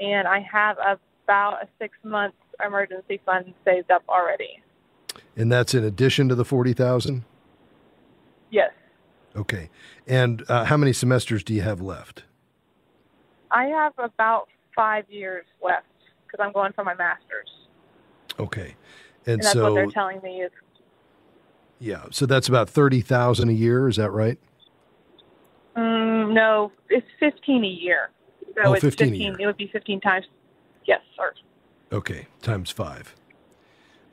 and 0.00 0.26
I 0.26 0.40
have 0.40 0.78
about 1.24 1.62
a 1.62 1.68
six 1.78 1.94
month 2.02 2.34
emergency 2.64 3.20
fund 3.26 3.52
saved 3.64 3.90
up 3.90 4.02
already. 4.08 4.62
And 5.36 5.52
that's 5.52 5.74
in 5.74 5.84
addition 5.84 6.30
to 6.30 6.34
the 6.34 6.46
forty 6.46 6.72
thousand. 6.72 7.24
Yes. 8.50 8.70
Okay. 9.36 9.70
And 10.06 10.44
uh, 10.48 10.64
how 10.64 10.76
many 10.76 10.92
semesters 10.92 11.44
do 11.44 11.54
you 11.54 11.62
have 11.62 11.80
left? 11.80 12.24
I 13.50 13.64
have 13.66 13.92
about 13.98 14.48
five 14.74 15.04
years 15.10 15.44
left 15.62 15.86
because 16.26 16.42
I'm 16.42 16.52
going 16.52 16.72
for 16.72 16.84
my 16.84 16.94
master's. 16.94 17.48
Okay. 18.38 18.76
And, 19.26 19.34
and 19.34 19.42
that's 19.42 19.52
so, 19.52 19.64
what 19.64 19.74
they're 19.74 19.86
telling 19.86 20.20
me 20.22 20.42
is. 20.42 20.50
Yeah, 21.78 22.04
so 22.10 22.26
that's 22.26 22.48
about 22.48 22.70
thirty 22.70 23.00
thousand 23.00 23.48
a 23.48 23.52
year. 23.52 23.88
Is 23.88 23.96
that 23.96 24.10
right? 24.10 24.38
Mm, 25.76 26.32
no, 26.32 26.70
it's 26.88 27.06
fifteen 27.18 27.64
a 27.64 27.68
year. 27.68 28.10
So 28.54 28.62
oh, 28.64 28.72
it's 28.74 28.82
15, 28.84 29.08
15 29.08 29.36
It 29.40 29.46
would 29.46 29.56
be 29.56 29.68
fifteen 29.68 30.00
times. 30.00 30.26
Yes, 30.84 31.00
sir. 31.16 31.32
Okay, 31.92 32.26
times 32.40 32.70
five. 32.70 33.14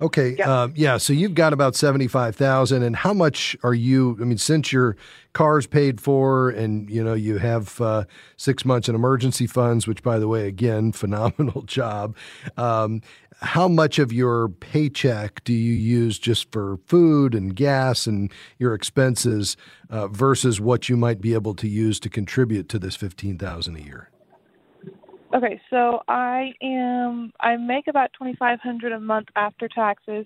Okay. 0.02 0.36
Yep. 0.38 0.48
Um, 0.48 0.74
yeah. 0.76 0.98
So 0.98 1.12
you've 1.12 1.34
got 1.34 1.52
about 1.52 1.76
seventy-five 1.76 2.36
thousand, 2.36 2.84
and 2.84 2.96
how 2.96 3.14
much 3.14 3.56
are 3.64 3.74
you? 3.74 4.18
I 4.22 4.24
mean, 4.24 4.38
since 4.38 4.72
your 4.72 4.96
car's 5.34 5.68
paid 5.68 6.00
for, 6.00 6.50
and 6.50 6.90
you 6.90 7.04
know 7.04 7.14
you 7.14 7.38
have 7.38 7.80
uh, 7.82 8.06
six 8.38 8.64
months 8.64 8.88
in 8.88 8.96
emergency 8.96 9.46
funds, 9.46 9.88
which, 9.88 10.02
by 10.02 10.18
the 10.18 10.28
way, 10.28 10.48
again, 10.48 10.92
phenomenal 10.94 11.64
job. 11.64 12.16
Um, 12.56 13.02
how 13.42 13.68
much 13.68 14.00
of 14.00 14.12
your 14.12 14.50
paycheck 14.50 15.44
do 15.44 15.54
you 15.54 15.74
use 15.74 16.20
just 16.20 16.52
for 16.52 16.78
food 16.86 17.34
and 17.34 17.56
gas 17.56 18.06
and 18.06 18.32
your 18.58 18.74
expenses 18.74 19.56
uh, 19.90 20.08
versus 20.08 20.60
what 20.60 20.90
you 20.90 20.98
might 20.98 21.22
be 21.22 21.34
able 21.34 21.54
to 21.56 21.68
use 21.68 22.00
to 22.02 22.10
contribute 22.10 22.68
to 22.70 22.80
this 22.80 22.96
fifteen 22.96 23.38
thousand 23.38 23.78
a 23.78 23.82
year? 23.82 24.10
Okay, 25.34 25.62
so 25.70 26.02
I 26.08 26.54
am 26.62 27.32
I 27.40 27.56
make 27.58 27.88
about 27.88 28.12
twenty 28.14 28.36
five 28.36 28.60
hundred 28.60 28.92
a 28.92 29.00
month 29.00 29.28
after 29.36 29.68
taxes, 29.68 30.26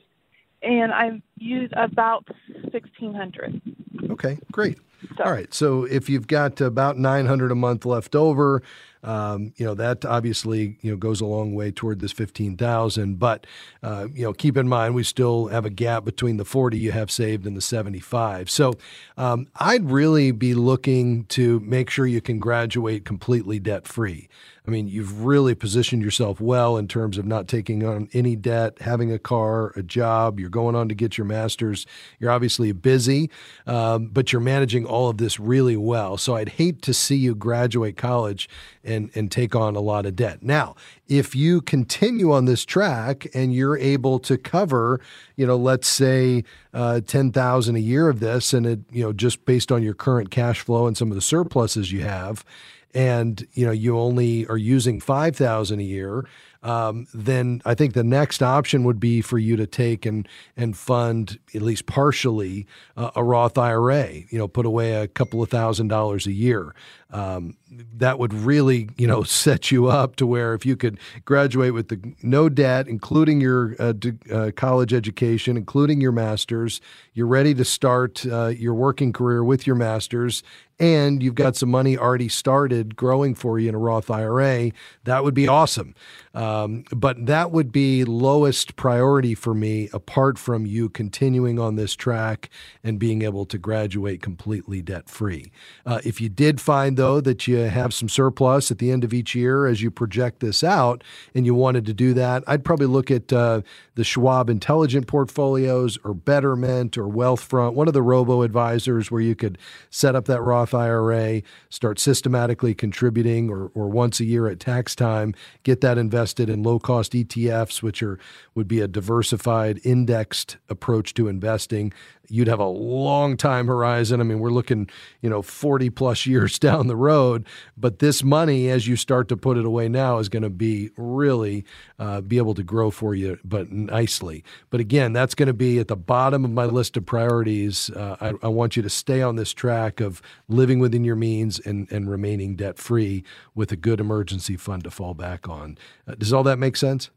and 0.62 0.92
I 0.92 1.22
use 1.38 1.70
about 1.76 2.28
sixteen 2.72 3.14
hundred. 3.14 3.62
Okay, 4.10 4.40
great. 4.52 4.78
So- 5.18 5.24
All 5.26 5.32
right. 5.32 5.54
So 5.54 5.84
if 5.84 6.10
you've 6.10 6.28
got 6.28 6.62
about 6.62 6.98
900 6.98 7.52
a 7.52 7.56
month 7.56 7.86
left 7.86 8.16
over, 8.16 8.64
um, 9.04 9.54
you 9.58 9.66
know, 9.66 9.74
that 9.76 10.06
obviously, 10.06 10.78
you 10.82 10.92
know, 10.92 10.98
goes 10.98 11.22
a 11.22 11.26
long 11.26 11.54
way 11.54 11.72
toward 11.72 12.00
this 12.00 12.12
15,000. 12.12 13.20
But, 13.20 13.46
uh, 13.82 14.08
you 14.14 14.24
know, 14.24 14.34
keep 14.34 14.58
in 14.58 14.68
mind, 14.68 14.96
we 14.96 15.04
still 15.04 15.48
have 15.48 15.66
a 15.66 15.70
gap 15.70 16.06
between 16.06 16.38
the 16.38 16.46
40 16.46 16.78
you 16.78 16.92
have 16.92 17.12
saved 17.12 17.46
and 17.46 17.56
the 17.56 17.62
75. 17.62 18.50
So 18.50 18.74
um, 19.18 19.48
I'd 19.58 19.90
really 19.90 20.32
be 20.32 20.54
looking 20.54 21.26
to 21.26 21.60
make 21.62 21.90
sure 21.90 22.06
you 22.06 22.22
can 22.22 22.40
graduate 22.40 23.06
completely 23.06 23.60
debt 23.60 23.88
free. 23.88 24.30
I 24.66 24.72
mean, 24.72 24.88
you've 24.88 25.26
really 25.26 25.56
positioned 25.56 26.02
yourself 26.02 26.40
well 26.40 26.78
in 26.78 26.88
terms 26.88 27.18
of 27.18 27.26
not 27.26 27.50
taking 27.50 27.86
on 27.86 28.08
any 28.14 28.38
debt, 28.38 28.78
having 28.80 29.12
a 29.12 29.20
car, 29.20 29.74
a 29.76 29.84
job. 29.84 30.40
You're 30.40 30.50
going 30.50 30.74
on 30.74 30.88
to 30.88 30.96
get 30.96 31.18
your 31.18 31.26
master's. 31.26 31.86
You're 32.18 32.32
obviously 32.32 32.72
busy, 32.72 33.30
um, 33.68 34.08
but 34.08 34.32
you're 34.32 34.42
managing 34.42 34.86
all 34.86 35.10
of 35.10 35.18
this 35.18 35.38
really 35.38 35.76
well. 35.76 36.16
So 36.16 36.36
I'd 36.36 36.50
hate 36.50 36.82
to 36.84 36.94
see 36.94 37.18
you 37.18 37.36
graduate 37.36 37.98
college 37.98 38.48
and 38.94 39.32
take 39.32 39.56
on 39.56 39.76
a 39.76 39.80
lot 39.80 40.06
of 40.06 40.16
debt. 40.16 40.44
Now, 40.44 40.76
if 41.08 41.36
you 41.36 41.62
continue 41.62 42.32
on 42.32 42.46
this 42.46 42.66
track 42.66 43.28
and 43.34 43.54
you're 43.54 43.78
able 43.78 44.20
to 44.20 44.38
cover, 44.38 45.00
you 45.36 45.46
know, 45.46 45.58
let's 45.58 45.88
say 45.88 46.44
uh, 46.74 47.02
ten 47.02 47.32
thousand 47.32 47.76
a 47.76 47.80
year 47.80 48.10
of 48.10 48.20
this, 48.20 48.54
and 48.54 48.66
it, 48.66 48.80
you 48.92 49.04
know, 49.04 49.14
just 49.14 49.46
based 49.46 49.72
on 49.72 49.84
your 49.84 49.94
current 49.94 50.32
cash 50.32 50.62
flow 50.62 50.88
and 50.88 50.98
some 50.98 51.10
of 51.10 51.16
the 51.16 51.22
surpluses 51.22 51.92
you 51.92 52.02
have, 52.02 52.46
and 52.94 53.48
you 53.54 53.66
know 53.66 53.72
you 53.72 53.98
only 53.98 54.46
are 54.48 54.58
using 54.58 55.00
5000 55.00 55.80
a 55.80 55.84
year 55.84 56.26
um, 56.62 57.08
then 57.14 57.62
i 57.66 57.74
think 57.74 57.94
the 57.94 58.04
next 58.04 58.44
option 58.44 58.84
would 58.84 59.00
be 59.00 59.22
for 59.22 59.38
you 59.38 59.56
to 59.56 59.66
take 59.66 60.06
and 60.06 60.28
and 60.56 60.78
fund 60.78 61.40
at 61.56 61.62
least 61.62 61.86
partially 61.86 62.68
uh, 62.96 63.12
a 63.16 63.24
roth 63.24 63.58
ira 63.58 64.12
you 64.12 64.38
know 64.38 64.48
put 64.48 64.66
away 64.66 64.94
a 64.94 65.08
couple 65.08 65.42
of 65.42 65.50
thousand 65.50 65.88
dollars 65.88 66.28
a 66.28 66.32
year 66.32 66.74
um, 67.12 67.56
that 67.96 68.20
would 68.20 68.34
really 68.34 68.90
you 68.98 69.08
know 69.08 69.24
set 69.44 69.72
you 69.72 69.88
up 69.88 70.16
to 70.16 70.26
where 70.26 70.54
if 70.54 70.66
you 70.66 70.76
could 70.76 71.00
graduate 71.26 71.74
with 71.74 71.90
the 71.90 72.14
no 72.22 72.50
debt 72.50 72.88
including 72.88 73.42
your 73.42 73.76
uh, 73.80 73.92
d- 73.94 74.14
uh, 74.32 74.52
college 74.56 74.94
education 74.94 75.58
including 75.58 76.02
your 76.02 76.12
masters 76.12 76.82
you're 77.14 77.28
ready 77.28 77.54
to 77.54 77.66
start 77.66 78.26
uh, 78.26 78.48
your 78.48 78.74
working 78.74 79.14
career 79.14 79.44
with 79.44 79.68
your 79.68 79.76
masters 79.76 80.44
and 80.80 81.22
you've 81.22 81.36
got 81.36 81.56
some 81.56 81.70
money 81.70 81.98
already 81.98 82.28
started 82.28 82.96
growing 82.96 83.36
for 83.36 83.60
you 83.60 83.70
in 83.70 83.76
a 83.76 83.78
Roth 83.78 84.10
IRA, 84.10 84.72
that 85.04 85.24
would 85.24 85.34
be 85.34 85.48
awesome. 85.48 85.94
Um, 86.34 86.84
but 86.92 87.26
that 87.26 87.52
would 87.52 87.72
be 87.72 88.04
lowest 88.04 88.76
priority 88.76 89.36
for 89.36 89.54
me, 89.54 89.90
apart 89.94 90.38
from 90.38 90.66
you 90.66 90.90
continuing 90.90 91.60
on 91.60 91.76
this 91.76 91.94
track 91.96 92.50
and 92.84 92.98
being 92.98 93.22
able 93.22 93.46
to 93.46 93.58
graduate 93.58 94.22
completely 94.22 94.82
debt 94.82 95.10
free. 95.10 95.52
Uh, 95.86 96.02
if 96.04 96.20
you 96.20 96.28
did 96.28 96.60
find, 96.60 96.98
though, 96.98 97.22
that 97.22 97.48
you 97.48 97.58
have 97.70 97.94
some 97.94 98.10
surplus 98.10 98.72
at 98.72 98.78
the 98.78 98.92
end 98.92 99.04
of 99.04 99.14
each 99.14 99.36
year 99.36 99.66
as 99.66 99.82
you 99.82 99.92
project 99.92 100.40
this 100.40 100.64
out 100.64 101.04
and 101.34 101.46
you 101.46 101.56
wanted 101.56 101.86
to 101.86 101.94
do 101.94 102.14
that, 102.14 102.44
I'd 102.48 102.64
probably 102.64 102.88
look 102.88 103.12
at 103.12 103.32
uh, 103.32 103.62
the 103.96 104.04
Schwab 104.04 104.50
Intelligent 104.50 105.08
Portfolios 105.08 105.98
or 106.04 106.14
Betterment 106.14 106.98
or 106.98 107.06
Wealthfront, 107.06 107.74
one 107.74 107.88
of 107.88 107.94
the 107.94 108.02
robo 108.02 108.42
advisors 108.42 109.12
where 109.12 109.22
you 109.22 109.36
could 109.36 109.58
set 109.90 110.16
up 110.16 110.26
that 110.26 110.42
Roth 110.42 110.74
IRA, 110.74 111.42
start 111.70 112.00
systematically 112.00 112.74
contributing 112.74 113.50
or, 113.50 113.72
or 113.74 113.88
once 113.88 114.20
a 114.20 114.26
year 114.26 114.48
at 114.48 114.60
tax 114.60 114.96
time, 114.96 115.34
get 115.64 115.82
that 115.82 115.98
invested 115.98 116.50
in 116.50 116.64
low 116.64 116.80
cost 116.80 117.14
ETFs, 117.14 117.82
which 117.82 118.02
are 118.02 118.20
would 118.56 118.68
be 118.68 118.82
a 118.82 118.88
diversified 118.88 119.80
indexed 119.84 120.58
approach 120.70 121.14
to 121.16 121.28
investing. 121.28 121.94
You'd 122.34 122.48
have 122.48 122.60
a 122.60 122.66
long 122.66 123.38
time 123.38 123.68
horizon. 123.68 124.20
I 124.20 124.24
mean, 124.24 124.40
we're 124.40 124.50
looking, 124.50 124.90
you 125.22 125.30
know, 125.30 125.44
40 125.44 125.92
plus 125.92 126.26
years 126.26 126.58
down 126.68 126.88
the 126.88 126.96
road. 126.96 127.46
But 127.78 128.00
this 128.00 128.24
money, 128.24 128.70
as 128.70 128.88
you 128.88 128.96
start 128.96 129.28
to 129.28 129.38
put 129.38 129.56
it 129.56 129.66
away 129.66 129.88
now, 129.88 130.18
is 130.18 130.30
going 130.30 130.42
to 130.42 130.50
be 130.50 130.90
really 130.98 131.64
uh, 132.00 132.22
be 132.22 132.38
able 132.38 132.56
to 132.56 132.64
grow 132.64 132.90
for 132.90 133.14
you, 133.14 133.38
but 133.44 133.72
nicely. 133.72 134.44
But 134.72 134.80
again, 134.80 135.14
that's 135.14 135.36
going 135.36 135.46
to 135.46 135.54
be 135.54 135.78
at 135.78 135.90
the 135.90 135.96
bottom 135.96 136.44
of 136.44 136.50
my 136.50 136.66
list 136.66 136.98
of 136.98 137.06
priorities. 137.06 137.92
Uh, 137.92 138.18
I, 138.20 138.34
I 138.42 138.48
want 138.48 138.76
you 138.76 138.82
to 138.82 138.90
stay 138.90 139.22
on 139.22 139.36
this 139.36 139.54
track 139.54 140.00
of 140.00 140.20
living 140.48 140.80
within 140.80 141.04
your 141.04 141.16
means 141.16 141.60
and, 141.60 141.88
and 141.92 142.10
remaining 142.10 142.56
debt 142.56 142.80
free 142.80 143.24
with 143.54 143.72
a 143.72 143.76
good 143.76 144.00
emergency 144.00 144.58
fund 144.58 144.86
to 144.86 144.90
fall 144.90 145.14
back 145.14 145.48
on. 145.48 145.78
Uh, 146.08 146.16
does 146.16 146.34
all 146.34 146.42
that 146.42 146.58
make 146.58 146.78
sense? 146.78 147.12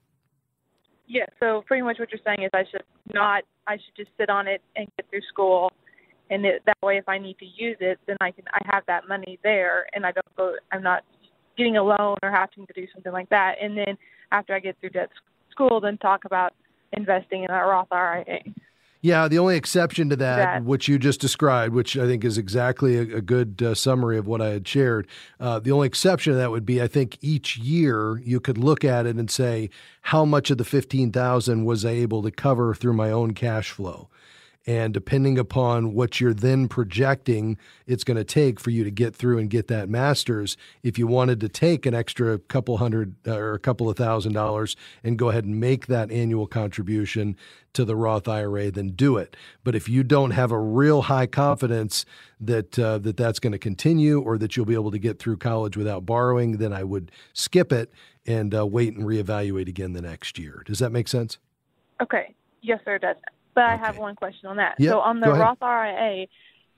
Yeah, 1.07 1.27
so 1.41 1.63
pretty 1.67 1.83
much 1.83 1.99
what 1.99 2.11
you're 2.11 2.21
saying 2.23 2.43
is 2.43 2.51
I 2.53 2.65
should 2.71 2.83
not, 3.15 3.45
I 3.67 3.77
should 3.77 3.97
just 3.97 4.11
sit 4.19 4.31
on 4.31 4.47
it 4.47 4.63
and 4.77 4.87
get 4.97 5.09
through 5.11 5.23
school, 5.29 5.73
and 6.31 6.45
it, 6.45 6.63
that 6.67 6.77
way, 6.83 6.97
if 6.97 7.09
I 7.09 7.19
need 7.19 7.39
to 7.39 7.47
use 7.47 7.77
it, 7.81 7.99
then 8.07 8.17
I 8.21 8.31
can, 8.31 8.45
I 8.53 8.61
have 8.73 8.85
that 8.87 9.09
money 9.09 9.39
there, 9.43 9.87
and 9.95 10.05
I 10.05 10.13
don't 10.13 10.37
go, 10.37 10.55
I'm 10.73 10.83
not 10.83 11.05
getting 11.57 11.77
a 11.77 11.83
loan 11.83 12.17
or 12.23 12.31
having 12.31 12.67
to 12.67 12.73
do 12.75 12.87
something 12.93 13.13
like 13.13 13.29
that. 13.31 13.57
And 13.61 13.77
then 13.77 13.97
after 14.33 14.55
I 14.55 14.61
get 14.61 14.77
through 14.81 14.91
debt 14.91 15.11
school, 15.51 15.81
then 15.81 15.99
talk 15.99 16.25
about 16.25 16.53
investing 16.93 17.45
in 17.45 17.51
a 17.51 17.55
Roth 17.55 17.89
IRA. 17.91 18.25
Yeah, 19.07 19.29
the 19.29 19.39
only 19.39 19.57
exception 19.57 20.09
to 20.11 20.17
that, 20.17 20.37
That- 20.37 20.65
which 20.65 20.89
you 20.89 20.99
just 20.99 21.21
described, 21.21 21.73
which 21.73 21.97
I 21.97 22.07
think 22.07 22.25
is 22.25 22.37
exactly 22.39 22.97
a, 22.97 23.19
a 23.19 23.21
good 23.21 23.63
uh, 23.63 23.75
summary 23.77 24.19
of 24.19 24.27
what 24.27 24.43
I 24.43 24.49
had 24.49 24.67
shared, 24.67 25.07
uh, 25.39 25.61
the 25.61 25.71
only 25.71 25.87
exception 25.87 26.33
to 26.33 26.37
that 26.39 26.51
would 26.51 26.67
be 26.67 26.83
I 26.83 26.89
think 26.89 27.17
each 27.21 27.57
year 27.57 28.21
you 28.25 28.41
could 28.41 28.59
look 28.59 28.83
at 28.85 29.07
it 29.07 29.15
and 29.15 29.31
say, 29.31 29.71
how 30.03 30.25
much 30.25 30.51
of 30.51 30.59
the 30.59 30.65
15,000 30.65 31.65
was 31.65 31.85
I 31.85 31.91
able 31.91 32.21
to 32.25 32.33
cover 32.33 32.75
through 32.75 32.95
my 32.95 33.13
own 33.13 33.33
cash 33.33 33.71
flow? 33.71 34.09
And 34.67 34.93
depending 34.93 35.39
upon 35.39 35.95
what 35.95 36.21
you're 36.21 36.35
then 36.35 36.67
projecting 36.67 37.57
it's 37.87 38.03
going 38.03 38.17
to 38.17 38.25
take 38.25 38.59
for 38.59 38.71
you 38.71 38.83
to 38.83 38.91
get 38.91 39.15
through 39.15 39.39
and 39.39 39.49
get 39.49 39.69
that 39.69 39.89
master's, 39.89 40.57
if 40.83 40.99
you 40.99 41.07
wanted 41.07 41.41
to 41.41 41.49
take 41.49 41.87
an 41.87 41.95
extra 41.95 42.39
couple 42.39 42.79
hundred 42.79 43.15
uh, 43.27 43.37
or 43.37 43.55
a 43.55 43.61
couple 43.61 43.89
of 43.89 43.97
thousand 43.97 44.33
dollars 44.33 44.75
and 45.05 45.19
go 45.19 45.29
ahead 45.29 45.45
and 45.45 45.61
make 45.61 45.87
that 45.87 46.11
annual 46.11 46.49
contribution 46.49 47.37
to 47.75 47.85
the 47.85 47.95
Roth 47.95 48.27
IRA, 48.27 48.71
then 48.73 48.89
do 48.89 49.19
it. 49.19 49.37
But 49.63 49.77
if 49.77 49.89
you 49.89 50.03
don't 50.03 50.33
have 50.33 50.51
a 50.51 50.59
real 50.59 51.03
high 51.03 51.27
confidence 51.27 52.05
that 52.41 52.77
uh, 52.79 52.99
that 52.99 53.17
that's 53.17 53.39
going 53.39 53.53
to 53.53 53.59
continue 53.59 54.21
or 54.21 54.37
that 54.39 54.57
you'll 54.57 54.67
be 54.67 54.75
able 54.75 54.91
to 54.91 54.99
get 54.99 55.19
through 55.21 55.37
college 55.37 55.77
without 55.77 56.05
borrowing, 56.05 56.57
then 56.57 56.73
I 56.73 56.83
would 56.83 57.13
skip 57.35 57.73
it 57.73 57.93
and 58.27 58.53
uh, 58.53 58.67
wait 58.67 58.95
and 58.95 59.07
reevaluate 59.07 59.69
again 59.69 59.93
the 59.93 60.03
next 60.03 60.39
year. 60.39 60.63
Does 60.67 60.81
that 60.81 60.91
make 60.91 61.07
sense? 61.07 61.39
Okay. 62.01 62.35
Yes, 62.63 62.81
sir, 62.85 62.97
it 62.97 63.03
does. 63.03 63.17
But 63.57 63.65
I 63.65 63.77
have 63.77 63.97
one 63.99 64.15
question 64.15 64.49
on 64.49 64.59
that. 64.59 64.77
Yep, 64.79 64.93
So 64.93 65.01
on 65.01 65.19
the. 65.21 65.31
Roth 65.33 65.63
IRA, 65.63 66.27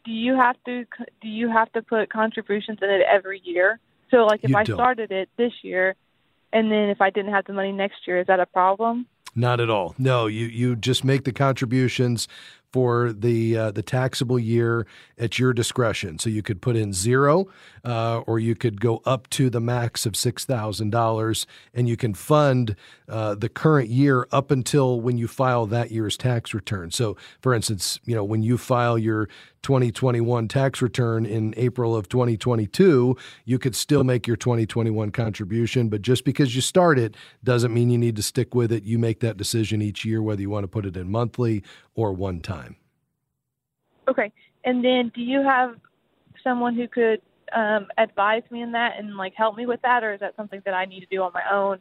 do 0.05 0.13
you 0.13 0.35
have 0.37 0.57
to 0.65 0.85
do 1.21 1.29
you 1.29 1.51
have 1.51 1.71
to 1.73 1.83
put 1.83 2.09
contributions 2.11 2.79
in 2.81 2.89
it 2.89 3.03
every 3.03 3.43
year? 3.45 3.81
So 4.11 4.19
like 4.25 4.41
if 4.45 4.51
You 4.51 4.57
I 4.57 4.63
don't. 4.65 4.77
started 4.77 5.11
it 5.11 5.29
this 5.37 5.53
year, 5.63 5.97
and 6.53 6.71
then 6.73 6.89
if 6.89 7.01
I 7.03 7.11
didn't 7.11 7.33
have 7.33 7.45
the 7.47 7.53
money 7.53 7.73
next 7.73 8.07
year, 8.07 8.21
is 8.21 8.29
that 8.29 8.39
a 8.41 8.47
problem? 8.47 9.07
Not 9.35 9.61
at 9.61 9.69
all. 9.69 9.95
No, 9.99 10.27
you 10.29 10.47
you 10.47 10.77
just 10.77 11.05
make 11.05 11.25
the 11.25 11.33
contributions 11.33 12.29
for 12.73 13.13
the 13.13 13.57
uh, 13.57 13.71
the 13.71 13.83
taxable 13.83 14.39
year 14.39 14.87
at 15.19 15.39
your 15.39 15.53
discretion. 15.53 16.19
So 16.19 16.31
you 16.31 16.43
could 16.43 16.61
put 16.61 16.77
in 16.77 16.93
zero, 16.93 17.47
uh, 17.85 18.19
or 18.27 18.39
you 18.39 18.55
could 18.55 18.81
go 18.81 19.03
up 19.05 19.29
to 19.31 19.51
the 19.51 19.61
max 19.61 20.07
of 20.07 20.17
six 20.17 20.45
thousand 20.45 20.91
dollars, 20.91 21.47
and 21.75 21.89
you 21.89 21.97
can 21.97 22.15
fund 22.15 22.77
uh, 23.09 23.35
the 23.35 23.49
current 23.49 23.89
year 23.89 24.29
up 24.33 24.51
until 24.51 25.01
when 25.01 25.19
you 25.19 25.29
file 25.29 25.67
that 25.67 25.91
year's 25.91 26.17
tax 26.17 26.53
return. 26.53 26.91
So, 26.91 27.17
for 27.41 27.55
instance, 27.55 28.01
you 28.05 28.15
know 28.15 28.25
when 28.25 28.43
you 28.43 28.59
file 28.59 28.99
your 28.99 29.29
2021 29.63 30.49
tax 30.49 30.81
return 30.83 31.27
in 31.27 31.55
April 31.57 31.97
of 31.97 32.09
2022, 32.09 33.17
you 33.45 33.59
could 33.59 33.75
still 33.75 34.05
make 34.05 34.27
your 34.27 34.37
2021 34.37 35.11
contribution. 35.11 35.89
But 35.89 36.03
just 36.03 36.25
because 36.25 36.55
you 36.55 36.61
start 36.61 36.99
it 36.99 37.17
doesn't 37.45 37.73
mean 37.73 37.91
you 37.91 37.99
need 37.99 38.17
to 38.17 38.23
stick 38.23 38.55
with 38.55 38.73
it. 38.73 38.85
You 38.85 38.99
make 38.99 39.21
that 39.21 39.37
decision 39.37 39.83
each 39.83 40.05
year 40.05 40.23
whether 40.23 40.41
you 40.41 40.51
want 40.51 40.65
to 40.65 40.69
put 40.69 40.87
it 40.87 40.97
in 40.97 41.11
monthly 41.11 41.63
or 41.95 42.13
one 42.13 42.41
time. 42.41 42.77
Okay. 44.09 44.33
And 44.65 44.85
then 44.85 45.13
do 45.15 45.21
you 45.21 45.43
have 45.43 45.77
someone 46.43 46.75
who 46.75 46.89
could 46.89 47.21
um, 47.55 47.87
advise 47.97 48.43
me 48.51 48.63
in 48.63 48.73
that 48.73 48.99
and 48.99 49.17
like 49.17 49.35
help 49.35 49.57
me 49.57 49.67
with 49.67 49.81
that, 49.83 50.05
or 50.05 50.15
is 50.15 50.21
that 50.21 50.37
something 50.37 50.63
that 50.65 50.75
I 50.75 50.85
need 50.85 51.01
to 51.01 51.07
do 51.07 51.23
on 51.23 51.33
my 51.33 51.43
own 51.51 51.79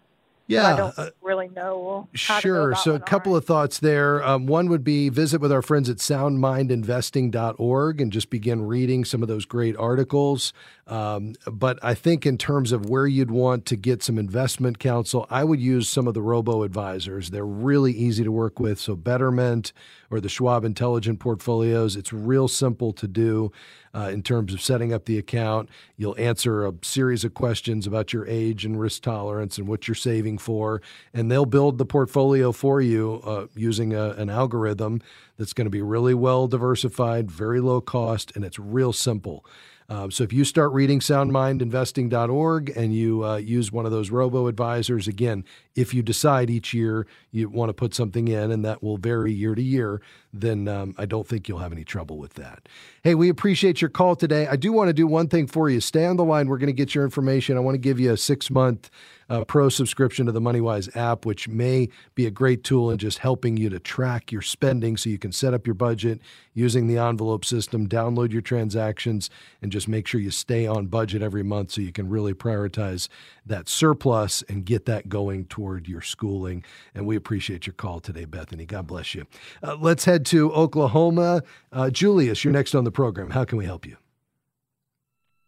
Yeah, 0.48 0.74
I 0.74 0.78
don't 0.78 0.98
uh, 0.98 1.10
really 1.22 1.50
know 1.50 2.08
how 2.16 2.40
to 2.40 2.48
go 2.48 2.48
Sure. 2.48 2.76
So, 2.76 2.96
a 2.96 3.00
couple 3.00 3.36
of 3.36 3.44
thoughts 3.44 3.80
there. 3.80 4.24
Um, 4.24 4.48
one 4.48 4.70
would 4.70 4.84
be 4.84 5.10
visit 5.10 5.42
with 5.42 5.52
our 5.52 5.62
friends 5.62 5.90
at 5.90 5.98
soundmindinvesting.org 5.98 8.02
and 8.02 8.12
just 8.12 8.30
begin 8.30 8.66
reading 8.66 9.04
some 9.04 9.22
of 9.22 9.28
those 9.28 9.46
great 9.46 9.76
articles. 9.76 10.54
Um, 10.88 11.34
but 11.52 11.78
I 11.84 11.94
think, 11.94 12.26
in 12.26 12.38
terms 12.38 12.72
of 12.72 12.90
where 12.90 13.08
you'd 13.08 13.30
want 13.30 13.66
to 13.68 13.76
get 13.76 14.02
some 14.02 14.18
investment 14.18 14.80
counsel, 14.80 15.28
I 15.30 15.44
would 15.44 15.60
use 15.60 15.90
some 15.90 16.08
of 16.08 16.14
the 16.14 16.22
robo 16.22 16.64
advisors. 16.64 17.30
They're 17.30 17.46
really 17.46 17.92
easy 17.92 18.24
to 18.24 18.32
work 18.32 18.58
with. 18.58 18.80
So, 18.80 18.96
Betterment 18.96 19.74
or 20.10 20.22
the 20.22 20.30
Schwab 20.30 20.64
Intelligent 20.64 21.20
Portfolios, 21.20 21.98
it's 21.98 22.14
real 22.14 22.48
simple 22.48 22.94
to 22.94 23.08
do 23.08 23.52
uh, 23.94 24.10
in 24.12 24.24
terms 24.24 24.54
of 24.54 24.62
setting 24.62 24.94
up 24.94 25.06
the 25.06 25.18
account. 25.18 25.70
You'll 25.96 26.18
answer 26.18 26.66
a 26.66 26.74
series 26.82 27.24
of 27.24 27.34
questions 27.34 27.88
about 27.88 28.14
your 28.14 28.28
age 28.28 28.66
and 28.66 28.80
risk 28.80 29.04
tolerance 29.04 29.58
and 29.58 29.68
what 29.68 29.88
you're 29.88 29.96
saving 29.96 30.38
for, 30.38 30.82
and 31.14 31.32
they'll 31.32 31.46
build 31.46 31.78
the 31.78 31.86
portfolio 31.86 32.52
for 32.52 32.82
you 32.82 33.22
uh, 33.24 33.48
using 33.56 33.94
a, 33.94 34.12
an 34.12 34.30
algorithm 34.30 35.02
that's 35.38 35.54
going 35.54 35.66
to 35.66 35.72
be 35.72 35.82
really 35.82 36.14
well 36.14 36.48
diversified, 36.48 37.30
very 37.30 37.60
low 37.60 37.82
cost, 37.82 38.32
and 38.36 38.44
it's 38.44 38.60
real 38.60 38.94
simple. 38.94 39.46
Um, 39.90 40.12
so 40.12 40.24
if 40.26 40.34
you 40.34 40.44
start 40.44 40.74
reading 40.74 41.00
soundmindinvesting.org 41.00 42.74
and 42.76 42.94
you 42.94 43.24
uh, 43.24 43.38
use 43.38 43.72
one 43.72 43.86
of 43.86 43.92
those 43.92 44.10
robo 44.12 44.48
advisors, 44.48 45.08
again, 45.08 45.46
if 45.76 45.94
you 45.94 46.02
decide 46.02 46.50
each 46.50 46.74
year 46.74 47.08
you 47.32 47.48
want 47.48 47.70
to 47.70 47.74
put 47.74 47.94
something 47.94 48.28
in, 48.28 48.52
and 48.52 48.66
that 48.66 48.84
will 48.84 48.98
vary 48.98 49.32
year 49.32 49.56
to 49.56 49.62
year, 49.62 50.02
then 50.34 50.68
um, 50.68 50.94
I 50.98 51.06
don't 51.06 51.28
think 51.28 51.48
you'll 51.48 51.60
have 51.60 51.72
any 51.72 51.84
trouble 51.84 52.18
with 52.18 52.34
that. 52.36 52.68
Hey, 53.04 53.16
we 53.16 53.30
appreciate 53.30 53.82
your 53.82 53.90
call 53.90 54.16
today. 54.16 54.48
I 54.48 54.56
do 54.56 54.72
want 54.72 54.90
to 54.90 54.94
do 54.94 55.08
one 55.08 55.28
thing 55.28 55.48
for 55.48 55.70
you. 55.70 55.80
Stay 55.80 56.06
on 56.06 56.18
the 56.18 56.24
line. 56.24 56.48
We're 56.48 56.58
going 56.58 56.68
to 56.68 56.74
get 56.74 56.94
your 56.94 57.04
information. 57.04 57.58
I 57.58 57.62
want 57.62 57.76
to 57.76 57.80
give 57.80 58.00
you 58.00 58.12
a 58.12 58.18
six 58.18 58.50
month 58.50 58.90
uh, 59.30 59.44
pro 59.44 59.70
subscription 59.70 60.26
to 60.26 60.32
the 60.32 60.40
MoneyWise 60.40 60.96
app, 60.96 61.26
which 61.26 61.48
may 61.48 61.90
be 62.16 62.26
a 62.26 62.32
great 62.32 62.64
tool 62.64 62.92
in 62.92 62.98
just 62.98 63.20
helping 63.20 63.58
you 63.58 63.70
to 63.70 63.80
track 63.80 64.32
your 64.32 64.42
spending 64.42 64.98
so 64.98 65.10
you 65.10 65.18
can 65.18 65.32
set 65.32 65.54
up 65.54 65.68
your 65.68 65.74
budget 65.74 66.22
using 66.54 66.88
the 66.88 66.98
envelope 66.98 67.46
system, 67.46 67.88
download 67.88 68.32
your 68.32 68.42
transactions, 68.42 69.30
and 69.62 69.72
just 69.72 69.88
make 69.88 70.08
sure 70.08 70.20
you 70.20 70.32
stay 70.32 70.66
on 70.66 70.88
budget 70.88 71.22
every 71.22 71.44
month 71.44 71.72
so 71.72 71.82
you 71.82 71.92
can 71.92 72.10
really 72.10 72.34
prioritize 72.34 73.10
that 73.46 73.70
surplus 73.70 74.44
and 74.50 74.66
get 74.66 74.86
that 74.86 75.10
going 75.10 75.46
toward 75.46 75.88
your 75.88 76.02
schooling. 76.02 76.64
And 76.96 77.06
we 77.06 77.16
appreciate 77.16 77.68
your 77.68 77.74
call 77.74 78.00
today, 78.00 78.26
Bethany. 78.26 78.66
God 78.66 78.88
bless 78.88 79.14
you. 79.14 79.26
Uh, 79.62 79.76
let's 79.80 80.06
head 80.06 80.17
to 80.26 80.52
Oklahoma. 80.52 81.42
Uh, 81.72 81.90
Julius, 81.90 82.44
you're 82.44 82.54
next 82.54 82.76
on 82.76 82.84
the 82.84 82.92
program. 82.92 83.30
How 83.30 83.46
can 83.46 83.58
we 83.58 83.66
help 83.66 83.86
you? 83.86 83.98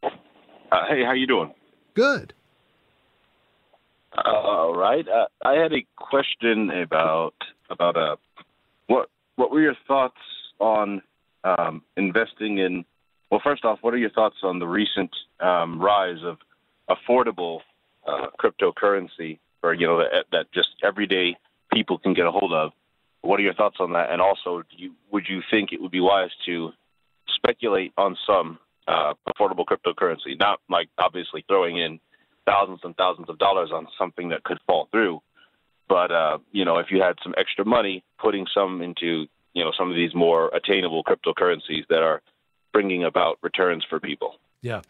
Uh, 0.03 0.85
hey, 0.87 1.03
how 1.03 1.13
you 1.13 1.27
doing? 1.27 1.53
Good. 1.93 2.33
All 4.25 4.75
right. 4.75 5.07
Uh, 5.07 5.25
I 5.43 5.53
had 5.53 5.73
a 5.73 5.85
question 5.95 6.69
about 6.71 7.33
about 7.69 7.95
uh, 7.95 8.15
what 8.87 9.09
what 9.35 9.51
were 9.51 9.61
your 9.61 9.75
thoughts 9.87 10.17
on 10.59 11.01
um, 11.43 11.83
investing 11.97 12.57
in? 12.57 12.85
Well, 13.31 13.41
first 13.43 13.63
off, 13.63 13.79
what 13.81 13.93
are 13.93 13.97
your 13.97 14.09
thoughts 14.09 14.37
on 14.43 14.59
the 14.59 14.67
recent 14.67 15.11
um, 15.39 15.79
rise 15.79 16.23
of 16.23 16.37
affordable 16.89 17.59
uh, 18.07 18.27
cryptocurrency, 18.39 19.39
or 19.63 19.73
you 19.73 19.87
know 19.87 19.97
that, 19.97 20.25
that 20.31 20.51
just 20.51 20.69
everyday 20.83 21.37
people 21.71 21.97
can 21.97 22.13
get 22.13 22.25
a 22.25 22.31
hold 22.31 22.53
of? 22.53 22.71
What 23.21 23.39
are 23.39 23.43
your 23.43 23.53
thoughts 23.53 23.77
on 23.79 23.93
that? 23.93 24.11
And 24.11 24.21
also, 24.21 24.63
you, 24.71 24.93
would 25.11 25.25
you 25.27 25.41
think 25.51 25.71
it 25.71 25.81
would 25.81 25.91
be 25.91 25.99
wise 25.99 26.29
to 26.45 26.71
speculate 27.35 27.93
on 27.97 28.17
some 28.25 28.59
uh, 28.87 29.13
affordable 29.27 29.65
cryptocurrency, 29.65 30.37
not 30.39 30.59
like 30.69 30.89
obviously 30.97 31.43
throwing 31.47 31.77
in 31.77 31.99
thousands 32.45 32.79
and 32.83 32.95
thousands 32.95 33.29
of 33.29 33.37
dollars 33.37 33.69
on 33.73 33.87
something 33.97 34.29
that 34.29 34.43
could 34.43 34.57
fall 34.65 34.87
through. 34.91 35.21
But 35.87 36.11
uh, 36.11 36.37
you 36.51 36.65
know, 36.65 36.77
if 36.77 36.87
you 36.91 37.01
had 37.01 37.15
some 37.23 37.33
extra 37.37 37.65
money, 37.65 38.03
putting 38.19 38.45
some 38.53 38.81
into 38.81 39.25
you 39.53 39.63
know 39.63 39.71
some 39.77 39.89
of 39.89 39.95
these 39.95 40.13
more 40.15 40.49
attainable 40.55 41.03
cryptocurrencies 41.03 41.87
that 41.89 42.01
are 42.01 42.21
bringing 42.73 43.03
about 43.03 43.37
returns 43.41 43.85
for 43.89 43.99
people. 43.99 44.35
Yeah. 44.61 44.81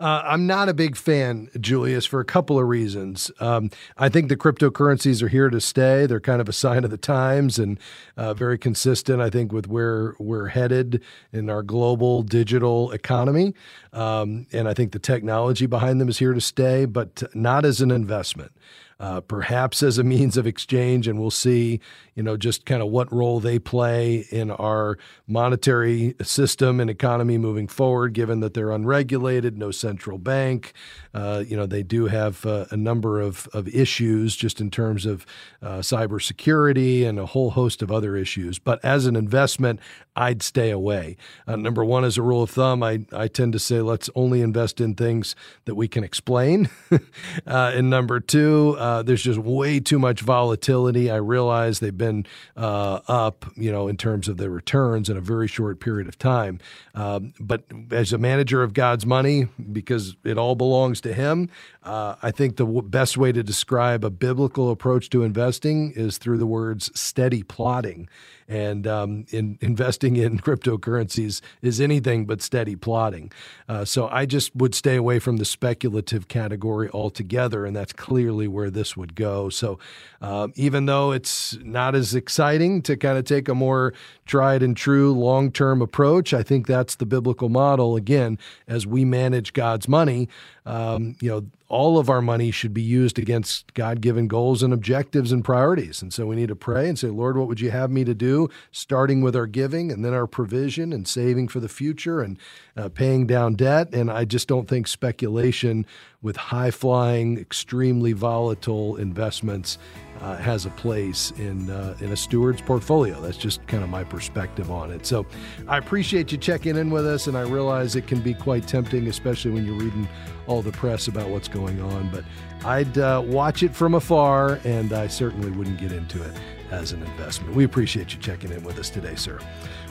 Uh, 0.00 0.22
I'm 0.24 0.46
not 0.46 0.70
a 0.70 0.74
big 0.74 0.96
fan, 0.96 1.50
Julius, 1.60 2.06
for 2.06 2.18
a 2.18 2.24
couple 2.24 2.58
of 2.58 2.66
reasons. 2.66 3.30
Um, 3.40 3.70
I 3.98 4.08
think 4.08 4.30
the 4.30 4.36
cryptocurrencies 4.36 5.22
are 5.22 5.28
here 5.28 5.50
to 5.50 5.60
stay. 5.60 6.06
They're 6.06 6.18
kind 6.18 6.40
of 6.40 6.48
a 6.48 6.52
sign 6.52 6.82
of 6.82 6.90
the 6.90 6.96
times 6.96 7.58
and 7.58 7.78
uh, 8.16 8.32
very 8.32 8.56
consistent, 8.56 9.20
I 9.20 9.28
think, 9.28 9.52
with 9.52 9.66
where 9.66 10.14
we're 10.18 10.48
headed 10.48 11.02
in 11.30 11.50
our 11.50 11.62
global 11.62 12.22
digital 12.22 12.90
economy. 12.92 13.52
Um, 13.92 14.46
and 14.50 14.66
I 14.66 14.72
think 14.72 14.92
the 14.92 14.98
technology 14.98 15.66
behind 15.66 16.00
them 16.00 16.08
is 16.08 16.18
here 16.18 16.32
to 16.32 16.40
stay, 16.40 16.86
but 16.86 17.22
not 17.34 17.66
as 17.66 17.82
an 17.82 17.90
investment. 17.90 18.52
Uh, 19.00 19.20
perhaps 19.20 19.82
as 19.82 19.98
a 19.98 20.04
means 20.04 20.36
of 20.36 20.46
exchange, 20.46 21.06
and 21.06 21.20
we'll 21.20 21.30
see, 21.30 21.80
you 22.16 22.22
know, 22.22 22.36
just 22.36 22.66
kind 22.66 22.82
of 22.82 22.88
what 22.88 23.12
role 23.12 23.40
they 23.40 23.58
play 23.58 24.26
in 24.30 24.50
our 24.50 24.98
monetary 25.26 26.16
system 26.22 26.80
and 26.80 26.90
economy 26.90 27.38
moving 27.38 27.68
forward. 27.68 28.12
Given 28.12 28.40
that 28.40 28.54
they're 28.54 28.72
unregulated, 28.72 29.56
no 29.56 29.70
central 29.70 30.18
bank, 30.18 30.72
uh, 31.14 31.44
you 31.46 31.56
know, 31.56 31.66
they 31.66 31.82
do 31.84 32.06
have 32.06 32.44
uh, 32.44 32.66
a 32.70 32.76
number 32.76 33.20
of 33.20 33.48
of 33.54 33.68
issues 33.68 34.34
just 34.34 34.60
in 34.60 34.70
terms 34.70 35.06
of 35.06 35.24
uh, 35.62 35.78
cybersecurity 35.78 37.06
and 37.06 37.18
a 37.20 37.26
whole 37.26 37.50
host 37.50 37.82
of 37.82 37.92
other 37.92 38.16
issues. 38.16 38.58
But 38.58 38.84
as 38.84 39.06
an 39.06 39.16
investment, 39.16 39.80
I'd 40.16 40.42
stay 40.42 40.70
away. 40.70 41.16
Uh, 41.46 41.56
number 41.56 41.84
one, 41.84 42.04
as 42.04 42.18
a 42.18 42.22
rule 42.22 42.42
of 42.42 42.50
thumb, 42.50 42.82
I 42.82 43.06
I 43.12 43.28
tend 43.28 43.52
to 43.52 43.60
say 43.60 43.80
let's 43.80 44.10
only 44.16 44.40
invest 44.42 44.80
in 44.80 44.94
things 44.94 45.36
that 45.66 45.76
we 45.76 45.88
can 45.88 46.04
explain. 46.04 46.68
Uh, 47.46 47.72
and 47.74 47.88
number 47.90 48.20
two 48.20 48.76
uh, 48.88 49.02
there's 49.02 49.22
just 49.22 49.38
way 49.38 49.80
too 49.80 49.98
much 49.98 50.22
volatility. 50.22 51.10
I 51.10 51.16
realize 51.16 51.80
they've 51.80 51.96
been 51.96 52.24
uh, 52.56 53.00
up, 53.06 53.44
you 53.54 53.70
know, 53.70 53.86
in 53.86 53.98
terms 53.98 54.28
of 54.28 54.38
their 54.38 54.48
returns 54.48 55.10
in 55.10 55.16
a 55.18 55.20
very 55.20 55.46
short 55.46 55.78
period 55.78 56.08
of 56.08 56.18
time. 56.18 56.58
Um, 56.94 57.34
but 57.38 57.64
as 57.90 58.14
a 58.14 58.18
manager 58.18 58.62
of 58.62 58.72
God's 58.72 59.04
money, 59.04 59.48
because 59.70 60.16
it 60.24 60.38
all 60.38 60.54
belongs 60.54 61.02
to 61.02 61.12
Him, 61.12 61.50
uh, 61.82 62.14
I 62.22 62.30
think 62.30 62.56
the 62.56 62.64
w- 62.64 62.80
best 62.80 63.18
way 63.18 63.30
to 63.30 63.42
describe 63.42 64.04
a 64.06 64.10
biblical 64.10 64.70
approach 64.70 65.10
to 65.10 65.22
investing 65.22 65.92
is 65.94 66.16
through 66.16 66.38
the 66.38 66.46
words 66.46 66.90
steady 66.98 67.42
plodding. 67.42 68.08
And 68.48 68.86
um, 68.86 69.26
in 69.30 69.58
investing 69.60 70.16
in 70.16 70.38
cryptocurrencies 70.40 71.40
is 71.60 71.80
anything 71.80 72.24
but 72.24 72.40
steady 72.40 72.76
plodding. 72.76 73.30
Uh, 73.68 73.84
so 73.84 74.08
I 74.08 74.24
just 74.26 74.56
would 74.56 74.74
stay 74.74 74.96
away 74.96 75.18
from 75.18 75.36
the 75.36 75.44
speculative 75.44 76.28
category 76.28 76.88
altogether, 76.90 77.66
and 77.66 77.76
that's 77.76 77.92
clearly 77.92 78.48
where 78.48 78.70
this 78.70 78.96
would 78.96 79.14
go. 79.14 79.48
So 79.50 79.78
uh, 80.22 80.48
even 80.54 80.86
though 80.86 81.12
it's 81.12 81.58
not 81.62 81.94
as 81.94 82.14
exciting 82.14 82.82
to 82.82 82.96
kind 82.96 83.18
of 83.18 83.24
take 83.24 83.48
a 83.48 83.54
more 83.54 83.92
tried 84.26 84.62
and 84.62 84.76
true 84.76 85.12
long 85.12 85.52
term 85.52 85.82
approach, 85.82 86.32
I 86.32 86.42
think 86.42 86.66
that's 86.66 86.96
the 86.96 87.06
biblical 87.06 87.48
model. 87.48 87.96
Again, 87.96 88.38
as 88.66 88.86
we 88.86 89.04
manage 89.04 89.52
God's 89.52 89.88
money, 89.88 90.28
um, 90.64 91.16
you 91.20 91.30
know, 91.30 91.46
all 91.68 91.98
of 91.98 92.08
our 92.08 92.22
money 92.22 92.50
should 92.50 92.72
be 92.72 92.82
used 92.82 93.18
against 93.18 93.74
God 93.74 94.00
given 94.00 94.26
goals 94.26 94.62
and 94.62 94.72
objectives 94.72 95.32
and 95.32 95.44
priorities. 95.44 96.00
And 96.00 96.12
so 96.12 96.26
we 96.26 96.36
need 96.36 96.48
to 96.48 96.56
pray 96.56 96.88
and 96.88 96.98
say, 96.98 97.08
Lord, 97.08 97.36
what 97.36 97.46
would 97.46 97.60
you 97.60 97.70
have 97.70 97.90
me 97.90 98.04
to 98.04 98.14
do? 98.14 98.48
Starting 98.72 99.20
with 99.20 99.36
our 99.36 99.46
giving 99.46 99.92
and 99.92 100.04
then 100.04 100.14
our 100.14 100.26
provision 100.26 100.92
and 100.92 101.06
saving 101.06 101.48
for 101.48 101.60
the 101.60 101.68
future 101.68 102.22
and 102.22 102.38
uh, 102.78 102.88
paying 102.88 103.26
down 103.26 103.54
debt. 103.54 103.92
And 103.92 104.10
I 104.10 104.24
just 104.24 104.48
don't 104.48 104.68
think 104.68 104.86
speculation 104.86 105.84
with 106.22 106.36
high 106.36 106.70
flying, 106.70 107.38
extremely 107.38 108.12
volatile 108.12 108.96
investments 108.96 109.78
uh, 110.20 110.36
has 110.36 110.66
a 110.66 110.70
place 110.70 111.32
in 111.32 111.70
uh, 111.70 111.96
in 112.00 112.10
a 112.10 112.16
steward's 112.16 112.60
portfolio. 112.60 113.20
That's 113.20 113.36
just 113.36 113.64
kind 113.68 113.84
of 113.84 113.88
my 113.88 114.02
perspective 114.02 114.70
on 114.70 114.90
it. 114.90 115.06
So 115.06 115.26
I 115.68 115.78
appreciate 115.78 116.32
you 116.32 116.38
checking 116.38 116.76
in 116.76 116.90
with 116.90 117.06
us, 117.06 117.28
and 117.28 117.36
I 117.36 117.42
realize 117.42 117.94
it 117.94 118.06
can 118.06 118.20
be 118.20 118.34
quite 118.34 118.66
tempting, 118.66 119.06
especially 119.06 119.52
when 119.52 119.64
you're 119.64 119.78
reading 119.78 120.08
all 120.46 120.62
the 120.62 120.72
press 120.72 121.06
about 121.06 121.28
what's 121.28 121.48
going 121.48 121.80
on. 121.80 122.10
But 122.10 122.24
I'd 122.64 122.98
uh, 122.98 123.22
watch 123.24 123.62
it 123.62 123.74
from 123.74 123.94
afar, 123.94 124.58
and 124.64 124.92
I 124.92 125.06
certainly 125.06 125.50
wouldn't 125.50 125.78
get 125.78 125.92
into 125.92 126.20
it 126.22 126.32
as 126.70 126.92
an 126.92 127.02
investment. 127.02 127.54
We 127.54 127.64
appreciate 127.64 128.12
you 128.12 128.18
checking 128.20 128.50
in 128.50 128.62
with 128.64 128.78
us 128.78 128.90
today, 128.90 129.14
sir. 129.14 129.38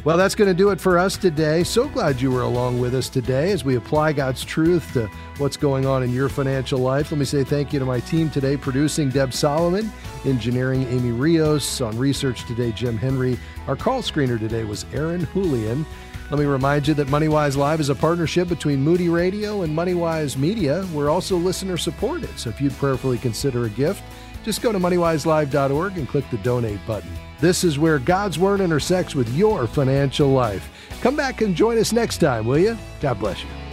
Well, 0.03 0.15
that's 0.15 0.35
going 0.35 0.47
to 0.47 0.53
do 0.53 0.69
it 0.69 0.79
for 0.79 0.97
us 0.97 1.17
today. 1.17 1.63
So 1.63 1.89
glad 1.89 2.21
you 2.21 2.31
were 2.31 2.43
along 2.43 2.79
with 2.79 2.95
us 2.95 3.09
today 3.09 3.51
as 3.51 3.65
we 3.65 3.75
apply 3.75 4.13
God's 4.13 4.45
truth 4.45 4.93
to 4.93 5.07
what's 5.37 5.57
going 5.57 5.85
on 5.85 6.01
in 6.01 6.13
your 6.13 6.29
financial 6.29 6.79
life. 6.79 7.11
Let 7.11 7.17
me 7.17 7.25
say 7.25 7.43
thank 7.43 7.73
you 7.73 7.79
to 7.79 7.85
my 7.85 7.99
team 7.99 8.29
today 8.29 8.55
producing 8.55 9.09
Deb 9.09 9.33
Solomon, 9.33 9.91
engineering 10.23 10.83
Amy 10.83 11.11
Rios, 11.11 11.81
on 11.81 11.97
research 11.97 12.45
today, 12.45 12.71
Jim 12.71 12.97
Henry. 12.97 13.37
Our 13.67 13.75
call 13.75 14.01
screener 14.01 14.39
today 14.39 14.63
was 14.63 14.85
Aaron 14.93 15.27
Julian. 15.33 15.85
Let 16.29 16.39
me 16.39 16.45
remind 16.45 16.87
you 16.87 16.93
that 16.93 17.07
MoneyWise 17.07 17.57
Live 17.57 17.79
is 17.79 17.89
a 17.89 17.95
partnership 17.95 18.47
between 18.47 18.81
Moody 18.81 19.09
Radio 19.09 19.63
and 19.63 19.75
MoneyWise 19.75 20.37
Media. 20.37 20.85
We're 20.93 21.09
also 21.09 21.37
listener 21.37 21.77
supported, 21.77 22.37
so 22.37 22.49
if 22.49 22.61
you'd 22.61 22.73
prayerfully 22.73 23.17
consider 23.17 23.65
a 23.65 23.69
gift, 23.69 24.03
just 24.43 24.61
go 24.61 24.71
to 24.71 24.79
moneywiselive.org 24.79 25.97
and 25.97 26.07
click 26.07 26.29
the 26.29 26.37
donate 26.37 26.85
button. 26.85 27.11
This 27.39 27.63
is 27.63 27.77
where 27.77 27.99
God's 27.99 28.39
Word 28.39 28.61
intersects 28.61 29.15
with 29.15 29.33
your 29.35 29.67
financial 29.67 30.29
life. 30.29 30.69
Come 31.01 31.15
back 31.15 31.41
and 31.41 31.55
join 31.55 31.77
us 31.77 31.93
next 31.93 32.17
time, 32.17 32.47
will 32.47 32.57
you? 32.57 32.77
God 32.99 33.19
bless 33.19 33.43
you. 33.43 33.66